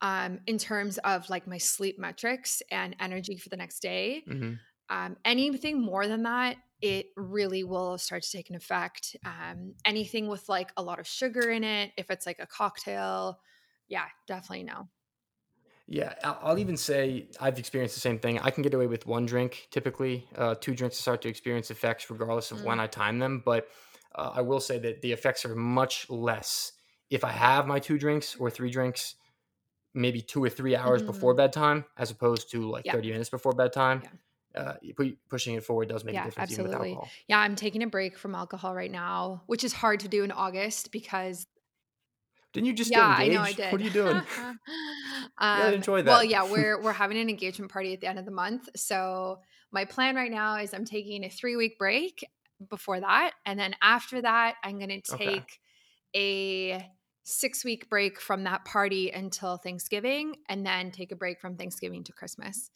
Um, 0.00 0.38
in 0.46 0.58
terms 0.58 0.98
of 0.98 1.28
like 1.28 1.48
my 1.48 1.58
sleep 1.58 1.98
metrics 1.98 2.62
and 2.70 2.94
energy 3.00 3.36
for 3.36 3.48
the 3.48 3.56
next 3.56 3.80
day. 3.80 4.22
Mm-hmm. 4.28 4.54
Um, 4.90 5.16
anything 5.24 5.80
more 5.80 6.06
than 6.06 6.22
that, 6.22 6.56
it 6.80 7.06
really 7.16 7.64
will 7.64 7.98
start 7.98 8.22
to 8.22 8.30
take 8.30 8.50
an 8.50 8.56
effect. 8.56 9.16
Um, 9.24 9.74
anything 9.84 10.28
with 10.28 10.48
like 10.48 10.70
a 10.76 10.82
lot 10.82 10.98
of 10.98 11.06
sugar 11.06 11.50
in 11.50 11.64
it, 11.64 11.92
if 11.96 12.10
it's 12.10 12.26
like 12.26 12.38
a 12.38 12.46
cocktail, 12.46 13.40
yeah, 13.88 14.04
definitely 14.26 14.64
no. 14.64 14.88
Yeah, 15.90 16.14
I'll 16.22 16.58
even 16.58 16.76
say 16.76 17.28
I've 17.40 17.58
experienced 17.58 17.94
the 17.94 18.00
same 18.00 18.18
thing. 18.18 18.38
I 18.40 18.50
can 18.50 18.62
get 18.62 18.74
away 18.74 18.86
with 18.86 19.06
one 19.06 19.24
drink 19.24 19.68
typically. 19.70 20.28
Uh, 20.36 20.54
two 20.54 20.74
drinks 20.74 20.96
to 20.96 21.02
start 21.02 21.22
to 21.22 21.28
experience 21.28 21.70
effects, 21.70 22.10
regardless 22.10 22.50
of 22.50 22.58
mm. 22.58 22.64
when 22.64 22.78
I 22.78 22.86
time 22.86 23.18
them. 23.18 23.42
But 23.44 23.68
uh, 24.14 24.32
I 24.34 24.42
will 24.42 24.60
say 24.60 24.78
that 24.80 25.00
the 25.00 25.12
effects 25.12 25.46
are 25.46 25.54
much 25.54 26.08
less 26.10 26.72
if 27.10 27.24
I 27.24 27.30
have 27.30 27.66
my 27.66 27.78
two 27.78 27.98
drinks 27.98 28.36
or 28.36 28.50
three 28.50 28.70
drinks, 28.70 29.14
maybe 29.94 30.20
two 30.20 30.44
or 30.44 30.50
three 30.50 30.76
hours 30.76 31.02
mm. 31.02 31.06
before 31.06 31.34
bedtime, 31.34 31.86
as 31.96 32.10
opposed 32.10 32.50
to 32.52 32.68
like 32.68 32.84
yeah. 32.84 32.92
30 32.92 33.12
minutes 33.12 33.30
before 33.30 33.54
bedtime. 33.54 34.02
Yeah 34.04 34.10
uh, 34.54 34.74
pushing 35.28 35.54
it 35.54 35.64
forward 35.64 35.88
does 35.88 36.04
make 36.04 36.14
yeah, 36.14 36.22
a 36.22 36.24
difference. 36.26 36.58
Absolutely. 36.58 36.98
Yeah, 37.28 37.38
I'm 37.38 37.56
taking 37.56 37.82
a 37.82 37.86
break 37.86 38.16
from 38.16 38.34
alcohol 38.34 38.74
right 38.74 38.90
now, 38.90 39.42
which 39.46 39.64
is 39.64 39.72
hard 39.72 40.00
to 40.00 40.08
do 40.08 40.24
in 40.24 40.32
August 40.32 40.92
because. 40.92 41.46
Didn't 42.54 42.66
you 42.66 42.72
just 42.72 42.90
yeah, 42.90 43.18
get 43.18 43.26
engaged? 43.26 43.30
I 43.30 43.34
know 43.34 43.42
I 43.42 43.52
did. 43.52 43.72
What 43.72 43.80
are 43.80 43.84
you 43.84 43.90
doing? 43.90 44.16
um, 44.38 44.58
yeah, 45.38 45.70
enjoy 45.70 46.02
that. 46.02 46.10
Well, 46.10 46.24
yeah, 46.24 46.50
we're 46.50 46.80
we're 46.80 46.92
having 47.04 47.18
an 47.18 47.28
engagement 47.28 47.70
party 47.70 47.92
at 47.92 48.00
the 48.00 48.08
end 48.08 48.18
of 48.18 48.24
the 48.24 48.30
month, 48.30 48.68
so 48.74 49.40
my 49.70 49.84
plan 49.84 50.16
right 50.16 50.30
now 50.30 50.56
is 50.56 50.72
I'm 50.72 50.86
taking 50.86 51.24
a 51.24 51.28
three 51.28 51.56
week 51.56 51.78
break 51.78 52.26
before 52.70 53.00
that, 53.00 53.32
and 53.44 53.60
then 53.60 53.74
after 53.82 54.22
that, 54.22 54.54
I'm 54.64 54.78
going 54.78 55.02
to 55.02 55.16
take 55.16 55.58
okay. 56.16 56.72
a 56.80 56.90
six 57.22 57.64
week 57.64 57.90
break 57.90 58.18
from 58.18 58.44
that 58.44 58.64
party 58.64 59.10
until 59.10 59.58
Thanksgiving, 59.58 60.36
and 60.48 60.64
then 60.64 60.90
take 60.90 61.12
a 61.12 61.16
break 61.16 61.40
from 61.40 61.56
Thanksgiving 61.56 62.02
to 62.04 62.12
Christmas. 62.12 62.70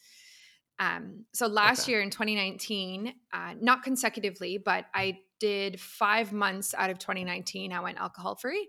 Um, 0.79 1.27
so 1.33 1.47
last 1.47 1.83
okay. 1.83 1.93
year 1.93 2.01
in 2.01 2.11
2019, 2.11 3.15
uh, 3.33 3.55
not 3.61 3.83
consecutively, 3.83 4.59
but 4.59 4.87
I 4.95 5.19
did 5.39 5.81
five 5.81 6.33
months 6.33 6.75
out 6.77 6.91
of 6.91 6.99
2019. 6.99 7.73
I 7.73 7.81
went 7.81 7.99
alcohol 7.99 8.37
free, 8.37 8.69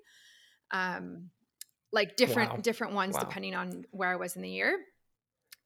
um, 0.71 1.29
like 1.91 2.15
different 2.15 2.51
wow. 2.51 2.57
different 2.57 2.93
ones 2.93 3.15
wow. 3.15 3.21
depending 3.21 3.55
on 3.55 3.85
where 3.91 4.09
I 4.09 4.15
was 4.15 4.35
in 4.35 4.41
the 4.41 4.49
year. 4.49 4.73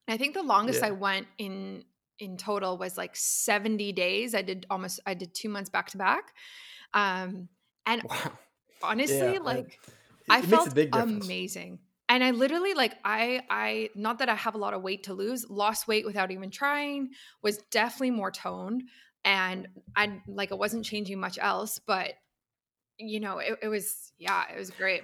And 0.08 0.14
I 0.14 0.18
think 0.18 0.34
the 0.34 0.44
longest 0.44 0.82
yeah. 0.82 0.88
I 0.88 0.92
went 0.92 1.28
in 1.38 1.84
in 2.20 2.38
total 2.38 2.78
was 2.78 2.98
like 2.98 3.16
70 3.16 3.92
days. 3.94 4.34
I 4.34 4.42
did 4.42 4.66
almost 4.70 5.00
I 5.06 5.14
did 5.14 5.34
two 5.34 5.50
months 5.50 5.70
back 5.70 5.90
to 5.90 5.98
back, 5.98 6.34
um, 6.94 7.50
and 7.86 8.04
wow. 8.04 8.32
honestly, 8.84 9.34
yeah, 9.34 9.40
like 9.40 9.80
I, 10.30 10.40
it, 10.40 10.44
I 10.44 10.48
felt 10.48 10.78
amazing 10.94 11.80
and 12.10 12.24
i 12.24 12.32
literally 12.32 12.74
like 12.74 12.96
i 13.04 13.42
i 13.50 13.90
not 13.96 14.20
that 14.20 14.30
i 14.30 14.36
have 14.36 14.56
a 14.56 14.58
lot 14.58 14.74
of 14.74 14.82
weight 14.82 15.04
to 15.04 15.14
lose 15.14 15.46
lost 15.50 15.88
weight 15.88 16.06
without 16.06 16.32
even 16.32 16.50
trying 16.50 17.10
was 17.42 17.58
definitely 17.72 18.12
more 18.12 18.32
toned 18.32 18.84
and 19.26 19.68
i 19.96 20.22
like 20.28 20.52
it 20.52 20.58
wasn't 20.58 20.84
changing 20.84 21.20
much 21.20 21.38
else 21.40 21.80
but 21.86 22.14
you 22.98 23.20
know 23.20 23.40
it, 23.40 23.58
it 23.62 23.68
was 23.68 24.12
yeah 24.18 24.44
it 24.54 24.58
was 24.58 24.70
great 24.72 25.04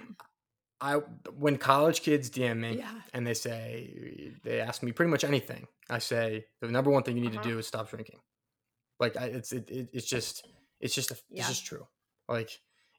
i 0.80 0.94
when 1.38 1.56
college 1.56 2.02
kids 2.02 2.30
dm 2.30 2.58
me 2.58 2.78
yeah. 2.78 2.90
and 3.12 3.26
they 3.26 3.34
say 3.34 4.32
they 4.42 4.60
ask 4.60 4.82
me 4.82 4.92
pretty 4.92 5.10
much 5.10 5.24
anything 5.24 5.66
i 5.90 5.98
say 5.98 6.44
the 6.60 6.68
number 6.68 6.90
one 6.90 7.02
thing 7.02 7.16
you 7.16 7.22
need 7.22 7.34
uh-huh. 7.34 7.42
to 7.42 7.48
do 7.48 7.58
is 7.58 7.66
stop 7.66 7.88
drinking 7.88 8.18
like 8.98 9.16
I, 9.16 9.26
it's 9.26 9.52
it, 9.52 9.70
it, 9.70 9.90
it's 9.92 10.06
just 10.06 10.46
it's 10.80 10.94
just 10.94 11.10
a, 11.10 11.16
yeah. 11.28 11.40
it's 11.40 11.48
just 11.48 11.66
true 11.66 11.86
like 12.28 12.50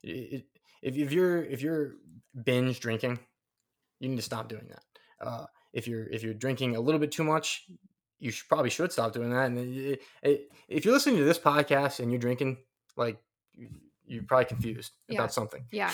it, 0.02 0.44
if, 0.82 0.96
if 0.96 1.12
you're 1.12 1.42
if 1.42 1.62
you're 1.62 1.94
binge 2.44 2.80
drinking 2.80 3.18
you 4.00 4.08
need 4.08 4.16
to 4.16 4.22
stop 4.22 4.48
doing 4.48 4.68
that. 4.68 5.26
Uh, 5.26 5.46
if 5.72 5.86
you're 5.86 6.06
if 6.08 6.22
you're 6.22 6.34
drinking 6.34 6.76
a 6.76 6.80
little 6.80 7.00
bit 7.00 7.12
too 7.12 7.24
much, 7.24 7.66
you 8.18 8.30
should, 8.30 8.48
probably 8.48 8.70
should 8.70 8.92
stop 8.92 9.12
doing 9.12 9.30
that. 9.30 9.46
And 9.46 9.58
it, 9.58 10.02
it, 10.22 10.50
if 10.68 10.84
you're 10.84 10.94
listening 10.94 11.16
to 11.18 11.24
this 11.24 11.38
podcast 11.38 12.00
and 12.00 12.10
you're 12.10 12.20
drinking, 12.20 12.58
like 12.96 13.18
you're 14.06 14.22
probably 14.22 14.46
confused 14.46 14.92
yeah. 15.08 15.18
about 15.18 15.32
something. 15.32 15.64
Yeah. 15.70 15.92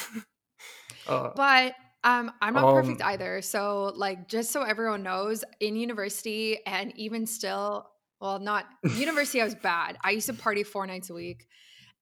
uh, 1.08 1.30
but 1.34 1.74
um, 2.04 2.32
I'm 2.40 2.54
not 2.54 2.64
um, 2.64 2.74
perfect 2.74 3.02
either. 3.02 3.42
So 3.42 3.92
like 3.94 4.28
just 4.28 4.50
so 4.50 4.62
everyone 4.62 5.02
knows, 5.02 5.44
in 5.60 5.76
university 5.76 6.58
and 6.66 6.92
even 6.96 7.26
still, 7.26 7.88
well, 8.20 8.38
not 8.38 8.66
university, 8.96 9.40
I 9.40 9.44
was 9.44 9.54
bad. 9.62 9.96
I 10.02 10.10
used 10.10 10.26
to 10.26 10.34
party 10.34 10.62
four 10.62 10.86
nights 10.86 11.10
a 11.10 11.14
week, 11.14 11.46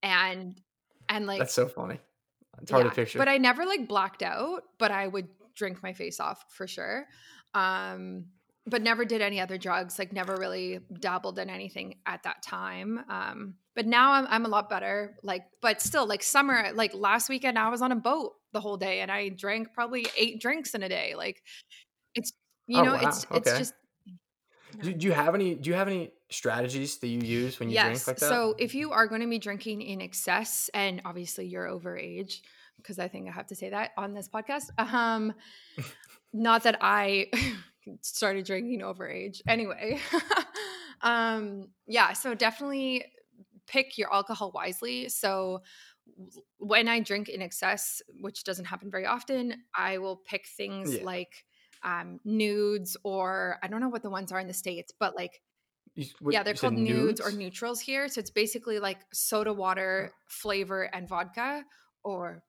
and 0.03 0.61
and 1.09 1.27
like 1.27 1.39
that's 1.39 1.55
so 1.55 1.67
funny. 1.67 1.99
It's 2.61 2.71
hard 2.71 2.85
yeah, 2.85 2.91
to 2.91 2.97
picture. 2.97 3.19
But 3.19 3.29
I 3.29 3.39
never 3.39 3.65
like 3.65 3.89
blacked 3.89 4.23
out. 4.23 4.65
But 4.79 4.91
I 4.91 5.07
would 5.07 5.29
drink 5.61 5.83
my 5.83 5.93
face 5.93 6.19
off 6.19 6.45
for 6.49 6.67
sure. 6.67 7.07
Um, 7.55 8.25
but 8.67 8.83
never 8.83 9.05
did 9.05 9.21
any 9.21 9.41
other 9.41 9.59
drugs, 9.59 9.99
like 9.99 10.13
never 10.13 10.37
really 10.37 10.81
dabbled 10.99 11.39
in 11.39 11.51
anything 11.51 11.97
at 12.07 12.23
that 12.23 12.43
time. 12.43 13.01
Um, 13.09 13.55
but 13.77 13.87
now 13.87 14.13
I'm, 14.13 14.27
I'm 14.29 14.45
a 14.47 14.49
lot 14.49 14.69
better. 14.71 15.17
Like, 15.23 15.45
but 15.61 15.81
still, 15.81 16.07
like 16.07 16.23
summer, 16.23 16.71
like 16.75 16.95
last 16.95 17.29
weekend, 17.29 17.59
I 17.59 17.69
was 17.69 17.83
on 17.83 17.93
a 17.93 17.97
boat 17.97 18.33
the 18.53 18.61
whole 18.61 18.77
day 18.77 19.01
and 19.01 19.11
I 19.11 19.29
drank 19.29 19.73
probably 19.75 20.07
eight 20.17 20.41
drinks 20.41 20.75
in 20.75 20.83
a 20.83 20.89
day. 20.89 21.15
Like, 21.17 21.43
it's 22.15 22.33
you 22.67 22.79
oh, 22.79 22.85
know, 22.85 22.93
wow. 22.95 23.09
it's 23.09 23.27
okay. 23.31 23.39
it's 23.39 23.59
just. 23.59 23.75
Do, 24.83 24.93
do, 24.93 25.07
you 25.07 25.13
have 25.13 25.35
any? 25.35 25.57
Do 25.57 25.69
you 25.69 25.75
have 25.75 25.89
any 25.89 26.13
strategies 26.31 26.99
that 26.99 27.09
you 27.09 27.21
use 27.21 27.59
when 27.59 27.69
you 27.69 27.75
yes. 27.75 27.87
drink 27.87 28.07
like 28.07 28.17
that? 28.19 28.29
So 28.29 28.55
if 28.57 28.75
you 28.75 28.93
are 28.93 29.09
going 29.09 29.21
to 29.21 29.27
be 29.27 29.39
drinking 29.39 29.83
in 29.83 30.01
excess, 30.01 30.71
and 30.73 31.03
obviously 31.05 31.47
you're 31.47 31.67
over 31.67 31.97
age, 31.97 32.43
because 32.83 32.99
I 32.99 33.09
think 33.09 33.29
I 33.29 33.33
have 33.33 33.47
to 33.49 33.55
say 33.55 33.71
that 33.71 33.91
on 33.97 34.15
this 34.15 34.29
podcast. 34.29 34.71
Um, 34.79 35.35
not 36.33 36.65
that 36.65 36.79
I 36.81 37.31
started 38.01 38.45
drinking 38.45 38.81
overage. 38.81 39.41
Anyway, 39.47 39.99
um, 41.03 41.69
yeah, 41.87 42.13
so 42.13 42.35
definitely 42.35 43.05
pick 43.67 43.99
your 43.99 44.13
alcohol 44.13 44.53
wisely. 44.55 45.09
So 45.09 45.63
when 46.59 46.89
I 46.89 47.01
drink 47.01 47.29
in 47.29 47.43
excess, 47.43 48.03
which 48.21 48.45
doesn't 48.45 48.67
happen 48.67 48.91
very 48.91 49.07
often, 49.07 49.55
I 49.75 49.99
will 49.99 50.17
pick 50.17 50.47
things 50.57 50.97
yeah. 50.97 51.05
like 51.05 51.45
um, 51.83 52.21
nudes 52.25 52.97
or 53.05 53.59
I 53.63 53.69
don't 53.69 53.81
know 53.81 53.89
what 53.89 54.03
the 54.03 54.11
ones 54.11 54.33
are 54.33 54.41
in 54.41 54.47
the 54.47 54.55
states, 54.55 54.93
but 54.99 55.17
like 55.17 55.41
what, 56.21 56.33
yeah, 56.33 56.43
they're 56.43 56.55
called 56.55 56.75
nudes? 56.75 56.89
nudes? 56.91 57.21
or 57.21 57.33
neutrals 57.33 57.81
here. 57.81 58.09
So 58.09 58.21
it's 58.21 58.31
basically 58.31 58.79
like 58.79 58.99
soda 59.13 59.53
water, 59.53 60.13
flavor, 60.29 60.83
and 60.83 61.09
vodka, 61.09 61.65
or 62.05 62.43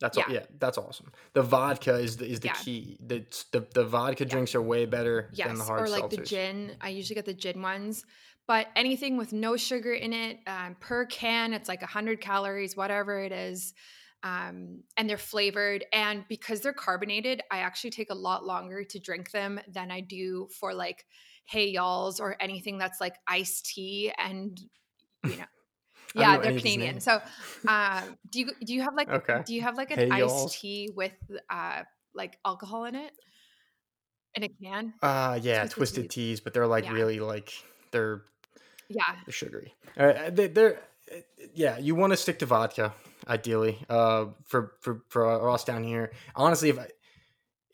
That's 0.00 0.18
yeah. 0.18 0.24
All, 0.26 0.34
yeah, 0.34 0.44
that's 0.58 0.76
awesome. 0.76 1.10
The 1.32 1.42
vodka 1.42 1.94
is 1.94 2.18
the 2.18 2.26
is 2.26 2.40
the 2.40 2.48
yeah. 2.48 2.54
key. 2.54 2.98
The, 3.04 3.24
the 3.52 3.66
the 3.74 3.84
vodka 3.84 4.24
yeah. 4.24 4.30
drinks 4.30 4.54
are 4.54 4.62
way 4.62 4.84
better 4.84 5.30
yes, 5.32 5.48
than 5.48 5.56
the 5.56 5.64
hard 5.64 5.82
or 5.82 5.88
like 5.88 6.04
seltzers. 6.04 6.16
the 6.16 6.22
gin. 6.24 6.76
I 6.80 6.90
usually 6.90 7.14
get 7.14 7.24
the 7.24 7.34
gin 7.34 7.62
ones, 7.62 8.04
but 8.46 8.66
anything 8.76 9.16
with 9.16 9.32
no 9.32 9.56
sugar 9.56 9.94
in 9.94 10.12
it 10.12 10.38
um, 10.46 10.76
per 10.80 11.06
can, 11.06 11.54
it's 11.54 11.68
like 11.68 11.82
hundred 11.82 12.20
calories, 12.20 12.76
whatever 12.76 13.20
it 13.20 13.32
is, 13.32 13.72
um, 14.22 14.82
and 14.98 15.08
they're 15.08 15.16
flavored. 15.16 15.84
And 15.92 16.24
because 16.28 16.60
they're 16.60 16.74
carbonated, 16.74 17.40
I 17.50 17.58
actually 17.58 17.90
take 17.90 18.10
a 18.10 18.14
lot 18.14 18.44
longer 18.44 18.84
to 18.84 18.98
drink 18.98 19.30
them 19.30 19.58
than 19.66 19.90
I 19.90 20.00
do 20.00 20.48
for 20.60 20.74
like 20.74 21.06
hey 21.46 21.68
y'alls 21.68 22.20
or 22.20 22.36
anything 22.40 22.76
that's 22.76 23.00
like 23.00 23.14
iced 23.26 23.66
tea 23.66 24.12
and 24.18 24.60
you 25.24 25.36
know 25.36 25.44
yeah, 26.14 26.38
they're 26.38 26.58
Canadian. 26.58 27.00
So, 27.00 27.20
um, 27.68 28.16
do 28.30 28.40
you 28.40 28.50
do 28.64 28.74
you 28.74 28.82
have 28.82 28.94
like 28.94 29.08
okay. 29.08 29.42
do 29.44 29.54
you 29.54 29.62
have 29.62 29.76
like 29.76 29.90
an 29.90 29.98
hey, 29.98 30.10
iced 30.10 30.28
y'all. 30.28 30.48
tea 30.48 30.90
with 30.94 31.12
uh 31.50 31.82
like 32.14 32.38
alcohol 32.44 32.84
in 32.84 32.94
it 32.94 33.12
in 34.34 34.44
a 34.44 34.48
can? 34.48 34.94
Uh 35.02 35.38
yeah, 35.42 35.60
twisted, 35.60 35.76
twisted 35.76 36.02
teas. 36.04 36.10
teas. 36.10 36.40
but 36.40 36.54
they're 36.54 36.66
like 36.66 36.84
yeah. 36.84 36.92
really 36.92 37.20
like 37.20 37.52
they're 37.90 38.22
yeah 38.88 39.02
they're 39.24 39.32
sugary. 39.32 39.74
Uh, 39.96 40.30
they, 40.30 40.46
they're 40.48 40.80
uh, 41.12 41.16
yeah, 41.54 41.78
you 41.78 41.94
want 41.94 42.12
to 42.12 42.16
stick 42.16 42.38
to 42.40 42.46
vodka 42.46 42.94
ideally. 43.28 43.78
Uh, 43.88 44.26
for 44.44 44.74
for 44.80 45.02
for 45.08 45.50
us 45.50 45.64
down 45.64 45.84
here, 45.84 46.12
honestly, 46.34 46.70
if 46.70 46.78
I, 46.78 46.88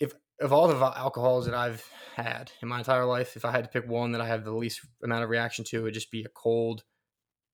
if 0.01 0.13
of 0.41 0.53
all 0.53 0.69
the 0.69 0.77
alcohols 0.77 1.47
that 1.47 1.55
I've 1.55 1.87
had 2.17 2.51
in 2.63 2.69
my 2.69 2.79
entire 2.79 3.05
life, 3.05 3.37
if 3.37 3.45
I 3.45 3.51
had 3.51 3.65
to 3.65 3.71
pick 3.71 3.89
one 3.89 4.13
that 4.13 4.21
I 4.21 4.27
have 4.27 4.45
the 4.45 4.53
least 4.53 4.81
amount 5.03 5.25
of 5.25 5.31
reaction 5.31 5.65
to, 5.67 5.79
it 5.79 5.83
would 5.83 5.95
just 5.95 6.11
be 6.11 6.25
a 6.25 6.29
cold 6.29 6.85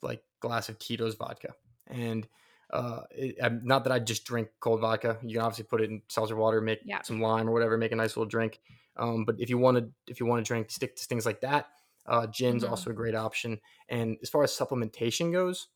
like 0.02 0.22
glass 0.40 0.68
of 0.68 0.78
Tito's 0.78 1.14
vodka. 1.14 1.54
And 1.86 2.26
uh, 2.70 3.00
it, 3.10 3.36
not 3.64 3.84
that 3.84 3.92
I 3.92 3.98
just 3.98 4.24
drink 4.24 4.48
cold 4.60 4.80
vodka. 4.80 5.18
You 5.22 5.36
can 5.36 5.42
obviously 5.42 5.64
put 5.64 5.80
it 5.80 5.90
in 5.90 6.02
seltzer 6.08 6.36
water, 6.36 6.60
make 6.60 6.80
yeah. 6.84 7.02
some 7.02 7.20
lime 7.20 7.48
or 7.48 7.52
whatever, 7.52 7.78
make 7.78 7.92
a 7.92 7.96
nice 7.96 8.16
little 8.16 8.28
drink. 8.28 8.60
Um, 8.96 9.24
but 9.24 9.36
if 9.38 9.48
you 9.48 9.58
want 9.58 9.78
to, 9.78 9.88
if 10.06 10.20
you 10.20 10.26
want 10.26 10.44
to 10.44 10.48
drink, 10.48 10.70
stick 10.70 10.96
to 10.96 11.04
things 11.04 11.24
like 11.24 11.40
that. 11.40 11.66
Uh, 12.06 12.26
gin's 12.26 12.62
mm-hmm. 12.62 12.70
also 12.70 12.90
a 12.90 12.94
great 12.94 13.14
option. 13.14 13.60
And 13.88 14.16
as 14.22 14.30
far 14.30 14.42
as 14.42 14.52
supplementation 14.52 15.32
goes, 15.32 15.68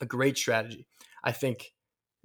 a 0.00 0.06
great 0.06 0.36
strategy. 0.36 0.86
I 1.22 1.32
think 1.32 1.72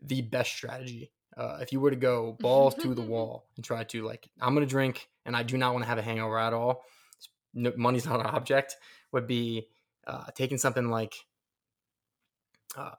the 0.01 0.21
best 0.21 0.51
strategy. 0.51 1.11
Uh, 1.37 1.57
if 1.61 1.73
you 1.73 1.81
were 1.81 1.89
to 1.89 1.97
go 1.97 2.37
balls 2.39 2.75
to 2.75 2.95
the 2.95 3.01
wall 3.13 3.47
and 3.55 3.65
try 3.65 3.83
to 3.83 4.03
like, 4.03 4.29
I'm 4.39 4.53
gonna 4.53 4.65
drink 4.65 5.09
and 5.25 5.35
I 5.35 5.43
do 5.43 5.57
not 5.57 5.73
want 5.73 5.83
to 5.83 5.89
have 5.89 5.97
a 5.97 6.01
hangover 6.01 6.39
at 6.39 6.53
all. 6.53 6.83
No, 7.53 7.73
money's 7.75 8.05
not 8.05 8.19
an 8.19 8.27
object. 8.27 8.77
Would 9.11 9.27
be 9.27 9.67
uh, 10.07 10.25
taking 10.35 10.57
something 10.57 10.89
like 10.89 11.13
uh, 12.77 12.91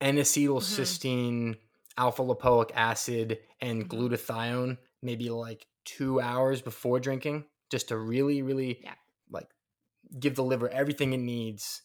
N-acetylcysteine, 0.00 1.50
mm-hmm. 1.50 1.60
alpha 1.96 2.22
lipoic 2.22 2.70
acid, 2.74 3.38
and 3.60 3.88
mm-hmm. 3.88 4.00
glutathione, 4.00 4.78
maybe 5.02 5.30
like 5.30 5.66
two 5.84 6.20
hours 6.20 6.60
before 6.60 7.00
drinking, 7.00 7.44
just 7.70 7.88
to 7.88 7.96
really, 7.96 8.42
really 8.42 8.80
yeah. 8.82 8.94
like 9.30 9.48
give 10.18 10.34
the 10.34 10.44
liver 10.44 10.68
everything 10.68 11.12
it 11.12 11.18
needs 11.18 11.82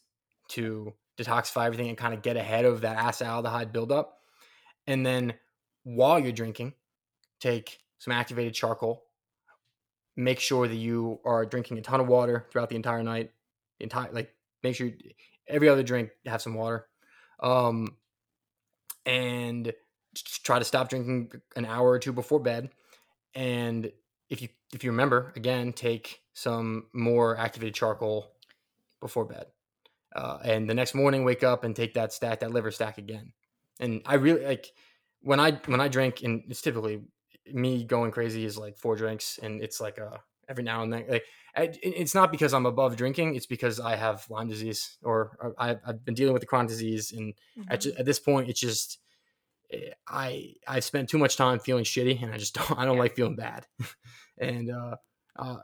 to 0.50 0.94
detoxify 1.18 1.66
everything 1.66 1.90
and 1.90 1.98
kind 1.98 2.14
of 2.14 2.22
get 2.22 2.38
ahead 2.38 2.66
of 2.66 2.82
that 2.82 2.98
acetaldehyde 2.98 3.72
buildup. 3.72 4.20
And 4.86 5.06
then 5.06 5.34
while 5.84 6.20
you're 6.20 6.32
drinking, 6.32 6.74
take 7.40 7.80
some 7.98 8.12
activated 8.12 8.54
charcoal. 8.54 9.04
Make 10.16 10.40
sure 10.40 10.68
that 10.68 10.76
you 10.76 11.20
are 11.26 11.46
drinking 11.46 11.78
a 11.78 11.82
ton 11.82 12.00
of 12.00 12.08
water 12.08 12.48
throughout 12.52 12.70
the 12.70 12.76
entire 12.76 13.04
night 13.04 13.32
entire 13.80 14.12
like 14.12 14.34
make 14.64 14.76
sure 14.76 14.90
every 15.48 15.70
other 15.70 15.84
drink 15.84 16.10
have 16.26 16.42
some 16.42 16.54
water 16.54 16.88
um 17.42 17.96
and 19.06 19.74
try 20.44 20.60
to 20.60 20.66
stop 20.66 20.90
drinking 20.90 21.32
an 21.56 21.66
hour 21.66 21.90
or 21.90 22.00
two 22.00 22.12
before 22.12 22.40
bed 22.40 22.70
and 23.36 23.92
if 24.30 24.42
you 24.42 24.50
if 24.74 24.84
you 24.84 24.92
remember 24.92 25.32
again 25.36 25.72
take 25.72 26.22
some 26.34 26.88
more 26.94 27.38
activated 27.38 27.74
charcoal 27.74 28.32
before 29.00 29.26
bed 29.26 29.46
uh, 30.16 30.40
and 30.44 30.70
the 30.70 30.74
next 30.74 30.96
morning 30.96 31.24
wake 31.24 31.44
up 31.44 31.64
and 31.64 31.76
take 31.76 31.94
that 31.94 32.12
stack 32.12 32.40
that 32.40 32.52
liver 32.52 32.72
stack 32.72 32.98
again 32.98 33.32
and 33.80 34.02
i 34.06 34.16
really 34.16 34.44
like 34.44 34.72
when 35.22 35.40
i 35.40 35.52
when 35.68 35.80
i 35.80 35.88
drink 35.88 36.24
and 36.24 36.44
it's 36.50 36.62
typically 36.62 37.02
me 37.54 37.84
going 37.84 38.12
crazy 38.12 38.44
is 38.44 38.58
like 38.58 38.78
four 38.78 38.96
drinks 38.96 39.40
and 39.42 39.62
it's 39.62 39.80
like 39.80 39.98
a 40.00 40.20
every 40.50 40.64
now 40.64 40.84
and 40.84 40.92
then. 40.92 41.06
Like 41.08 41.26
it's 41.58 42.16
not 42.16 42.32
because 42.32 42.54
I'm 42.54 42.66
above 42.66 42.96
drinking; 42.96 43.36
it's 43.36 43.46
because 43.46 43.80
I 43.80 43.96
have 43.96 44.26
Lyme 44.30 44.48
disease 44.48 44.98
or, 45.04 45.56
I've, 45.58 45.80
I've, 45.86 46.06
been 46.06 46.14
dealing 46.14 46.34
with 46.34 46.42
the 46.42 46.48
chronic 46.48 46.70
disease, 46.70 47.12
and 47.12 47.34
mm-hmm. 47.58 47.72
at, 47.72 47.86
at, 47.86 48.06
this 48.06 48.20
point, 48.20 48.50
it's 48.50 48.60
just 48.60 49.00
eh, 49.72 49.90
I 50.08 50.54
I've 50.68 50.84
spent 50.84 51.10
too 51.10 51.18
much 51.18 51.36
time 51.38 51.60
feeling 51.60 51.84
shitty, 51.84 52.22
and 52.22 52.34
I 52.34 52.38
just 52.38 52.54
don't 52.68 52.78
I 52.78 52.86
don't 52.86 52.96
yeah. 52.96 53.02
like 53.02 53.16
feeling 53.16 53.36
bad, 53.36 53.66
and 54.38 54.70
uh, 54.70 54.96
uh, 55.38 55.58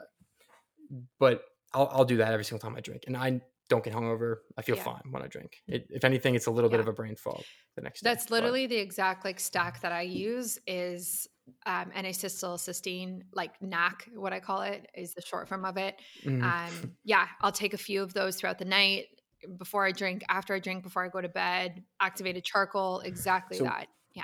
but 1.20 1.44
I'll 1.74 1.90
I'll 1.92 2.06
do 2.06 2.18
that 2.18 2.34
every 2.34 2.46
single 2.46 2.68
time 2.68 2.78
I 2.78 2.82
drink, 2.82 3.04
and 3.08 3.16
I 3.16 3.42
don't 3.70 3.84
get 3.84 3.94
hungover. 3.94 4.38
I 4.58 4.62
feel 4.62 4.76
yeah. 4.78 4.84
fine 4.84 5.02
when 5.12 5.24
I 5.24 5.28
drink. 5.28 5.58
It, 5.68 5.88
if 5.90 6.04
anything, 6.04 6.36
it's 6.36 6.48
a 6.48 6.52
little 6.52 6.70
yeah. 6.70 6.78
bit 6.78 6.82
of 6.82 6.88
a 6.88 6.94
brain 6.94 7.16
fog 7.16 7.44
the 7.76 7.82
next 7.82 8.02
That's 8.02 8.26
day. 8.26 8.36
literally 8.36 8.68
but. 8.68 8.72
the 8.72 8.80
exact 8.80 9.26
like 9.26 9.40
stack 9.40 9.82
that 9.82 9.92
I 9.92 10.02
use 10.02 10.60
is 10.68 11.28
um, 11.66 11.92
N-acetylcysteine, 11.94 13.24
like 13.34 13.62
NAC, 13.62 14.10
what 14.16 14.34
I 14.34 14.40
call 14.40 14.62
it 14.62 14.88
is 14.96 15.14
the 15.14 15.22
short 15.22 15.48
form 15.48 15.66
of 15.66 15.78
it. 15.78 15.96
Mm. 16.24 16.44
Um, 16.44 16.94
yeah, 17.04 17.28
I'll 17.42 17.52
take 17.52 17.74
a 17.74 17.78
few 17.78 18.02
of 18.02 18.14
those 18.14 18.36
throughout 18.36 18.60
the 18.60 18.66
night 18.66 19.06
before 19.58 19.86
I 19.86 19.92
drink, 19.92 20.24
after 20.30 20.54
I 20.54 20.60
drink, 20.60 20.84
before 20.84 21.04
I 21.04 21.10
go 21.10 21.22
to 21.22 21.30
bed. 21.30 21.84
Activated 22.00 22.44
charcoal, 22.44 23.00
exactly 23.02 23.58
so, 23.58 23.66
that. 23.66 23.88
Yeah. 24.14 24.24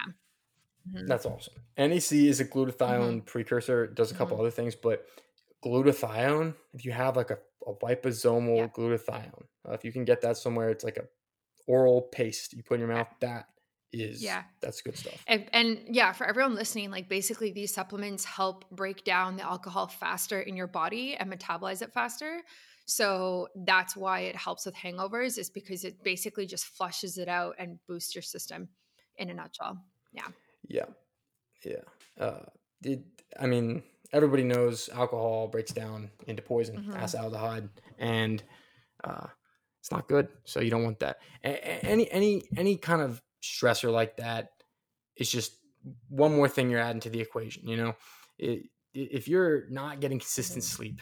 Mm-hmm. 0.90 1.08
That's 1.08 1.26
awesome. 1.26 1.56
NAC 1.78 2.12
is 2.14 2.40
a 2.40 2.46
glutathione 2.46 2.78
mm-hmm. 2.78 3.20
precursor. 3.20 3.86
It 3.86 3.96
does 3.96 4.12
a 4.12 4.16
couple 4.16 4.36
mm-hmm. 4.36 4.42
other 4.42 4.52
things, 4.52 4.76
but 4.76 5.06
glutathione, 5.64 6.56
if 6.74 6.86
you 6.86 6.92
have 6.92 7.18
like 7.18 7.32
a, 7.32 7.38
a 7.68 7.74
liposomal 7.74 8.58
yeah. 8.58 8.68
glutathione, 8.68 9.44
uh, 9.68 9.74
if 9.74 9.84
you 9.84 9.92
can 9.92 10.06
get 10.06 10.22
that 10.22 10.38
somewhere, 10.38 10.70
it's 10.70 10.84
like 10.84 10.98
a 10.98 11.04
oral 11.68 12.02
paste 12.02 12.54
you 12.54 12.64
put 12.64 12.76
in 12.76 12.80
your 12.80 12.90
mouth. 12.90 13.08
That 13.20 13.48
is 13.92 14.24
yeah. 14.24 14.44
that's 14.62 14.82
good 14.82 14.98
stuff. 14.98 15.24
And, 15.28 15.46
and, 15.54 15.80
yeah 15.90 16.12
for 16.12 16.28
everyone 16.28 16.56
listening 16.56 16.92
like 16.92 17.10
basically 17.10 17.52
these 17.52 17.74
supplements 17.74 18.24
help 18.24 18.70
break 18.70 19.04
down 19.04 19.38
the 19.38 19.44
alcohol 19.44 19.88
faster 19.88 20.40
in 20.40 20.56
your 20.56 20.68
body 20.68 21.16
and 21.16 21.32
metabolize 21.32 21.82
it 21.82 21.92
faster. 21.94 22.42
So 22.86 23.48
that's 23.56 23.96
why 23.96 24.22
it 24.22 24.36
helps 24.36 24.66
with 24.66 24.76
hangovers 24.76 25.38
is 25.38 25.50
because 25.50 25.84
it 25.84 26.04
basically 26.04 26.46
just 26.46 26.66
flushes 26.66 27.18
it 27.18 27.28
out 27.28 27.56
and 27.60 27.80
boosts 27.88 28.16
your 28.16 28.24
system 28.24 28.70
in 29.18 29.30
a 29.30 29.34
nutshell. 29.34 29.78
Yeah. 30.14 30.28
Yeah. 30.68 30.86
Yeah. 31.64 32.24
Uh 32.24 32.46
it, 32.82 33.02
i 33.38 33.46
mean 33.46 33.84
everybody 34.12 34.44
knows 34.44 34.90
alcohol 34.90 35.48
breaks 35.48 35.72
down 35.72 36.10
into 36.28 36.42
poison, 36.42 36.78
mm-hmm. 36.78 36.94
acetaldehyde, 36.94 37.70
and 37.98 38.44
uh, 39.04 39.28
it's 39.80 39.92
not 39.92 40.08
good. 40.08 40.28
So 40.46 40.60
you 40.60 40.70
don't 40.70 40.84
want 40.84 41.00
that. 41.00 41.18
A- 41.44 41.86
any 41.86 42.12
any 42.12 42.44
any 42.58 42.78
kind 42.78 43.02
of 43.02 43.22
stressor 43.42 43.92
like 43.92 44.18
that 44.18 44.50
is 45.16 45.32
just 45.32 45.54
one 46.10 46.36
more 46.36 46.48
thing 46.48 46.70
you're 46.70 46.80
adding 46.80 47.02
to 47.02 47.10
the 47.10 47.22
equation. 47.22 47.68
You 47.68 47.78
know, 47.78 47.96
it, 48.38 48.64
if 48.94 49.28
you're 49.28 49.70
not 49.70 50.00
getting 50.00 50.20
consistent 50.20 50.64
mm-hmm. 50.64 50.76
sleep, 50.76 51.02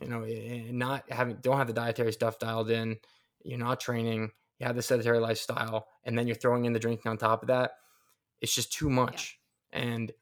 you 0.00 0.08
know, 0.08 0.22
and 0.22 0.78
not 0.78 1.10
having 1.10 1.36
don't 1.40 1.58
have 1.58 1.66
the 1.66 1.72
dietary 1.72 2.12
stuff 2.12 2.38
dialed 2.38 2.70
in, 2.70 2.96
you're 3.44 3.58
not 3.58 3.80
training, 3.80 4.30
you 4.58 4.66
have 4.66 4.76
the 4.76 4.82
sedentary 4.82 5.18
lifestyle, 5.18 5.86
and 6.04 6.16
then 6.16 6.26
you're 6.26 6.36
throwing 6.36 6.64
in 6.64 6.72
the 6.72 6.78
drinking 6.78 7.10
on 7.10 7.18
top 7.18 7.42
of 7.42 7.48
that. 7.48 7.72
It's 8.40 8.54
just 8.54 8.72
too 8.72 8.90
much. 8.90 9.38
Yeah. 9.72 9.80
And 9.80 10.12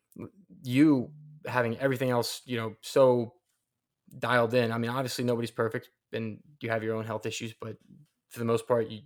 you 0.63 1.11
having 1.47 1.79
everything 1.79 2.11
else, 2.11 2.43
you 2.45 2.57
know, 2.57 2.75
so 2.83 3.35
dialed 4.19 4.55
in. 4.55 4.73
I 4.73 4.79
mean, 4.79 4.91
obviously 4.91 5.25
nobody's 5.25 5.51
perfect 5.51 5.91
and 6.13 6.39
you 6.61 6.71
have 6.71 6.83
your 6.83 6.97
own 6.97 7.05
health 7.05 7.27
issues, 7.27 7.55
but 7.61 7.77
for 8.31 8.39
the 8.39 8.45
most 8.45 8.67
part, 8.67 8.89
you 8.89 9.01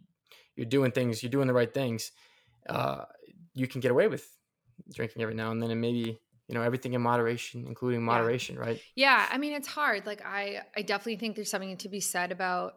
you're 0.57 0.67
doing 0.67 0.93
things, 0.93 1.23
you're 1.23 1.31
doing 1.31 1.47
the 1.47 1.55
right 1.55 1.73
things. 1.73 2.13
Uh, 2.69 3.05
you 3.55 3.67
can 3.67 3.81
get 3.81 3.91
away 3.91 4.09
with 4.09 4.29
drinking 4.95 5.23
every 5.23 5.35
now 5.35 5.51
and 5.51 5.63
then, 5.63 5.71
and 5.71 5.81
maybe 5.81 6.21
you 6.49 6.55
know 6.55 6.63
everything 6.63 6.95
in 6.95 7.03
moderation, 7.03 7.65
including 7.67 8.03
moderation, 8.03 8.57
yeah. 8.57 8.61
right? 8.61 8.81
Yeah, 8.95 9.29
I 9.31 9.39
mean, 9.39 9.53
it's 9.53 9.69
hard. 9.69 10.07
Like 10.07 10.23
I, 10.25 10.61
I 10.77 10.83
definitely 10.83 11.17
think 11.17 11.37
there's 11.37 11.51
something 11.51 11.77
to 11.79 11.89
be 11.89 12.01
said 12.01 12.33
about, 12.33 12.75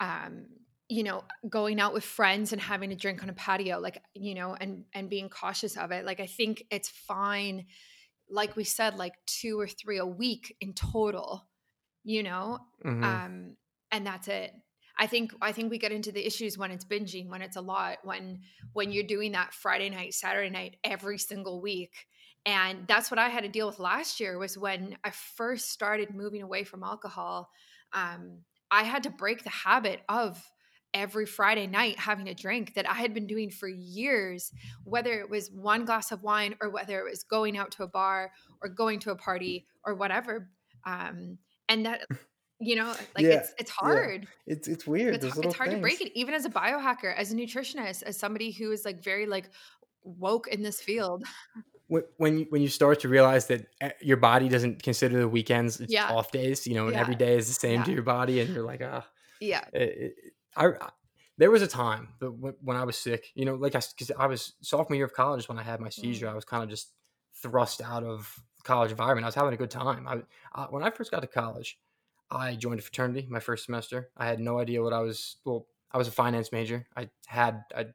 um, 0.00 0.46
you 0.88 1.02
know, 1.02 1.24
going 1.48 1.80
out 1.80 1.92
with 1.92 2.04
friends 2.04 2.52
and 2.52 2.60
having 2.60 2.92
a 2.92 2.96
drink 2.96 3.22
on 3.22 3.30
a 3.30 3.34
patio, 3.34 3.78
like 3.78 4.02
you 4.14 4.34
know, 4.34 4.56
and 4.58 4.84
and 4.94 5.08
being 5.08 5.28
cautious 5.28 5.76
of 5.76 5.90
it. 5.92 6.04
Like 6.04 6.20
I 6.20 6.26
think 6.26 6.64
it's 6.70 6.88
fine 6.88 7.66
like 8.28 8.56
we 8.56 8.64
said, 8.64 8.96
like 8.96 9.14
two 9.26 9.58
or 9.58 9.68
three 9.68 9.98
a 9.98 10.06
week 10.06 10.56
in 10.60 10.72
total, 10.74 11.46
you 12.02 12.22
know? 12.22 12.58
Mm-hmm. 12.84 13.04
Um, 13.04 13.56
and 13.90 14.06
that's 14.06 14.28
it. 14.28 14.52
I 14.98 15.06
think 15.06 15.32
I 15.40 15.52
think 15.52 15.70
we 15.70 15.78
get 15.78 15.92
into 15.92 16.12
the 16.12 16.24
issues 16.24 16.56
when 16.56 16.70
it's 16.70 16.84
binging, 16.84 17.28
when 17.28 17.42
it's 17.42 17.56
a 17.56 17.60
lot, 17.60 17.98
when 18.04 18.40
when 18.72 18.92
you're 18.92 19.04
doing 19.04 19.32
that 19.32 19.52
Friday 19.52 19.90
night, 19.90 20.14
Saturday 20.14 20.50
night 20.50 20.76
every 20.84 21.18
single 21.18 21.60
week. 21.60 22.06
And 22.46 22.86
that's 22.86 23.10
what 23.10 23.18
I 23.18 23.28
had 23.28 23.42
to 23.42 23.48
deal 23.48 23.66
with 23.66 23.78
last 23.78 24.20
year 24.20 24.38
was 24.38 24.58
when 24.58 24.96
I 25.02 25.10
first 25.10 25.70
started 25.70 26.14
moving 26.14 26.42
away 26.42 26.64
from 26.64 26.84
alcohol. 26.84 27.50
Um, 27.92 28.40
I 28.70 28.82
had 28.82 29.04
to 29.04 29.10
break 29.10 29.44
the 29.44 29.50
habit 29.50 30.02
of 30.08 30.42
every 30.92 31.26
Friday 31.26 31.66
night 31.66 31.98
having 31.98 32.28
a 32.28 32.34
drink 32.34 32.74
that 32.74 32.88
I 32.88 32.94
had 32.94 33.12
been 33.14 33.26
doing 33.26 33.50
for 33.50 33.68
years, 33.68 34.52
whether 34.84 35.12
it 35.20 35.28
was 35.28 35.50
one 35.50 35.84
glass 35.84 36.12
of 36.12 36.22
wine 36.22 36.54
or 36.62 36.70
whether 36.70 37.00
it 37.00 37.10
was 37.10 37.24
going 37.24 37.58
out 37.58 37.72
to 37.72 37.82
a 37.82 37.88
bar 37.88 38.30
or 38.62 38.68
going 38.68 39.00
to 39.00 39.10
a 39.10 39.16
party 39.16 39.66
or 39.84 39.94
whatever. 39.94 40.48
Um, 40.86 41.38
and 41.68 41.86
that 41.86 42.06
you 42.60 42.76
know 42.76 42.94
like 43.16 43.24
Yeah, 43.24 43.30
it's 43.40 43.52
it's 43.58 43.70
yeah. 43.70 43.86
hard 43.86 44.28
It's 44.46 44.68
it's 44.68 44.86
weird. 44.86 45.14
it's, 45.16 45.36
it's 45.36 45.54
hard 45.54 45.70
to 45.70 45.78
break 45.78 46.00
it 46.00 46.12
even 46.18 46.34
as 46.34 46.44
a 46.44 46.50
biohacker 46.50 47.14
as 47.16 47.32
a 47.32 47.34
nutritionist 47.34 48.02
as 48.04 48.16
somebody 48.16 48.52
who 48.52 48.70
is 48.72 48.84
like 48.84 49.02
very 49.02 49.26
like 49.26 49.50
woke 50.04 50.48
in 50.48 50.62
this 50.62 50.80
field 50.80 51.24
When 51.86 52.02
when 52.16 52.38
you 52.38 52.46
when 52.48 52.62
you 52.62 52.68
start 52.68 53.00
to 53.00 53.08
realize 53.08 53.46
that 53.48 53.66
eh, 53.82 53.90
your 54.00 54.16
body 54.16 54.48
doesn't 54.48 54.82
consider 54.82 55.18
the 55.18 55.28
weekends 55.28 55.80
its 55.80 55.92
yeah 55.92 56.08
off 56.10 56.30
days, 56.32 56.66
you 56.66 56.74
know, 56.74 56.86
and 56.86 56.96
every 56.96 57.12
yeah 57.12 57.18
day 57.18 57.36
is 57.36 57.46
the 57.46 57.52
same 57.52 57.82
to 57.82 57.92
your 57.92 58.02
body, 58.02 58.40
and 58.40 58.54
you're 58.54 58.64
like, 58.64 58.80
ah, 58.82 59.06
yeah 59.40 59.64
it, 59.74 59.82
it, 59.82 60.14
I, 60.56 60.66
I 60.68 60.90
there 61.36 61.50
was 61.50 61.60
a 61.62 61.66
time 61.66 62.08
that 62.20 62.30
when, 62.30 62.54
when 62.62 62.76
I 62.76 62.84
was 62.84 62.96
sick, 62.96 63.26
you 63.34 63.44
know, 63.44 63.56
like 63.56 63.74
I 63.74 63.80
because 63.96 64.10
I 64.18 64.26
was 64.26 64.54
sophomore 64.62 64.96
year 64.96 65.04
of 65.04 65.12
college 65.12 65.46
when 65.48 65.58
I 65.58 65.62
had 65.62 65.80
my 65.80 65.90
seizure, 65.90 66.26
mm, 66.26 66.30
I 66.30 66.34
was 66.34 66.44
kind 66.46 66.62
of 66.62 66.70
just 66.70 66.92
thrust 67.42 67.82
out 67.82 68.02
of 68.04 68.34
the 68.56 68.62
college 68.62 68.90
environment. 68.90 69.24
I 69.24 69.28
was 69.28 69.34
having 69.34 69.52
a 69.52 69.56
good 69.58 69.70
time. 69.70 70.08
I, 70.08 70.22
I 70.54 70.64
when 70.66 70.82
I 70.82 70.90
first 70.90 71.10
got 71.10 71.20
to 71.20 71.26
college, 71.26 71.78
I 72.30 72.56
joined 72.56 72.80
a 72.80 72.82
fraternity 72.82 73.26
my 73.30 73.40
first 73.40 73.66
semester. 73.66 74.10
I 74.16 74.26
had 74.26 74.40
no 74.40 74.58
idea 74.58 74.82
what 74.82 74.92
I 74.92 75.00
was. 75.00 75.36
Well, 75.44 75.66
I 75.92 75.98
was 75.98 76.08
a 76.08 76.12
finance 76.12 76.52
major. 76.52 76.86
I 76.96 77.10
had 77.26 77.62
I 77.76 77.86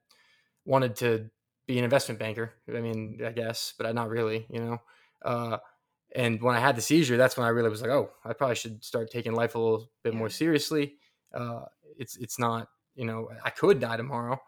wanted 0.65 0.95
to 0.97 1.29
be 1.67 1.77
an 1.77 1.83
investment 1.83 2.19
banker. 2.19 2.53
I 2.67 2.79
mean, 2.79 3.19
I 3.25 3.31
guess, 3.31 3.73
but 3.77 3.85
I 3.85 3.91
not 3.91 4.09
really, 4.09 4.45
you 4.49 4.59
know. 4.59 4.77
Uh, 5.23 5.57
and 6.15 6.41
when 6.41 6.55
I 6.55 6.59
had 6.59 6.75
the 6.75 6.81
seizure, 6.81 7.17
that's 7.17 7.37
when 7.37 7.45
I 7.45 7.49
really 7.49 7.69
was 7.69 7.81
like, 7.81 7.91
oh, 7.91 8.09
I 8.25 8.33
probably 8.33 8.55
should 8.55 8.83
start 8.83 9.11
taking 9.11 9.33
life 9.33 9.55
a 9.55 9.59
little 9.59 9.91
bit 10.03 10.13
more 10.13 10.29
seriously. 10.29 10.95
Uh, 11.33 11.65
it's 11.97 12.17
it's 12.17 12.39
not, 12.39 12.69
you 12.95 13.05
know, 13.05 13.29
I 13.43 13.51
could 13.51 13.79
die 13.79 13.97
tomorrow, 13.97 14.39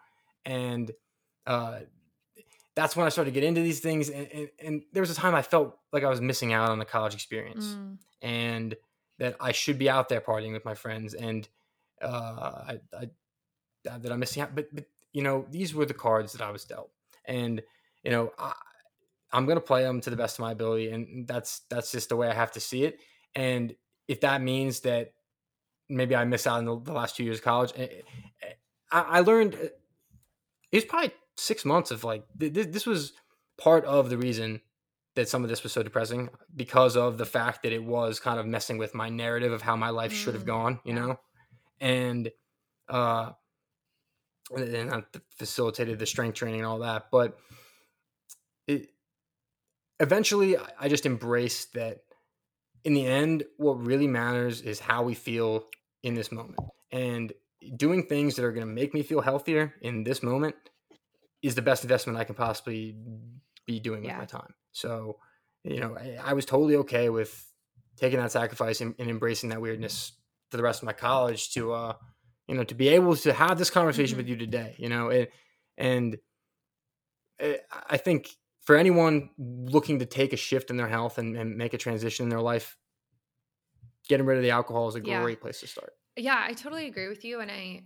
and 0.46 0.92
uh, 1.46 1.82
that's 2.76 2.96
when 2.96 3.06
I 3.06 3.10
started 3.10 3.32
to 3.32 3.40
get 3.40 3.44
into 3.44 3.62
these 3.62 3.80
things. 3.80 4.10
And, 4.10 4.28
and, 4.32 4.50
and 4.60 4.84
there 4.94 5.02
was 5.02 5.12
a 5.12 5.16
time 5.16 5.36
I 5.36 5.42
felt 5.42 5.78
like 5.94 6.04
I 6.04 6.10
was 6.10 6.22
missing 6.22 6.54
out 6.54 6.70
on 6.70 6.80
the 6.80 6.86
college 6.86 7.14
experience, 7.14 7.66
mm, 7.66 7.98
and 8.22 8.76
that 9.22 9.36
I 9.40 9.52
should 9.52 9.78
be 9.78 9.88
out 9.88 10.10
there 10.10 10.20
partying 10.20 10.52
with 10.52 10.66
my 10.66 10.74
friends, 10.74 11.14
and 11.14 11.48
uh, 12.02 12.64
I, 12.68 12.80
I 13.00 13.10
that 13.84 14.12
I'm 14.12 14.20
missing 14.20 14.42
out. 14.42 14.56
But 14.56 14.74
but 14.74 14.86
you 15.14 15.22
know, 15.22 15.46
these 15.50 15.76
were 15.76 15.86
the 15.86 15.94
cards 15.94 16.34
that 16.34 16.42
I 16.42 16.50
was 16.50 16.66
dealt, 16.66 16.90
and 17.26 17.62
you 18.04 18.10
know, 18.10 18.32
I, 18.40 18.54
I'm 19.32 19.46
gonna 19.46 19.62
play 19.62 19.84
them 19.84 20.02
to 20.02 20.10
the 20.10 20.16
best 20.16 20.40
of 20.40 20.42
my 20.42 20.52
ability, 20.52 20.90
and 20.90 21.28
that's 21.28 21.62
that's 21.70 21.92
just 21.92 22.10
the 22.10 22.16
way 22.16 22.30
I 22.30 22.34
have 22.34 22.52
to 22.54 22.60
see 22.60 22.84
it. 22.84 23.00
And 23.36 23.76
if 24.08 24.22
that 24.22 24.42
means 24.42 24.80
that 24.82 25.14
maybe 25.88 26.16
I 26.16 26.26
miss 26.26 26.48
out 26.48 26.58
on 26.58 26.66
the, 26.66 26.80
the 26.80 26.94
last 26.94 27.16
two 27.16 27.24
years 27.24 27.38
of 27.38 27.44
college, 27.44 27.74
eh, 27.76 27.88
eh, 28.42 28.54
I, 28.92 29.02
I 29.02 29.20
learned 29.20 29.54
uh, 29.54 29.68
it 30.72 30.78
was 30.78 30.86
probably 30.86 31.12
six 31.38 31.64
months 31.64 31.92
of 31.92 32.04
like 32.04 32.24
th- 32.40 32.54
th- 32.56 32.72
this 32.72 32.88
was 32.88 33.14
part 33.60 33.86
of 33.86 34.10
the 34.10 34.18
reason 34.18 34.62
that 35.16 35.28
some 35.28 35.44
of 35.44 35.50
this 35.50 35.64
was 35.64 35.72
so 35.72 35.84
depressing 35.84 36.30
because 36.56 36.96
of 36.96 37.18
the 37.18 37.26
fact 37.26 37.64
that 37.64 37.74
it 37.74 37.84
was 37.84 38.20
kind 38.20 38.40
of 38.40 38.46
messing 38.46 38.78
with 38.78 38.96
my 38.96 39.10
narrative 39.10 39.52
of 39.52 39.62
how 39.62 39.76
my 39.76 39.90
life 39.90 40.14
should 40.14 40.34
have 40.34 40.44
mm, 40.44 40.48
gone, 40.48 40.80
you 40.86 40.94
know, 40.94 41.20
and 41.80 42.32
uh, 42.90 43.32
and 44.56 44.92
that 44.92 45.06
facilitated 45.38 46.00
the 46.00 46.06
strength 46.06 46.36
training 46.36 46.60
and 46.62 46.68
all 46.68 46.80
that. 46.80 47.08
But 47.12 47.38
it 48.68 48.90
eventually, 50.00 50.58
I 50.58 50.68
I 50.82 50.88
just 50.88 51.06
embraced 51.06 51.74
that. 51.74 52.00
In 52.84 52.96
the 52.96 53.06
end, 53.06 53.44
what 53.58 53.86
really 53.86 54.08
matters 54.08 54.62
is 54.62 54.80
how 54.80 55.04
we 55.04 55.14
feel 55.14 55.68
in 56.02 56.16
this 56.16 56.32
moment, 56.32 56.58
and 56.92 57.32
doing 57.76 58.08
things 58.08 58.36
that 58.36 58.46
are 58.46 58.52
going 58.52 58.66
to 58.66 58.74
make 58.74 58.94
me 58.94 59.04
feel 59.04 59.22
healthier 59.22 59.76
in 59.82 60.04
this 60.04 60.24
moment 60.24 60.56
is 61.44 61.54
the 61.54 61.62
best 61.62 61.84
investment 61.84 62.18
I 62.18 62.24
can 62.24 62.36
possibly 62.36 62.96
be 63.68 63.80
doing 63.80 64.04
with 64.04 64.16
my 64.16 64.26
time. 64.26 64.54
So, 64.72 65.18
you 65.64 65.80
know, 65.80 65.98
I, 65.98 66.18
I 66.24 66.34
was 66.34 66.46
totally 66.46 66.76
okay 66.78 67.10
with 67.10 67.52
taking 67.98 68.20
that 68.20 68.32
sacrifice 68.32 68.82
and, 68.82 68.96
and 69.00 69.10
embracing 69.10 69.50
that 69.50 69.62
weirdness 69.62 70.14
for 70.50 70.58
the 70.58 70.64
rest 70.64 70.82
of 70.82 70.86
my 70.86 70.94
college 70.94 71.52
to, 71.54 71.74
uh, 71.74 71.94
you 72.48 72.56
know, 72.56 72.64
to 72.64 72.76
be 72.76 72.90
able 72.90 73.16
to 73.16 73.34
have 73.34 73.58
this 73.58 73.70
conversation 73.70 74.16
hmm 74.16 74.20
with 74.20 74.28
you 74.28 74.36
today, 74.36 74.76
you 74.78 74.90
know, 74.90 75.10
it, 75.10 75.32
and 75.78 76.18
uh, 77.42 77.54
I 77.90 77.98
think 77.98 78.30
for 78.62 78.76
anyone 78.76 79.30
looking 79.38 80.00
to 80.00 80.06
take 80.06 80.34
a 80.34 80.38
shift 80.38 80.70
in 80.70 80.78
their 80.78 80.88
health 80.88 81.18
and, 81.18 81.36
and 81.36 81.58
make 81.58 81.74
a 81.74 81.78
transition 81.78 82.24
in 82.24 82.30
their 82.30 82.42
life, 82.42 82.78
getting 84.08 84.26
rid 84.26 84.38
of 84.38 84.44
the 84.44 84.52
alcohol 84.52 84.88
is 84.88 84.96
a 84.96 85.00
yeah 85.02 85.22
great 85.22 85.42
place 85.42 85.60
to 85.60 85.68
start. 85.68 85.94
yeah 86.18 86.44
i 86.48 86.54
totally 86.54 86.88
agree 86.88 87.08
with 87.08 87.24
you 87.24 87.40
and 87.40 87.52
i 87.52 87.84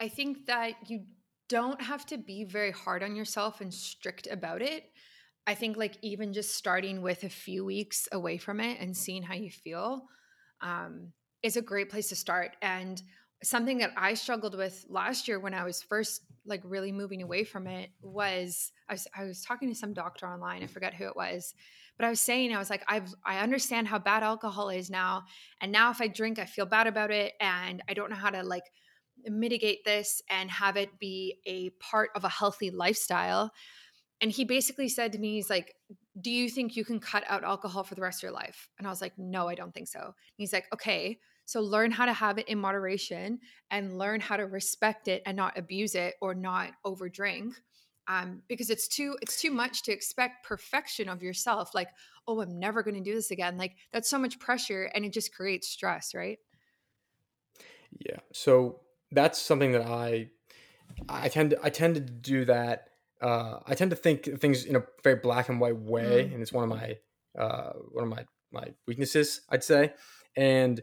i 0.00 0.08
think 0.08 0.46
that 0.46 0.74
you 0.88 1.04
don't 1.48 1.80
have 1.82 2.06
to 2.06 2.16
be 2.16 2.44
very 2.44 2.70
hard 2.70 3.02
on 3.02 3.14
yourself 3.14 3.60
and 3.60 3.72
strict 3.72 4.26
about 4.30 4.62
it 4.62 4.84
I 5.46 5.54
think 5.54 5.76
like 5.76 5.96
even 6.02 6.32
just 6.32 6.54
starting 6.54 7.02
with 7.02 7.24
a 7.24 7.28
few 7.28 7.64
weeks 7.64 8.08
away 8.12 8.38
from 8.38 8.60
it 8.60 8.78
and 8.80 8.96
seeing 8.96 9.22
how 9.22 9.34
you 9.34 9.50
feel 9.50 10.04
um, 10.60 11.12
is 11.42 11.56
a 11.56 11.62
great 11.62 11.90
place 11.90 12.08
to 12.10 12.16
start. 12.16 12.56
And 12.62 13.02
something 13.42 13.78
that 13.78 13.90
I 13.96 14.14
struggled 14.14 14.56
with 14.56 14.84
last 14.88 15.26
year 15.26 15.40
when 15.40 15.54
I 15.54 15.64
was 15.64 15.82
first 15.82 16.22
like 16.46 16.62
really 16.64 16.92
moving 16.92 17.22
away 17.22 17.44
from 17.44 17.66
it 17.66 17.90
was 18.02 18.72
I 18.88 18.94
was, 18.94 19.08
I 19.16 19.24
was 19.24 19.42
talking 19.42 19.68
to 19.68 19.74
some 19.74 19.92
doctor 19.92 20.26
online. 20.26 20.62
I 20.62 20.66
forget 20.66 20.94
who 20.94 21.06
it 21.06 21.16
was, 21.16 21.54
but 21.96 22.06
I 22.06 22.10
was 22.10 22.20
saying 22.20 22.54
I 22.54 22.58
was 22.58 22.70
like 22.70 22.84
I've 22.88 23.12
I 23.26 23.38
understand 23.38 23.88
how 23.88 23.98
bad 23.98 24.22
alcohol 24.22 24.70
is 24.70 24.90
now, 24.90 25.24
and 25.60 25.72
now 25.72 25.90
if 25.90 26.00
I 26.00 26.08
drink, 26.08 26.38
I 26.38 26.46
feel 26.46 26.66
bad 26.66 26.86
about 26.86 27.10
it, 27.10 27.32
and 27.40 27.82
I 27.88 27.94
don't 27.94 28.10
know 28.10 28.16
how 28.16 28.30
to 28.30 28.42
like 28.42 28.64
mitigate 29.24 29.84
this 29.84 30.22
and 30.30 30.50
have 30.50 30.76
it 30.76 30.98
be 30.98 31.38
a 31.46 31.70
part 31.80 32.10
of 32.14 32.24
a 32.24 32.28
healthy 32.28 32.70
lifestyle 32.70 33.52
and 34.22 34.30
he 34.30 34.44
basically 34.44 34.88
said 34.88 35.12
to 35.12 35.18
me, 35.18 35.34
he's 35.34 35.50
like, 35.50 35.74
Do 36.20 36.30
you 36.30 36.48
think 36.48 36.76
you 36.76 36.84
can 36.84 37.00
cut 37.00 37.24
out 37.28 37.42
alcohol 37.42 37.82
for 37.82 37.96
the 37.96 38.02
rest 38.02 38.20
of 38.20 38.22
your 38.22 38.32
life? 38.32 38.68
And 38.78 38.86
I 38.86 38.90
was 38.90 39.02
like, 39.02 39.12
No, 39.18 39.48
I 39.48 39.54
don't 39.54 39.74
think 39.74 39.88
so. 39.88 40.00
And 40.00 40.14
he's 40.36 40.52
like, 40.52 40.66
Okay, 40.72 41.18
so 41.44 41.60
learn 41.60 41.90
how 41.90 42.06
to 42.06 42.12
have 42.12 42.38
it 42.38 42.48
in 42.48 42.58
moderation 42.58 43.40
and 43.70 43.98
learn 43.98 44.20
how 44.20 44.36
to 44.36 44.46
respect 44.46 45.08
it 45.08 45.22
and 45.26 45.36
not 45.36 45.58
abuse 45.58 45.94
it 45.96 46.14
or 46.22 46.34
not 46.34 46.70
overdrink. 46.86 47.54
Um, 48.08 48.42
because 48.48 48.70
it's 48.70 48.88
too 48.88 49.16
it's 49.22 49.40
too 49.40 49.50
much 49.50 49.82
to 49.84 49.92
expect 49.92 50.46
perfection 50.46 51.08
of 51.08 51.22
yourself. 51.22 51.74
Like, 51.74 51.88
oh, 52.26 52.40
I'm 52.40 52.58
never 52.58 52.82
going 52.82 52.96
to 52.96 53.00
do 53.00 53.14
this 53.14 53.30
again. 53.30 53.56
Like 53.58 53.76
that's 53.92 54.08
so 54.08 54.18
much 54.18 54.38
pressure, 54.38 54.90
and 54.94 55.04
it 55.04 55.12
just 55.12 55.34
creates 55.34 55.68
stress, 55.68 56.14
right? 56.14 56.38
Yeah. 57.98 58.18
So 58.32 58.80
that's 59.12 59.38
something 59.40 59.72
that 59.72 59.86
I 59.86 60.30
I 61.08 61.28
tend 61.28 61.50
to 61.50 61.58
I 61.62 61.70
tend 61.70 61.94
to 61.94 62.00
do 62.00 62.44
that. 62.46 62.88
Uh, 63.22 63.60
I 63.66 63.74
tend 63.74 63.90
to 63.92 63.96
think 63.96 64.24
things 64.40 64.64
in 64.64 64.76
a 64.76 64.82
very 65.04 65.16
black 65.16 65.48
and 65.48 65.60
white 65.60 65.76
way, 65.76 66.24
Mm, 66.24 66.34
and 66.34 66.42
it's 66.42 66.52
one 66.52 66.64
of 66.64 66.70
my 66.70 66.98
uh, 67.38 67.72
one 67.92 68.04
of 68.04 68.10
my 68.10 68.26
my 68.52 68.74
weaknesses, 68.86 69.42
I'd 69.48 69.64
say. 69.64 69.94
And 70.36 70.82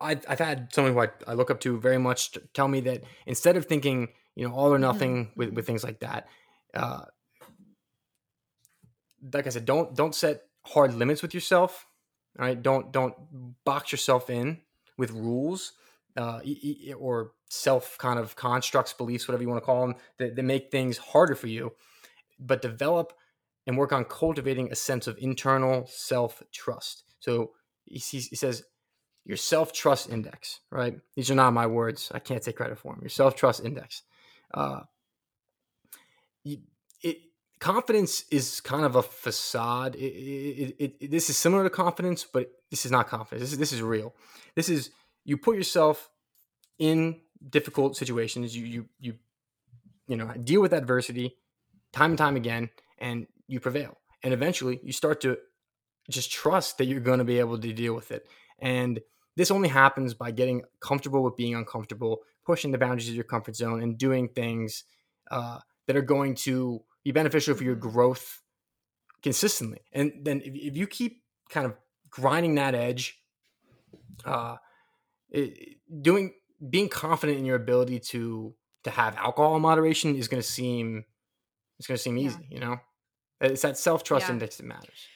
I've 0.00 0.24
I've 0.28 0.38
had 0.38 0.72
someone 0.72 0.94
who 0.94 1.00
I, 1.00 1.08
I 1.26 1.34
look 1.34 1.50
up 1.50 1.60
to 1.60 1.78
very 1.78 1.98
much 1.98 2.32
to 2.32 2.40
tell 2.54 2.68
me 2.68 2.80
that 2.80 3.04
instead 3.26 3.56
of 3.56 3.66
thinking 3.66 4.08
you 4.34 4.48
know 4.48 4.54
all 4.54 4.72
or 4.72 4.78
hmm 4.78 4.82
nothing 4.82 5.32
with, 5.36 5.50
hmm 5.50 5.54
with 5.54 5.66
things 5.66 5.84
like 5.84 6.00
that, 6.00 6.26
uh, 6.74 7.04
like 9.32 9.46
I 9.46 9.50
said, 9.50 9.64
don't 9.66 9.94
don't 9.94 10.14
set 10.14 10.42
hard 10.64 10.94
limits 10.94 11.22
with 11.22 11.34
yourself. 11.34 11.86
All 12.38 12.46
right, 12.46 12.60
don't 12.60 12.92
don't 12.92 13.14
box 13.64 13.92
yourself 13.92 14.30
in 14.30 14.62
with 14.98 15.10
rules 15.10 15.72
uh, 16.16 16.40
or 16.98 17.32
self 17.48 17.96
kind 17.98 18.18
of 18.18 18.36
constructs, 18.36 18.92
beliefs, 18.92 19.28
whatever 19.28 19.42
you 19.42 19.48
want 19.48 19.60
to 19.60 19.66
call 19.66 19.86
them, 19.86 19.96
that, 20.18 20.36
that 20.36 20.42
make 20.42 20.70
things 20.70 20.98
harder 20.98 21.34
for 21.34 21.46
you. 21.46 21.72
But 22.38 22.62
develop 22.62 23.12
and 23.66 23.76
work 23.76 23.92
on 23.92 24.04
cultivating 24.04 24.70
a 24.70 24.74
sense 24.74 25.06
of 25.06 25.18
internal 25.18 25.86
self 25.86 26.42
trust. 26.52 27.04
So 27.20 27.52
he, 27.84 27.98
he 27.98 28.36
says 28.36 28.62
your 29.24 29.36
self 29.36 29.72
trust 29.72 30.10
index, 30.10 30.60
right? 30.70 30.94
These 31.16 31.30
are 31.30 31.34
not 31.34 31.52
my 31.52 31.66
words. 31.66 32.12
I 32.14 32.18
can't 32.18 32.42
take 32.42 32.56
credit 32.56 32.78
for 32.78 32.92
them. 32.92 33.02
Your 33.02 33.10
self 33.10 33.34
trust 33.34 33.64
index. 33.64 34.02
Uh, 34.54 34.80
it, 36.44 36.60
confidence 37.58 38.24
is 38.30 38.60
kind 38.60 38.84
of 38.84 38.96
a 38.96 39.02
facade. 39.02 39.96
It, 39.96 40.76
it, 40.78 41.10
this 41.10 41.30
is 41.30 41.36
similar 41.36 41.64
to 41.64 41.70
confidence, 41.70 42.24
but 42.24 42.50
this 42.70 42.84
is 42.84 42.92
not 42.92 43.08
confidence. 43.08 43.42
This 43.42 43.52
is, 43.52 43.58
this 43.58 43.72
is 43.72 43.82
real. 43.82 44.14
This 44.54 44.68
is 44.68 44.90
you 45.26 45.36
put 45.36 45.56
yourself 45.56 46.08
in 46.78 47.20
difficult 47.50 47.96
situations. 47.96 48.56
You 48.56 48.64
you 48.64 48.88
you 48.98 49.14
you 50.08 50.16
know 50.16 50.32
deal 50.32 50.62
with 50.62 50.72
adversity 50.72 51.36
time 51.92 52.12
and 52.12 52.18
time 52.18 52.36
again, 52.36 52.70
and 52.98 53.26
you 53.46 53.60
prevail. 53.60 53.98
And 54.22 54.32
eventually, 54.32 54.80
you 54.82 54.92
start 54.92 55.20
to 55.22 55.36
just 56.08 56.30
trust 56.32 56.78
that 56.78 56.86
you're 56.86 57.00
going 57.00 57.18
to 57.18 57.24
be 57.24 57.38
able 57.38 57.58
to 57.58 57.72
deal 57.72 57.94
with 57.94 58.10
it. 58.10 58.26
And 58.60 59.00
this 59.36 59.50
only 59.50 59.68
happens 59.68 60.14
by 60.14 60.30
getting 60.30 60.62
comfortable 60.80 61.22
with 61.22 61.36
being 61.36 61.54
uncomfortable, 61.54 62.20
pushing 62.44 62.70
the 62.70 62.78
boundaries 62.78 63.08
of 63.08 63.14
your 63.14 63.24
comfort 63.24 63.56
zone, 63.56 63.82
and 63.82 63.98
doing 63.98 64.28
things 64.28 64.84
uh, 65.30 65.58
that 65.86 65.96
are 65.96 66.02
going 66.02 66.34
to 66.36 66.82
be 67.04 67.12
beneficial 67.12 67.54
for 67.54 67.64
your 67.64 67.74
hmm 67.74 67.90
growth 67.90 68.42
consistently. 69.22 69.80
And 69.92 70.12
then 70.22 70.40
if, 70.44 70.54
if 70.54 70.76
you 70.76 70.86
keep 70.86 71.22
kind 71.50 71.66
of 71.66 71.74
grinding 72.10 72.54
that 72.56 72.74
edge, 72.74 73.18
uh, 74.24 74.56
it, 75.30 75.76
doing 76.02 76.34
being 76.68 76.88
confident 76.88 77.38
in 77.38 77.44
your 77.44 77.56
ability 77.56 78.00
to 78.00 78.54
to 78.84 78.90
have 78.90 79.16
alcohol 79.16 79.56
in 79.56 79.62
moderation 79.62 80.14
is 80.16 80.28
going 80.28 80.42
to 80.42 80.48
seem 80.48 81.04
it's 81.78 81.86
going 81.86 81.96
to 81.96 82.02
seem 82.02 82.18
easy. 82.18 82.38
Yeah. 82.48 82.54
You 82.54 82.60
know, 82.60 82.76
it's 83.40 83.62
that 83.62 83.78
self 83.78 84.04
trust 84.04 84.26
yeah. 84.26 84.32
index 84.32 84.56
that 84.56 84.66
matters. 84.66 85.08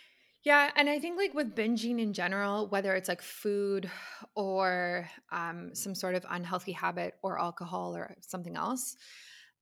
Yeah, 0.42 0.70
and 0.74 0.88
I 0.88 0.98
think 0.98 1.18
like 1.18 1.34
with 1.34 1.54
binging 1.54 2.00
in 2.00 2.14
general, 2.14 2.66
whether 2.68 2.94
it's 2.94 3.08
like 3.08 3.20
food 3.20 3.90
or 4.34 5.08
um, 5.30 5.74
some 5.74 5.94
sort 5.94 6.14
of 6.14 6.24
unhealthy 6.30 6.72
habit 6.72 7.14
or 7.22 7.38
alcohol 7.38 7.94
or 7.94 8.16
something 8.22 8.56
else, 8.56 8.96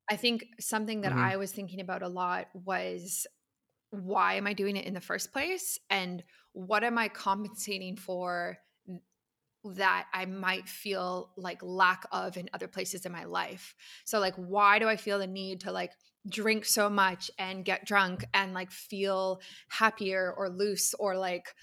I 0.08 0.14
think 0.14 0.44
something 0.60 1.00
that 1.00 1.10
mm-hmm. 1.10 1.20
I 1.20 1.36
was 1.36 1.50
thinking 1.50 1.80
about 1.80 2.02
a 2.02 2.08
lot 2.08 2.46
was 2.54 3.26
why 3.90 4.34
am 4.34 4.46
I 4.46 4.52
doing 4.52 4.76
it 4.76 4.86
in 4.86 4.94
the 4.94 5.00
first 5.00 5.32
place? 5.32 5.78
And 5.90 6.22
what 6.52 6.84
am 6.84 6.96
I 6.96 7.08
compensating 7.08 7.96
for 7.96 8.58
that 9.74 10.06
I 10.12 10.26
might 10.26 10.68
feel 10.68 11.30
like 11.36 11.62
lack 11.62 12.04
of 12.12 12.36
in 12.36 12.48
other 12.52 12.68
places 12.68 13.06
in 13.06 13.12
my 13.12 13.24
life? 13.24 13.74
So, 14.04 14.18
like, 14.18 14.34
why 14.36 14.78
do 14.78 14.88
I 14.88 14.96
feel 14.96 15.18
the 15.18 15.26
need 15.26 15.60
to 15.62 15.72
like 15.72 15.92
drink 16.28 16.64
so 16.64 16.90
much 16.90 17.30
and 17.38 17.64
get 17.64 17.86
drunk 17.86 18.24
and 18.34 18.52
like 18.52 18.70
feel 18.70 19.40
happier 19.68 20.32
or 20.36 20.48
loose 20.48 20.94
or 20.94 21.16
like 21.16 21.54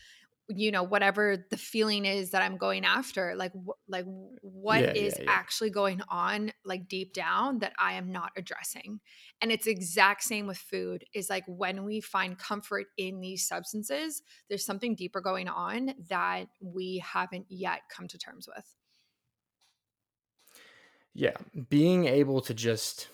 you 0.48 0.72
know 0.72 0.84
whatever 0.84 1.44
the 1.50 1.58
feeling 1.58 2.06
is 2.06 2.30
that 2.30 2.42
i'm 2.44 2.58
going 2.58 2.86
after 2.86 3.34
like 3.36 3.52
wh- 3.54 3.90
like 3.90 4.06
what 4.42 4.82
yeah, 4.82 4.92
is 4.94 5.16
yeah, 5.18 5.24
yeah. 5.24 5.32
actually 5.32 5.72
going 5.72 6.02
on 6.08 6.52
like 6.64 6.88
deep 6.88 7.14
down 7.14 7.58
that 7.60 7.74
i 7.80 7.94
am 7.94 8.12
not 8.12 8.32
addressing 8.38 9.00
and 9.42 9.52
it's 9.52 9.66
exact 9.66 10.24
same 10.24 10.46
with 10.46 10.58
food 10.58 11.04
is 11.14 11.30
like 11.30 11.44
when 11.48 11.84
we 11.84 12.00
find 12.00 12.38
comfort 12.38 12.86
in 12.98 13.22
these 13.22 13.48
substances 13.48 14.22
there's 14.48 14.66
something 14.66 14.94
deeper 14.94 15.20
going 15.20 15.48
on 15.48 15.94
that 16.10 16.46
we 16.62 17.04
haven't 17.04 17.46
yet 17.50 17.82
come 17.90 18.08
to 18.08 18.18
terms 18.18 18.48
with 18.48 18.76
yeah 21.16 21.36
being 21.70 22.06
able 22.06 22.40
to 22.40 22.54
just 22.54 23.08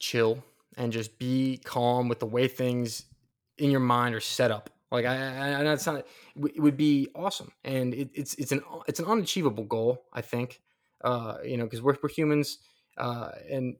chill 0.00 0.42
and 0.76 0.92
just 0.92 1.16
be 1.18 1.60
calm 1.64 2.08
with 2.08 2.18
the 2.18 2.26
way 2.26 2.48
things 2.48 3.04
in 3.58 3.70
your 3.70 3.80
mind 3.80 4.14
are 4.14 4.20
set 4.20 4.50
up 4.50 4.70
like 4.90 5.04
I, 5.04 5.16
I, 5.16 5.60
I 5.60 5.62
know 5.62 5.72
it's 5.72 5.86
not. 5.86 6.06
It 6.36 6.60
would 6.60 6.76
be 6.76 7.08
awesome, 7.14 7.52
and 7.64 7.94
it, 7.94 8.10
it's 8.14 8.34
it's 8.34 8.52
an 8.52 8.62
it's 8.88 8.98
an 8.98 9.06
unachievable 9.06 9.64
goal. 9.64 10.04
I 10.12 10.20
think, 10.20 10.60
uh, 11.04 11.36
you 11.44 11.56
know, 11.56 11.64
because 11.64 11.80
we're 11.80 11.96
we're 12.02 12.08
humans, 12.08 12.58
uh, 12.98 13.30
and 13.48 13.76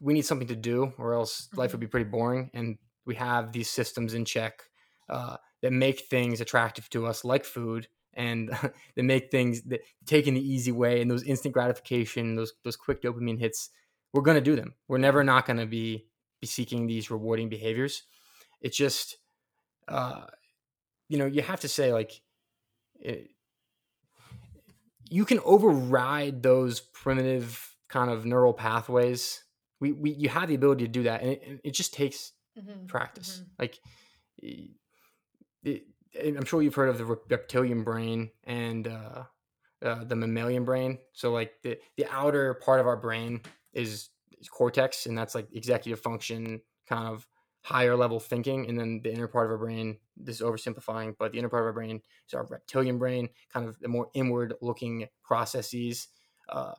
we 0.00 0.12
need 0.12 0.26
something 0.26 0.48
to 0.48 0.56
do, 0.56 0.92
or 0.98 1.14
else 1.14 1.46
mm-hmm. 1.46 1.60
life 1.60 1.72
would 1.72 1.78
mm-hmm. 1.78 1.86
be 1.86 1.90
pretty 1.90 2.10
boring. 2.10 2.50
And 2.52 2.76
we 3.06 3.14
have 3.14 3.52
these 3.52 3.70
systems 3.70 4.14
in 4.14 4.24
check 4.24 4.64
uh, 5.08 5.36
that 5.62 5.72
make 5.72 6.00
things 6.00 6.40
attractive 6.40 6.90
to 6.90 7.06
us, 7.06 7.24
like 7.24 7.44
food, 7.44 7.88
and 8.12 8.50
that 8.96 9.02
make 9.02 9.30
things 9.30 9.62
that 9.62 9.80
taking 10.04 10.34
the 10.34 10.46
easy 10.46 10.72
way 10.72 11.00
and 11.00 11.10
those 11.10 11.24
instant 11.24 11.54
gratification, 11.54 12.34
those 12.34 12.52
those 12.62 12.76
quick 12.76 13.02
dopamine 13.02 13.38
hits. 13.38 13.70
We're 14.12 14.20
gonna 14.20 14.42
do 14.42 14.56
them. 14.56 14.74
We're 14.86 14.98
never 14.98 15.24
not 15.24 15.46
gonna 15.46 15.64
be 15.64 16.04
be 16.42 16.46
seeking 16.46 16.86
these 16.86 17.10
rewarding 17.10 17.48
behaviors. 17.48 18.02
It's 18.60 18.76
just 18.76 19.16
uh, 19.88 20.26
you 21.08 21.18
know, 21.18 21.26
you 21.26 21.42
have 21.42 21.60
to 21.60 21.68
say 21.68 21.92
like, 21.92 22.20
it, 23.00 23.30
you 25.08 25.24
can 25.24 25.40
override 25.44 26.42
those 26.42 26.80
primitive 26.80 27.76
kind 27.88 28.10
of 28.10 28.24
neural 28.24 28.54
pathways. 28.54 29.44
We, 29.80 29.92
we 29.92 30.10
you 30.12 30.28
have 30.30 30.48
the 30.48 30.54
ability 30.54 30.84
to 30.84 30.90
do 30.90 31.02
that, 31.02 31.22
and 31.22 31.32
it, 31.32 31.60
it 31.64 31.74
just 31.74 31.92
takes 31.92 32.32
mm-hmm. 32.58 32.86
practice. 32.86 33.42
Mm-hmm. 33.42 33.50
Like, 33.58 33.78
it, 35.64 35.84
I'm 36.14 36.44
sure 36.44 36.62
you've 36.62 36.74
heard 36.74 36.88
of 36.88 36.98
the 36.98 37.04
reptilian 37.04 37.84
brain 37.84 38.30
and 38.44 38.86
uh, 38.86 39.24
uh, 39.84 40.04
the 40.04 40.16
mammalian 40.16 40.64
brain. 40.64 40.98
So, 41.12 41.32
like 41.32 41.52
the 41.62 41.78
the 41.96 42.06
outer 42.10 42.54
part 42.54 42.80
of 42.80 42.86
our 42.86 42.96
brain 42.96 43.42
is, 43.72 44.08
is 44.40 44.48
cortex, 44.48 45.06
and 45.06 45.16
that's 45.16 45.34
like 45.34 45.48
executive 45.52 46.00
function, 46.00 46.62
kind 46.88 47.08
of 47.08 47.26
higher 47.62 47.96
level 47.96 48.18
thinking 48.18 48.68
and 48.68 48.78
then 48.78 49.00
the 49.04 49.12
inner 49.12 49.28
part 49.28 49.46
of 49.46 49.52
our 49.52 49.58
brain 49.58 49.96
this 50.16 50.36
is 50.36 50.42
oversimplifying 50.42 51.14
but 51.18 51.30
the 51.32 51.38
inner 51.38 51.48
part 51.48 51.62
of 51.62 51.66
our 51.66 51.72
brain 51.72 52.00
is 52.26 52.34
our 52.34 52.44
reptilian 52.46 52.98
brain 52.98 53.28
kind 53.52 53.66
of 53.66 53.78
the 53.78 53.88
more 53.88 54.08
inward 54.14 54.54
looking 54.60 55.06
processes 55.22 56.08
uh, 56.48 56.74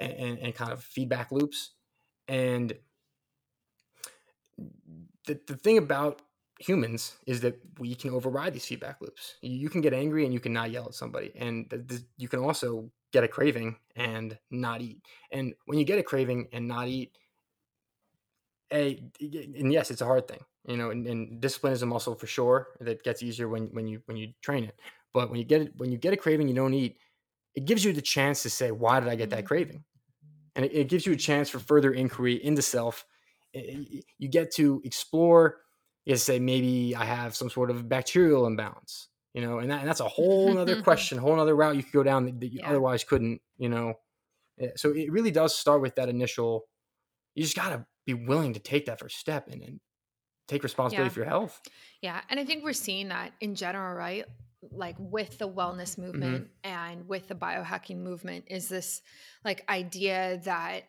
and, 0.00 0.38
and 0.38 0.54
kind 0.54 0.72
of 0.72 0.82
feedback 0.82 1.30
loops. 1.30 1.72
And 2.26 2.72
the, 5.26 5.38
the 5.46 5.56
thing 5.56 5.78
about 5.78 6.22
humans 6.58 7.16
is 7.26 7.40
that 7.40 7.58
we 7.78 7.94
can 7.94 8.10
override 8.10 8.54
these 8.54 8.66
feedback 8.66 9.00
loops. 9.00 9.36
You 9.42 9.68
can 9.70 9.80
get 9.80 9.94
angry 9.94 10.24
and 10.24 10.34
you 10.34 10.40
can 10.40 10.52
not 10.52 10.70
yell 10.70 10.86
at 10.86 10.94
somebody 10.94 11.32
and 11.36 11.68
th- 11.70 11.88
th- 11.88 12.02
you 12.18 12.28
can 12.28 12.40
also 12.40 12.90
get 13.12 13.24
a 13.24 13.28
craving 13.28 13.76
and 13.96 14.38
not 14.50 14.80
eat. 14.80 15.00
And 15.32 15.54
when 15.66 15.78
you 15.78 15.84
get 15.84 15.98
a 15.98 16.02
craving 16.02 16.48
and 16.52 16.68
not 16.68 16.88
eat 16.88 17.16
Eh, 18.70 18.94
a 19.20 19.50
and 19.58 19.72
yes, 19.72 19.90
it's 19.90 20.00
a 20.00 20.04
hard 20.06 20.28
thing, 20.28 20.40
you 20.66 20.76
know, 20.76 20.90
and, 20.90 21.06
and, 21.06 21.40
discipline 21.40 21.72
is 21.72 21.82
a 21.82 21.86
muscle 21.86 22.14
for 22.14 22.28
sure 22.28 22.68
that 22.80 23.02
gets 23.02 23.22
easier 23.22 23.48
when 23.48 23.64
when 23.72 23.88
you 23.88 24.00
when 24.06 24.16
you 24.16 24.32
train 24.42 24.64
it. 24.64 24.78
But 25.12 25.28
when 25.30 25.38
you 25.38 25.44
get 25.44 25.62
it, 25.62 25.72
when 25.76 25.90
you 25.90 25.98
get 25.98 26.12
a 26.12 26.16
craving 26.16 26.46
you 26.46 26.54
don't 26.54 26.74
eat, 26.74 26.98
it 27.54 27.64
gives 27.64 27.84
you 27.84 27.92
the 27.92 28.02
chance 28.02 28.42
to 28.44 28.50
say, 28.50 28.70
why 28.70 29.00
did 29.00 29.08
I 29.08 29.16
get 29.16 29.30
that 29.30 29.40
mm-hmm. 29.40 29.46
craving? 29.46 29.84
And 30.54 30.64
it, 30.64 30.72
it 30.72 30.88
gives 30.88 31.04
you 31.04 31.12
a 31.12 31.16
chance 31.16 31.48
for 31.48 31.58
further 31.58 31.92
inquiry 31.92 32.44
into 32.44 32.62
self. 32.62 33.04
Eh, 33.54 33.60
eh, 33.60 34.00
you 34.18 34.28
get 34.28 34.52
to 34.54 34.80
explore. 34.84 35.58
You 36.04 36.16
say 36.16 36.38
maybe 36.38 36.94
I 36.96 37.04
have 37.04 37.34
some 37.34 37.50
sort 37.50 37.70
of 37.70 37.88
bacterial 37.88 38.46
imbalance, 38.46 39.08
you 39.34 39.42
know, 39.42 39.58
and, 39.58 39.70
that, 39.70 39.80
and 39.80 39.88
that's 39.88 40.00
a 40.00 40.08
whole 40.08 40.56
other 40.58 40.80
question, 40.82 41.18
whole 41.18 41.38
other 41.38 41.54
route 41.54 41.76
you 41.76 41.82
could 41.82 41.92
go 41.92 42.02
down 42.02 42.24
that, 42.24 42.40
that 42.40 42.52
you 42.52 42.60
yeah. 42.60 42.68
otherwise 42.68 43.04
couldn't, 43.04 43.40
you 43.58 43.68
know. 43.68 43.94
So 44.76 44.92
it 44.92 45.10
really 45.10 45.30
does 45.30 45.56
start 45.56 45.80
with 45.80 45.94
that 45.96 46.08
initial. 46.08 46.64
You 47.34 47.42
just 47.42 47.56
gotta 47.56 47.86
be 48.06 48.14
willing 48.14 48.54
to 48.54 48.60
take 48.60 48.86
that 48.86 48.98
first 48.98 49.18
step 49.18 49.48
and, 49.48 49.62
and 49.62 49.80
take 50.48 50.62
responsibility 50.62 51.08
yeah. 51.08 51.12
for 51.12 51.20
your 51.20 51.28
health. 51.28 51.60
Yeah. 52.02 52.20
And 52.28 52.40
I 52.40 52.44
think 52.44 52.64
we're 52.64 52.72
seeing 52.72 53.08
that 53.08 53.32
in 53.40 53.54
general, 53.54 53.94
right? 53.94 54.24
Like 54.70 54.96
with 54.98 55.38
the 55.38 55.48
wellness 55.48 55.92
mm-hmm. 55.92 56.02
movement 56.02 56.44
mm-hmm. 56.44 56.70
and 56.70 57.08
with 57.08 57.28
the 57.28 57.34
biohacking 57.34 57.98
movement, 57.98 58.46
is 58.48 58.68
this 58.68 59.00
like 59.44 59.64
idea 59.68 60.40
that 60.44 60.82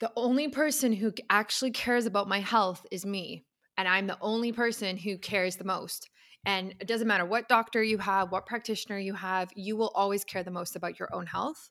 the 0.00 0.12
only 0.16 0.48
person 0.48 0.92
who 0.92 1.12
actually 1.30 1.70
cares 1.70 2.06
about 2.06 2.28
my 2.28 2.40
health 2.40 2.86
is 2.90 3.06
me. 3.06 3.44
And 3.76 3.88
I'm 3.88 4.06
the 4.06 4.18
only 4.20 4.52
person 4.52 4.96
who 4.96 5.18
cares 5.18 5.56
the 5.56 5.64
most. 5.64 6.10
And 6.46 6.74
it 6.78 6.86
doesn't 6.86 7.08
matter 7.08 7.24
what 7.24 7.48
doctor 7.48 7.82
you 7.82 7.98
have, 7.98 8.30
what 8.30 8.46
practitioner 8.46 8.98
you 8.98 9.14
have, 9.14 9.50
you 9.56 9.76
will 9.76 9.92
always 9.94 10.24
care 10.24 10.42
the 10.42 10.50
most 10.50 10.76
about 10.76 10.98
your 10.98 11.12
own 11.14 11.26
health. 11.26 11.70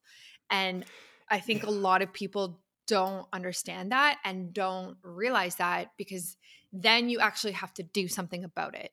And 0.49 0.85
I 1.29 1.39
think 1.39 1.63
a 1.63 1.69
lot 1.69 2.01
of 2.01 2.11
people 2.11 2.59
don't 2.93 3.27
understand 3.33 3.91
that 3.91 4.19
and 4.23 4.53
don't 4.53 4.97
realize 5.03 5.55
that 5.55 5.91
because 5.97 6.37
then 6.71 7.09
you 7.09 7.19
actually 7.19 7.53
have 7.53 7.73
to 7.73 7.83
do 7.83 8.07
something 8.07 8.43
about 8.43 8.75
it 8.75 8.91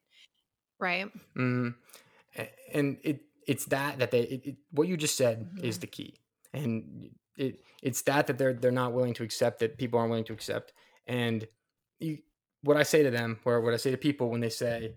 right? 0.81 1.11
Mm. 1.37 1.75
and 2.73 2.99
it 3.05 3.21
it's 3.47 3.67
that 3.67 3.99
that 3.99 4.11
they 4.11 4.23
it, 4.23 4.47
it, 4.47 4.57
what 4.73 4.89
you 4.89 4.97
just 4.97 5.17
said 5.17 5.41
mm-hmm. 5.41 5.65
is 5.65 5.79
the 5.79 5.87
key. 5.87 6.15
And 6.53 7.11
it 7.37 7.61
it's 7.83 8.03
that 8.03 8.27
that 8.27 8.39
they're 8.39 8.55
they're 8.55 8.73
not 8.73 8.93
willing 8.93 9.15
to 9.15 9.23
accept 9.23 9.61
that 9.61 9.79
people 9.79 9.99
aren't 9.99 10.11
willing 10.11 10.25
to 10.25 10.33
accept. 10.33 10.73
And 11.07 11.47
you, 12.01 12.19
what 12.63 12.77
i 12.77 12.83
say 12.83 13.03
to 13.03 13.11
them 13.11 13.39
or 13.45 13.61
what 13.61 13.75
i 13.75 13.77
say 13.77 13.91
to 13.91 13.97
people 13.97 14.31
when 14.31 14.41
they 14.41 14.51
say 14.51 14.95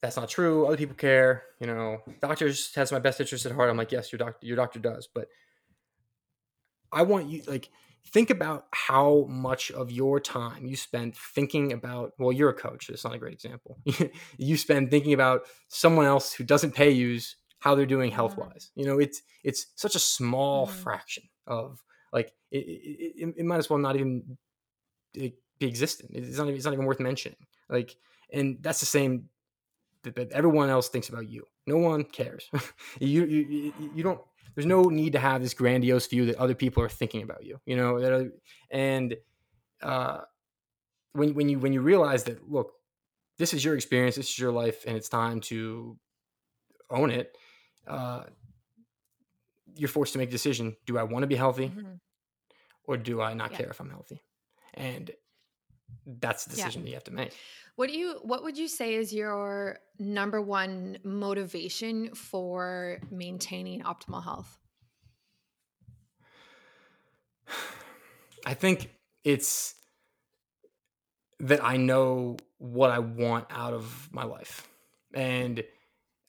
that's 0.00 0.16
not 0.16 0.28
true. 0.28 0.66
Other 0.66 0.76
people 0.76 0.96
care. 0.96 1.44
You 1.60 1.66
know 1.68 1.98
doctors 2.20 2.74
has 2.74 2.92
my 2.92 2.98
best 2.98 3.20
interest 3.20 3.46
at 3.46 3.52
heart. 3.52 3.70
I'm 3.70 3.76
like 3.76 3.92
yes 3.92 4.12
your 4.12 4.18
doctor 4.18 4.46
your 4.46 4.56
doctor 4.56 4.78
does. 4.78 5.08
But 5.12 5.28
i 6.92 7.02
want 7.02 7.28
you 7.28 7.42
like 7.46 7.70
think 8.06 8.30
about 8.30 8.66
how 8.72 9.26
much 9.28 9.70
of 9.70 9.90
your 9.90 10.20
time 10.20 10.66
you 10.66 10.76
spend 10.76 11.16
thinking 11.16 11.72
about 11.72 12.12
well 12.18 12.32
you're 12.32 12.50
a 12.50 12.54
coach 12.54 12.88
it's 12.88 13.04
not 13.04 13.14
a 13.14 13.18
great 13.18 13.34
example. 13.34 13.78
You 14.38 14.56
spend 14.56 14.90
thinking 14.90 15.12
about 15.12 15.42
someone 15.68 16.06
else 16.06 16.32
who 16.32 16.44
doesn't 16.44 16.74
pay 16.74 16.90
you 16.90 17.20
how 17.60 17.74
they're 17.74 17.86
doing 17.86 18.10
health 18.10 18.36
wise 18.36 18.70
you 18.74 18.84
know 18.84 18.98
it's 18.98 19.22
it's 19.44 19.66
such 19.76 19.94
a 19.94 20.00
small 20.00 20.66
mm-hmm. 20.66 20.82
fraction 20.82 21.24
of 21.46 21.82
like 22.12 22.32
it, 22.50 22.58
it, 22.58 23.34
it, 23.38 23.44
might 23.46 23.56
as 23.56 23.70
well 23.70 23.78
not 23.78 23.96
even 23.96 24.36
be 25.62 25.68
existent. 25.68 26.10
It's 26.12 26.38
not, 26.38 26.48
it's 26.48 26.64
not 26.64 26.74
even 26.74 26.86
worth 26.86 27.00
mentioning. 27.00 27.38
Like 27.68 27.96
and 28.32 28.58
that's 28.60 28.80
the 28.80 28.86
same 28.86 29.28
that, 30.02 30.16
that 30.16 30.32
everyone 30.32 30.68
else 30.68 30.88
thinks 30.88 31.08
about 31.08 31.28
you. 31.28 31.46
No 31.66 31.76
one 31.76 32.04
cares. 32.04 32.50
You, 33.00 33.24
you 33.24 33.72
you 33.94 34.02
don't 34.02 34.20
there's 34.54 34.66
no 34.66 34.84
need 34.84 35.12
to 35.12 35.18
have 35.18 35.42
this 35.42 35.54
grandiose 35.54 36.06
view 36.06 36.26
that 36.26 36.36
other 36.36 36.54
people 36.54 36.82
are 36.82 36.88
thinking 36.88 37.22
about 37.22 37.44
you 37.44 37.58
you 37.66 37.76
know 37.76 38.00
that 38.00 38.32
and 38.70 39.16
uh, 39.82 40.20
when 41.12 41.34
when 41.34 41.48
you 41.48 41.58
when 41.58 41.72
you 41.72 41.80
realize 41.80 42.24
that 42.24 42.50
look 42.50 42.72
this 43.38 43.54
is 43.54 43.64
your 43.64 43.74
experience 43.74 44.16
this 44.16 44.28
is 44.28 44.38
your 44.38 44.52
life 44.52 44.84
and 44.86 44.96
it's 44.96 45.08
time 45.08 45.40
to 45.40 45.96
own 46.90 47.10
it 47.10 47.36
uh, 47.88 48.22
you're 49.74 49.88
forced 49.88 50.12
to 50.12 50.18
make 50.18 50.28
a 50.28 50.32
decision 50.32 50.76
do 50.86 50.98
i 50.98 51.02
want 51.02 51.22
to 51.22 51.26
be 51.26 51.36
healthy 51.36 51.68
mm-hmm. 51.68 51.94
or 52.84 52.96
do 52.96 53.20
i 53.20 53.34
not 53.34 53.52
yeah. 53.52 53.58
care 53.58 53.70
if 53.70 53.80
i'm 53.80 53.90
healthy 53.90 54.22
and 54.74 55.10
that's 56.06 56.44
the 56.44 56.54
decision 56.54 56.82
yeah. 56.82 56.84
that 56.84 56.88
you 56.90 56.94
have 56.94 57.04
to 57.04 57.12
make 57.12 57.34
what 57.76 57.88
do 57.88 57.98
you 57.98 58.18
what 58.22 58.42
would 58.44 58.58
you 58.58 58.68
say 58.68 58.94
is 58.94 59.12
your 59.12 59.78
number 59.98 60.40
one 60.40 60.98
motivation 61.04 62.14
for 62.14 62.98
maintaining 63.10 63.82
optimal 63.82 64.22
health? 64.22 64.58
I 68.46 68.54
think 68.54 68.90
it's 69.24 69.74
that 71.40 71.64
I 71.64 71.76
know 71.76 72.36
what 72.58 72.90
I 72.90 72.98
want 73.00 73.46
out 73.50 73.72
of 73.72 74.08
my 74.12 74.24
life, 74.24 74.68
and 75.14 75.62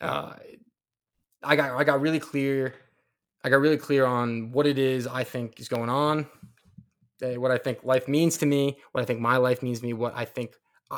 uh, 0.01 0.33
I 1.43 1.55
got 1.55 1.71
I 1.71 1.83
got 1.83 2.01
really 2.01 2.19
clear. 2.19 2.73
I 3.43 3.49
got 3.49 3.57
really 3.57 3.77
clear 3.77 4.05
on 4.05 4.53
what 4.53 4.65
it 4.65 4.79
is 4.79 5.05
I 5.05 5.25
think 5.25 5.59
is 5.59 5.67
going 5.67 5.89
on, 5.89 6.27
eh, 7.21 7.35
what 7.35 7.51
I 7.51 7.57
think 7.57 7.83
life 7.83 8.07
means 8.07 8.37
to 8.37 8.45
me, 8.45 8.77
what 8.93 9.01
I 9.01 9.05
think 9.05 9.19
my 9.19 9.35
life 9.35 9.61
means 9.61 9.81
to 9.81 9.85
me, 9.85 9.91
what 9.91 10.15
I 10.15 10.23
think 10.23 10.53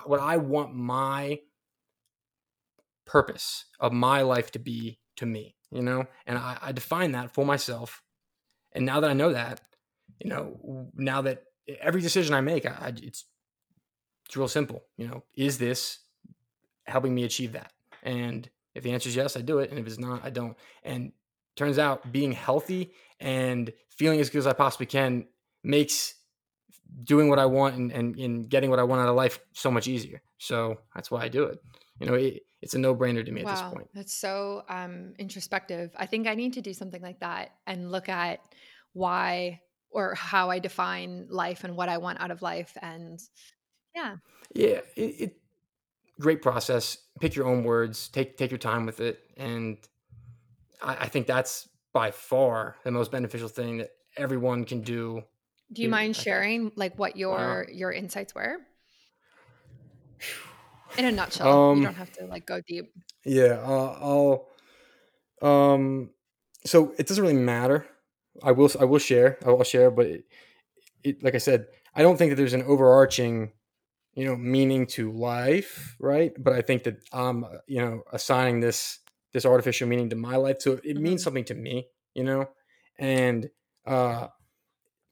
what 0.06 0.20
I 0.20 0.38
want 0.38 0.74
my 0.76 1.39
purpose 3.06 3.66
of 3.80 3.93
my 3.93 4.22
life 4.22 4.52
to 4.52 4.60
be 4.60 5.00
to 5.18 5.26
me, 5.26 5.56
you 5.72 5.82
know, 5.82 6.06
and 6.26 6.38
I, 6.38 6.58
I 6.62 6.72
define 6.72 7.12
that 7.14 7.32
for 7.34 7.46
myself. 7.46 8.02
And 8.74 8.86
now 8.86 9.00
that 9.00 9.10
I 9.10 9.14
know 9.14 9.32
that, 9.32 9.62
you 10.20 10.30
know, 10.30 10.89
now 10.96 11.22
that 11.22 11.43
every 11.80 12.02
decision 12.02 12.34
I 12.34 12.41
make, 12.41 12.66
I, 12.66 12.70
I, 12.70 12.88
it's 13.02 13.26
it's 14.26 14.36
real 14.36 14.48
simple. 14.48 14.84
You 14.98 15.08
know, 15.08 15.24
is 15.36 15.58
this 15.58 16.00
helping 16.86 17.14
me 17.14 17.24
achieve 17.24 17.54
that? 17.54 17.72
And 18.04 18.50
if 18.74 18.84
the 18.84 18.91
answer 18.91 19.10
is 19.10 19.16
yes, 19.16 19.38
I 19.38 19.41
do 19.41 19.60
it. 19.60 19.70
And 19.70 19.80
if 19.80 19.88
it's 19.88 20.00
not, 20.00 20.26
I 20.26 20.30
don't. 20.30 20.58
And 20.84 21.12
turns 21.56 21.80
out 21.80 22.12
being 22.12 22.32
healthy 22.32 22.91
and 23.20 23.72
feeling 23.89 24.20
as 24.20 24.30
good 24.30 24.39
as 24.39 24.48
I 24.48 24.54
possibly 24.54 24.88
can 24.88 25.28
makes 25.64 26.16
doing 27.04 27.30
what 27.30 27.40
I 27.40 27.46
want 27.46 27.76
and, 27.76 27.92
and, 27.92 28.16
and 28.16 28.50
getting 28.50 28.70
what 28.70 28.80
I 28.80 28.84
want 28.84 29.02
out 29.02 29.10
of 29.10 29.16
life 29.16 29.40
so 29.54 29.70
much 29.70 29.88
easier. 29.88 30.22
So 30.38 30.78
that's 30.94 31.12
why 31.12 31.22
I 31.22 31.28
do 31.28 31.44
it. 31.44 31.60
You 32.00 32.08
know, 32.08 32.14
it, 32.14 32.44
it's 32.62 32.74
a 32.74 32.80
no 32.80 32.96
brainer 32.96 33.26
to 33.26 33.32
me 33.32 33.44
wow, 33.44 33.52
at 33.52 33.56
this 33.56 33.74
point. 33.74 33.90
That's 33.94 34.14
so 34.14 34.64
um, 34.70 35.14
introspective. 35.20 35.92
I 35.96 36.06
think 36.06 36.28
I 36.28 36.36
need 36.36 36.54
to 36.54 36.62
do 36.62 36.74
something 36.74 37.02
like 37.02 37.20
that 37.20 37.52
and 37.68 37.92
look 37.92 38.10
at 38.10 38.40
why 38.94 39.62
or 39.92 40.16
how 40.16 40.50
I 40.50 40.60
define 40.60 41.28
life 41.30 41.64
and 41.64 41.76
what 41.76 41.90
I 41.90 41.98
want 42.00 42.20
out 42.20 42.32
of 42.32 42.42
life. 42.42 42.76
And 42.82 43.20
yeah. 43.94 44.18
Yeah. 44.54 44.80
It, 44.96 45.02
it 45.02 45.38
great 46.20 46.42
process. 46.42 46.98
Pick 47.20 47.36
your 47.36 47.46
own 47.46 47.64
words, 47.64 48.10
take, 48.10 48.38
take 48.38 48.52
your 48.52 48.58
time 48.58 48.86
with 48.86 49.00
it. 49.00 49.20
And 49.38 49.78
I, 50.82 50.96
I 51.02 51.08
think 51.08 51.28
that's 51.28 51.70
by 51.94 52.12
far 52.12 52.76
the 52.84 52.92
most 52.92 53.12
beneficial 53.12 53.48
thing 53.48 53.78
that 53.78 53.92
everyone 54.18 54.66
can 54.66 54.82
do 54.82 55.24
do 55.72 55.82
you 55.82 55.89
mind 55.89 56.16
sharing 56.16 56.72
like 56.76 56.97
what 56.97 57.18
your 57.18 57.68
your 57.72 57.91
insights 57.91 58.36
were? 58.36 58.57
In 60.97 61.05
a 61.05 61.11
nutshell, 61.11 61.72
um, 61.72 61.80
you 61.80 61.86
don't 61.86 61.95
have 61.95 62.11
to 62.13 62.26
like 62.26 62.45
go 62.45 62.61
deep. 62.61 62.93
Yeah, 63.26 63.59
uh, 63.66 63.97
I'll. 63.99 64.47
Um, 65.41 66.11
so 66.66 66.93
it 66.97 67.07
doesn't 67.07 67.22
really 67.22 67.36
matter. 67.36 67.86
I 68.43 68.51
will. 68.51 68.70
I 68.80 68.86
will 68.86 68.99
share. 68.99 69.38
I 69.45 69.51
will 69.51 69.63
share, 69.63 69.91
but 69.91 70.05
it, 70.05 70.26
it, 71.03 71.24
like 71.24 71.36
I 71.36 71.39
said, 71.39 71.68
I 71.93 72.01
don't 72.01 72.18
think 72.18 72.32
that 72.32 72.36
there's 72.36 72.53
an 72.53 72.63
overarching, 72.63 73.51
you 74.13 74.26
know, 74.26 74.36
meaning 74.36 74.88
to 74.88 75.11
life, 75.11 75.95
right? 75.99 76.32
But 76.38 76.53
I 76.53 76.61
think 76.61 76.84
that 76.84 76.97
I'm, 77.11 77.45
you 77.68 77.82
know, 77.82 78.03
assigning 78.13 78.59
this 78.59 78.99
this 79.34 79.45
artificial 79.45 79.88
meaning 79.88 80.09
to 80.11 80.16
my 80.16 80.38
life, 80.38 80.57
so 80.59 80.74
it 80.74 80.84
mm-hmm. 80.84 81.03
means 81.03 81.24
something 81.24 81.45
to 81.45 81.55
me, 81.55 81.88
you 82.13 82.24
know, 82.24 82.47
and 82.97 83.49
uh, 83.86 84.28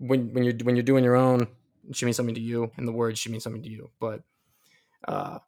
when 0.07 0.33
when 0.33 0.43
you're 0.43 0.53
when 0.63 0.75
you're 0.75 0.83
doing 0.83 1.03
your 1.03 1.15
own, 1.15 1.47
she 1.93 2.05
means 2.05 2.17
something 2.17 2.35
to 2.35 2.41
you, 2.41 2.71
and 2.77 2.87
the 2.87 2.91
words 2.91 3.19
she 3.19 3.29
means 3.29 3.43
something 3.43 3.63
to 3.63 3.69
you. 3.69 3.89
But 3.99 4.21
uh, 5.07 5.39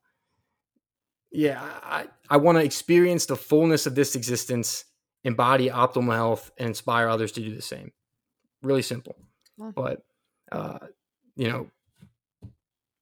yeah, 1.32 1.62
I 1.84 2.08
I 2.30 2.38
want 2.38 2.58
to 2.58 2.64
experience 2.64 3.26
the 3.26 3.36
fullness 3.36 3.86
of 3.86 3.96
this 3.96 4.16
existence, 4.16 4.86
embody 5.24 5.70
optimal 5.70 6.14
health, 6.14 6.52
and 6.58 6.70
inspire 6.70 7.10
others 7.10 7.32
to 7.34 7.42
do 7.42 7.54
the 7.54 7.62
same. 7.62 7.92
Really 8.62 8.82
simple, 8.82 9.18
but 9.58 10.04
uh, 10.52 10.80
you 11.36 11.50
know, 11.50 11.70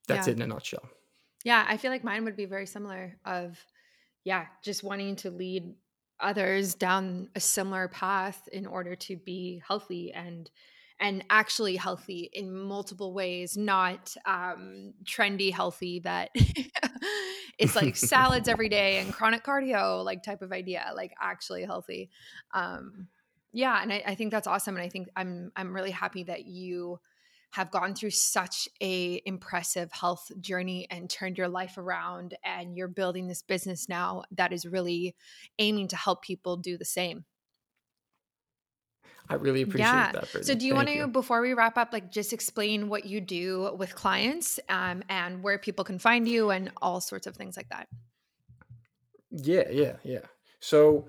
that's 0.08 0.28
yeah. 0.28 0.32
it 0.32 0.38
in 0.38 0.41
a 0.41 0.47
nutshell. 0.47 0.84
Yeah, 1.45 1.66
I 1.68 1.78
feel 1.78 1.91
like 1.91 2.04
mine 2.04 2.26
would 2.26 2.36
be 2.36 2.45
very 2.45 2.66
similar. 2.66 3.16
Of 3.26 3.58
yeah, 4.24 4.45
just 4.64 4.84
wanting 4.84 5.18
to 5.18 5.30
lead 5.30 5.76
others 6.20 6.74
down 6.74 7.30
a 7.36 7.39
similar 7.39 7.88
path 7.89 8.47
in 8.51 8.66
order 8.66 8.95
to 8.95 9.18
be 9.18 9.62
healthy 9.68 10.12
and 10.14 10.49
and 11.00 11.24
actually 11.30 11.76
healthy 11.76 12.30
in 12.34 12.52
multiple 12.52 13.14
ways, 13.14 13.58
not 13.58 14.16
um, 14.26 14.94
trendy 15.04 15.52
healthy 15.52 16.00
that 16.00 16.30
it's 17.60 17.76
like 17.76 17.96
salads 17.96 18.48
every 18.48 18.70
day 18.70 18.98
and 19.00 19.14
chronic 19.14 19.44
cardio 19.44 20.04
like 20.04 20.24
type 20.24 20.41
of 20.41 20.52
idea, 20.52 20.91
like 20.96 21.14
actually 21.22 21.64
healthy. 21.64 22.10
Um, 22.54 23.08
yeah, 23.52 23.82
and 23.82 23.94
I, 23.94 24.04
I 24.08 24.16
think 24.16 24.32
that's 24.32 24.48
awesome, 24.48 24.76
and 24.76 24.84
I 24.84 24.89
think 24.89 25.10
I'm 25.16 25.52
I'm 25.56 25.74
really 25.74 25.91
happy 25.91 26.24
that 26.24 26.46
you 26.46 27.00
have 27.54 27.70
gone 27.70 27.94
through 27.94 28.10
such 28.10 28.68
a 28.82 29.22
impressive 29.26 29.91
health 29.91 30.32
journey 30.41 30.88
and 30.89 31.08
turned 31.08 31.38
your 31.38 31.48
life 31.48 31.78
around 31.78 32.34
and 32.44 32.76
you're 32.76 32.88
building 32.88 33.28
this 33.28 33.44
business 33.44 33.88
now 33.88 34.24
that 34.32 34.52
is 34.52 34.66
really 34.66 35.16
aiming 35.60 35.88
to 35.88 35.96
help 35.96 36.24
people 36.24 36.58
do 36.58 36.80
the 36.80 36.86
same 36.86 37.26
I 39.30 39.36
really 39.36 39.62
appreciate 39.62 39.88
yeah. 39.88 40.12
that. 40.12 40.22
Brittany. 40.22 40.44
So, 40.44 40.56
do 40.56 40.66
you 40.66 40.76
want 40.76 40.90
to, 40.90 41.08
before 41.08 41.42
we 41.42 41.54
wrap 41.54 41.78
up, 41.78 41.94
like 41.94 42.12
just 42.12 42.34
explain 42.34 42.90
what 42.90 43.06
you 43.06 43.22
do 43.22 43.74
with 43.78 43.96
clients 43.96 44.60
um, 44.70 45.04
and 45.10 45.42
where 45.42 45.58
people 45.58 45.86
can 45.86 45.98
find 45.98 46.28
you 46.28 46.50
and 46.50 46.72
all 46.82 47.00
sorts 47.00 47.26
of 47.26 47.36
things 47.36 47.56
like 47.56 47.70
that? 47.70 47.88
Yeah, 49.32 49.64
yeah, 49.72 49.96
yeah. 50.04 50.20
So, 50.60 51.08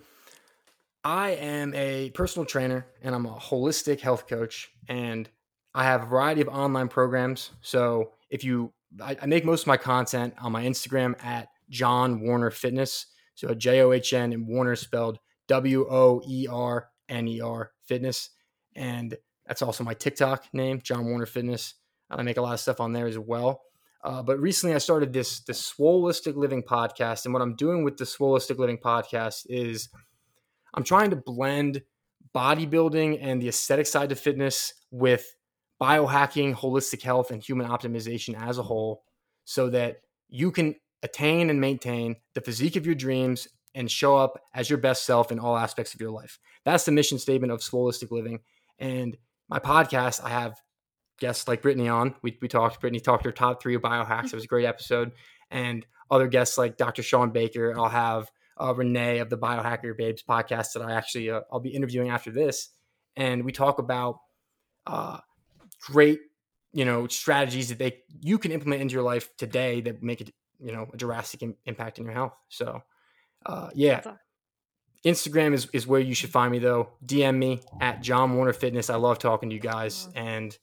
I 1.03 1.31
am 1.31 1.75
a 1.75 2.11
personal 2.11 2.47
trainer 2.47 2.87
and 3.03 3.15
I'm 3.15 3.27
a 3.27 3.35
holistic 3.35 4.01
health 4.01 4.27
coach, 4.27 4.71
and 4.89 5.29
I 5.75 5.85
have 5.85 6.03
a 6.05 6.07
variety 6.07 6.41
of 6.41 6.49
online 6.49 6.89
programs. 6.89 7.51
So, 7.61 8.13
if 8.31 8.45
you, 8.45 8.73
I, 9.03 9.17
I 9.21 9.27
make 9.27 9.45
most 9.45 9.63
of 9.63 9.67
my 9.67 9.77
content 9.77 10.35
on 10.41 10.53
my 10.53 10.65
Instagram 10.65 11.23
at 11.23 11.49
John 11.69 12.21
Woerner 12.21 12.53
Fitness. 12.53 13.07
So, 13.35 13.53
J 13.55 13.83
O 13.83 13.93
H 13.93 14.13
N 14.13 14.33
and 14.33 14.47
Woerner 14.49 14.79
spelled 14.79 15.19
W 15.49 15.87
O 15.91 16.23
E 16.27 16.47
R 16.49 16.89
N 17.09 17.29
E 17.29 17.41
R 17.41 17.73
Fitness. 17.87 18.31
And 18.75 19.17
that's 19.47 19.63
also 19.63 19.85
my 19.85 19.95
TikTok 19.95 20.47
name, 20.53 20.81
John 20.83 21.05
Woerner 21.05 21.27
Fitness. 21.29 21.75
I 22.11 22.23
make 22.23 22.37
a 22.37 22.43
lot 22.43 22.55
of 22.55 22.61
stuff 22.61 22.81
on 22.81 22.93
there 22.93 23.07
as 23.07 23.19
well. 23.19 23.63
Uh, 24.03 24.23
but 24.23 24.39
recently 24.39 24.75
I 24.75 24.79
started 24.79 25.13
this 25.13 25.41
this 25.41 25.73
Swolistic 25.73 26.37
Living 26.37 26.63
podcast. 26.63 27.25
And 27.25 27.33
what 27.33 27.43
I'm 27.43 27.57
doing 27.57 27.85
with 27.85 27.97
the 27.97 28.05
Swolistic 28.05 28.59
Living 28.59 28.79
podcast 28.79 29.47
is 29.49 29.89
I'm 30.75 30.85
trying 30.85 31.11
to 31.11 31.17
blend 31.17 31.83
bodybuilding 32.35 33.19
and 33.23 33.41
the 33.41 33.49
aesthetic 33.49 33.87
side 33.87 34.13
of 34.13 34.19
fitness 34.19 34.75
with 34.91 35.35
biohacking, 35.81 36.55
holistic 36.55 37.03
health, 37.03 37.31
and 37.31 37.43
human 37.43 37.67
optimization 37.67 38.35
as 38.41 38.59
a 38.59 38.63
whole 38.63 39.05
so 39.45 39.71
that 39.71 39.99
you 40.29 40.51
can 40.51 40.75
attain 41.03 41.51
and 41.51 41.61
maintain 41.61 42.17
the 42.35 42.41
physique 42.41 42.77
of 42.77 42.87
your 42.87 42.95
dreams 42.95 43.49
and 43.75 43.91
show 43.91 44.17
up 44.17 44.41
as 44.55 44.71
your 44.71 44.79
best 44.79 45.05
self 45.05 45.33
in 45.33 45.39
all 45.39 45.57
aspects 45.57 45.95
of 45.95 46.01
your 46.01 46.11
life. 46.11 46.39
That's 46.65 46.85
the 46.85 46.93
mission 46.93 47.19
statement 47.19 47.53
of 47.53 47.61
Swolistic 47.61 48.11
Living. 48.11 48.41
And 48.79 49.17
my 49.49 49.59
podcast, 49.59 50.23
I 50.23 50.31
have 50.31 50.61
guests 51.19 51.49
like 51.49 51.63
Brittany 51.63 51.89
on. 51.89 52.15
We, 52.23 52.39
we 52.41 52.49
talked, 52.49 52.81
Brittany 52.81 53.01
talked 53.01 53.25
her 53.25 53.33
top 53.33 53.63
three 53.63 53.77
biohacks. 53.77 54.27
It 54.27 54.35
was 54.35 54.45
a 54.45 54.49
great 54.49 54.67
episode. 54.67 55.13
And 55.51 55.87
other 56.11 56.29
guests 56.29 56.59
like 56.59 56.77
Dr. 56.77 57.03
Shawn 57.03 57.31
Baker. 57.31 57.75
I'll 57.77 57.89
have 57.89 58.31
uh, 58.61 58.75
Renee 58.75 59.19
of 59.19 59.31
the 59.31 59.39
Biohacker 59.39 59.97
Babes 59.97 60.23
podcast 60.23 60.75
that 60.75 60.83
I 60.83 60.93
actually, 60.93 61.31
uh, 61.31 61.41
I'll 61.53 61.61
be 61.61 61.75
interviewing 61.75 62.11
after 62.11 62.31
this. 62.31 62.69
And 63.17 63.45
we 63.45 63.53
talk 63.53 63.79
about 63.79 64.19
uh, 64.87 65.19
great, 65.81 66.21
you 66.73 66.85
know, 66.85 67.07
strategies 67.07 67.69
that 67.69 67.79
they, 67.79 68.03
you 68.21 68.39
can 68.39 68.53
implement 68.53 68.83
into 68.83 68.93
your 68.93 69.03
life 69.03 69.29
today 69.37 69.81
that 69.83 70.03
make 70.03 70.21
it, 70.21 70.33
you 70.61 70.73
know, 70.73 70.87
a 70.93 70.97
drastic 70.97 71.43
impact 71.67 71.99
in 71.99 72.05
your 72.05 72.15
health. 72.15 72.35
So, 72.49 72.83
uh, 73.47 73.71
yeah. 73.75 74.03
Instagram 75.05 75.53
is, 75.53 75.69
is 75.73 75.87
where 75.87 76.01
you 76.01 76.15
should 76.15 76.31
find 76.31 76.51
me 76.51 76.59
though. 76.59 76.89
DM 77.05 77.37
me 77.37 77.61
at 77.81 78.03
John 78.03 78.37
Woerner 78.37 78.55
Fitness. 78.55 78.89
I 78.89 78.97
love 78.97 79.19
talking 79.19 79.51
to 79.51 79.55
you 79.55 79.61
guys 79.61 80.09
and 80.15 80.57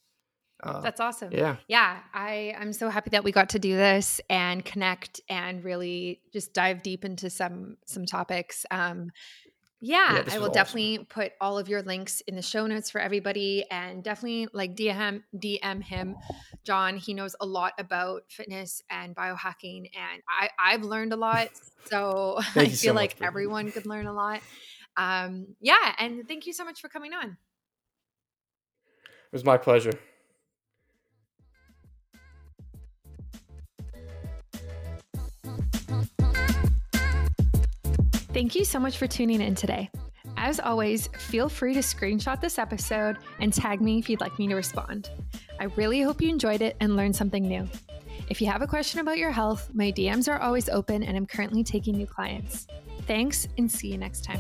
uh, 0.64 0.82
that's 0.82 1.00
awesome. 1.00 1.32
Yeah. 1.32 1.56
Yeah. 1.68 2.00
I, 2.14 2.56
I'm 2.60 2.74
so 2.74 2.90
happy 2.90 3.10
that 3.12 3.24
we 3.24 3.32
got 3.32 3.50
to 3.50 3.60
do 3.60 3.76
this 3.76 4.22
and 4.30 4.64
connect 4.64 5.20
and 5.28 5.64
really 5.64 6.22
just 6.32 6.54
dive 6.54 6.84
deep 6.84 7.04
into 7.04 7.30
some 7.30 7.78
some 7.86 8.06
topics. 8.06 8.66
Um, 8.70 9.12
yeah, 9.82 10.18
yeah 10.18 10.24
I 10.32 10.38
will 10.38 10.46
awesome. 10.46 10.54
definitely 10.54 11.08
put 11.10 11.34
all 11.42 11.58
of 11.58 11.68
your 11.68 11.82
links 11.82 12.22
in 12.22 12.36
the 12.36 12.42
show 12.44 12.68
notes 12.68 12.92
for 12.92 13.02
everybody 13.02 13.66
and 13.70 14.04
definitely 14.04 14.48
like 14.54 14.76
DM 14.76 15.24
DM 15.36 15.84
him. 15.84 16.16
John, 16.64 16.98
he 16.98 17.16
knows 17.16 17.36
a 17.42 17.46
lot 17.48 17.74
about 17.80 18.24
fitness 18.30 18.84
and 18.92 19.16
biohacking 19.16 19.90
and 19.96 20.22
I 20.30 20.50
I've 20.60 20.84
learned 20.84 21.14
a 21.14 21.18
lot. 21.18 21.50
So 21.86 22.36
I 22.56 22.68
feel 22.68 22.76
so 22.76 22.94
like 22.94 23.18
everyone 23.22 23.72
could 23.72 23.88
learn 23.88 24.06
a 24.06 24.14
lot. 24.14 24.42
Um 24.96 25.48
yeah, 25.60 25.96
and 25.98 26.28
thank 26.28 26.46
you 26.46 26.54
so 26.54 26.64
much 26.64 26.80
for 26.80 26.88
coming 26.88 27.14
on. 27.14 27.38
It 29.06 29.34
was 29.34 29.44
my 29.44 29.58
pleasure. 29.58 29.94
Thank 38.34 38.56
you 38.56 38.64
so 38.64 38.80
much 38.80 38.98
for 38.98 39.08
tuning 39.08 39.42
in 39.42 39.56
today. 39.56 39.90
As 40.38 40.60
always, 40.60 41.08
feel 41.08 41.50
free 41.50 41.74
to 41.74 41.82
screenshot 41.82 42.40
this 42.40 42.58
episode 42.58 43.18
and 43.40 43.52
tag 43.52 43.82
me 43.82 44.00
if 44.00 44.10
you'd 44.10 44.22
like 44.22 44.40
me 44.40 44.48
to 44.48 44.56
respond. 44.56 45.10
I 45.60 45.66
really 45.76 46.02
hope 46.02 46.22
you 46.22 46.30
enjoyed 46.30 46.62
it 46.62 46.78
and 46.80 46.96
learned 46.96 47.16
something 47.16 47.44
new. 47.44 47.68
If 48.30 48.42
you 48.42 48.48
have 48.48 48.62
a 48.62 48.68
question 48.68 49.02
about 49.02 49.18
your 49.18 49.32
health, 49.32 49.70
my 49.74 49.92
DMs 49.92 50.32
are 50.32 50.40
always 50.40 50.70
open 50.70 51.04
and 51.04 51.18
I'm 51.18 51.26
currently 51.26 51.64
taking 51.64 51.98
new 51.98 52.08
clients. 52.08 52.68
Thanks 53.06 53.50
and 53.58 53.70
see 53.70 53.90
you 53.90 53.98
next 53.98 54.24
time. 54.24 54.40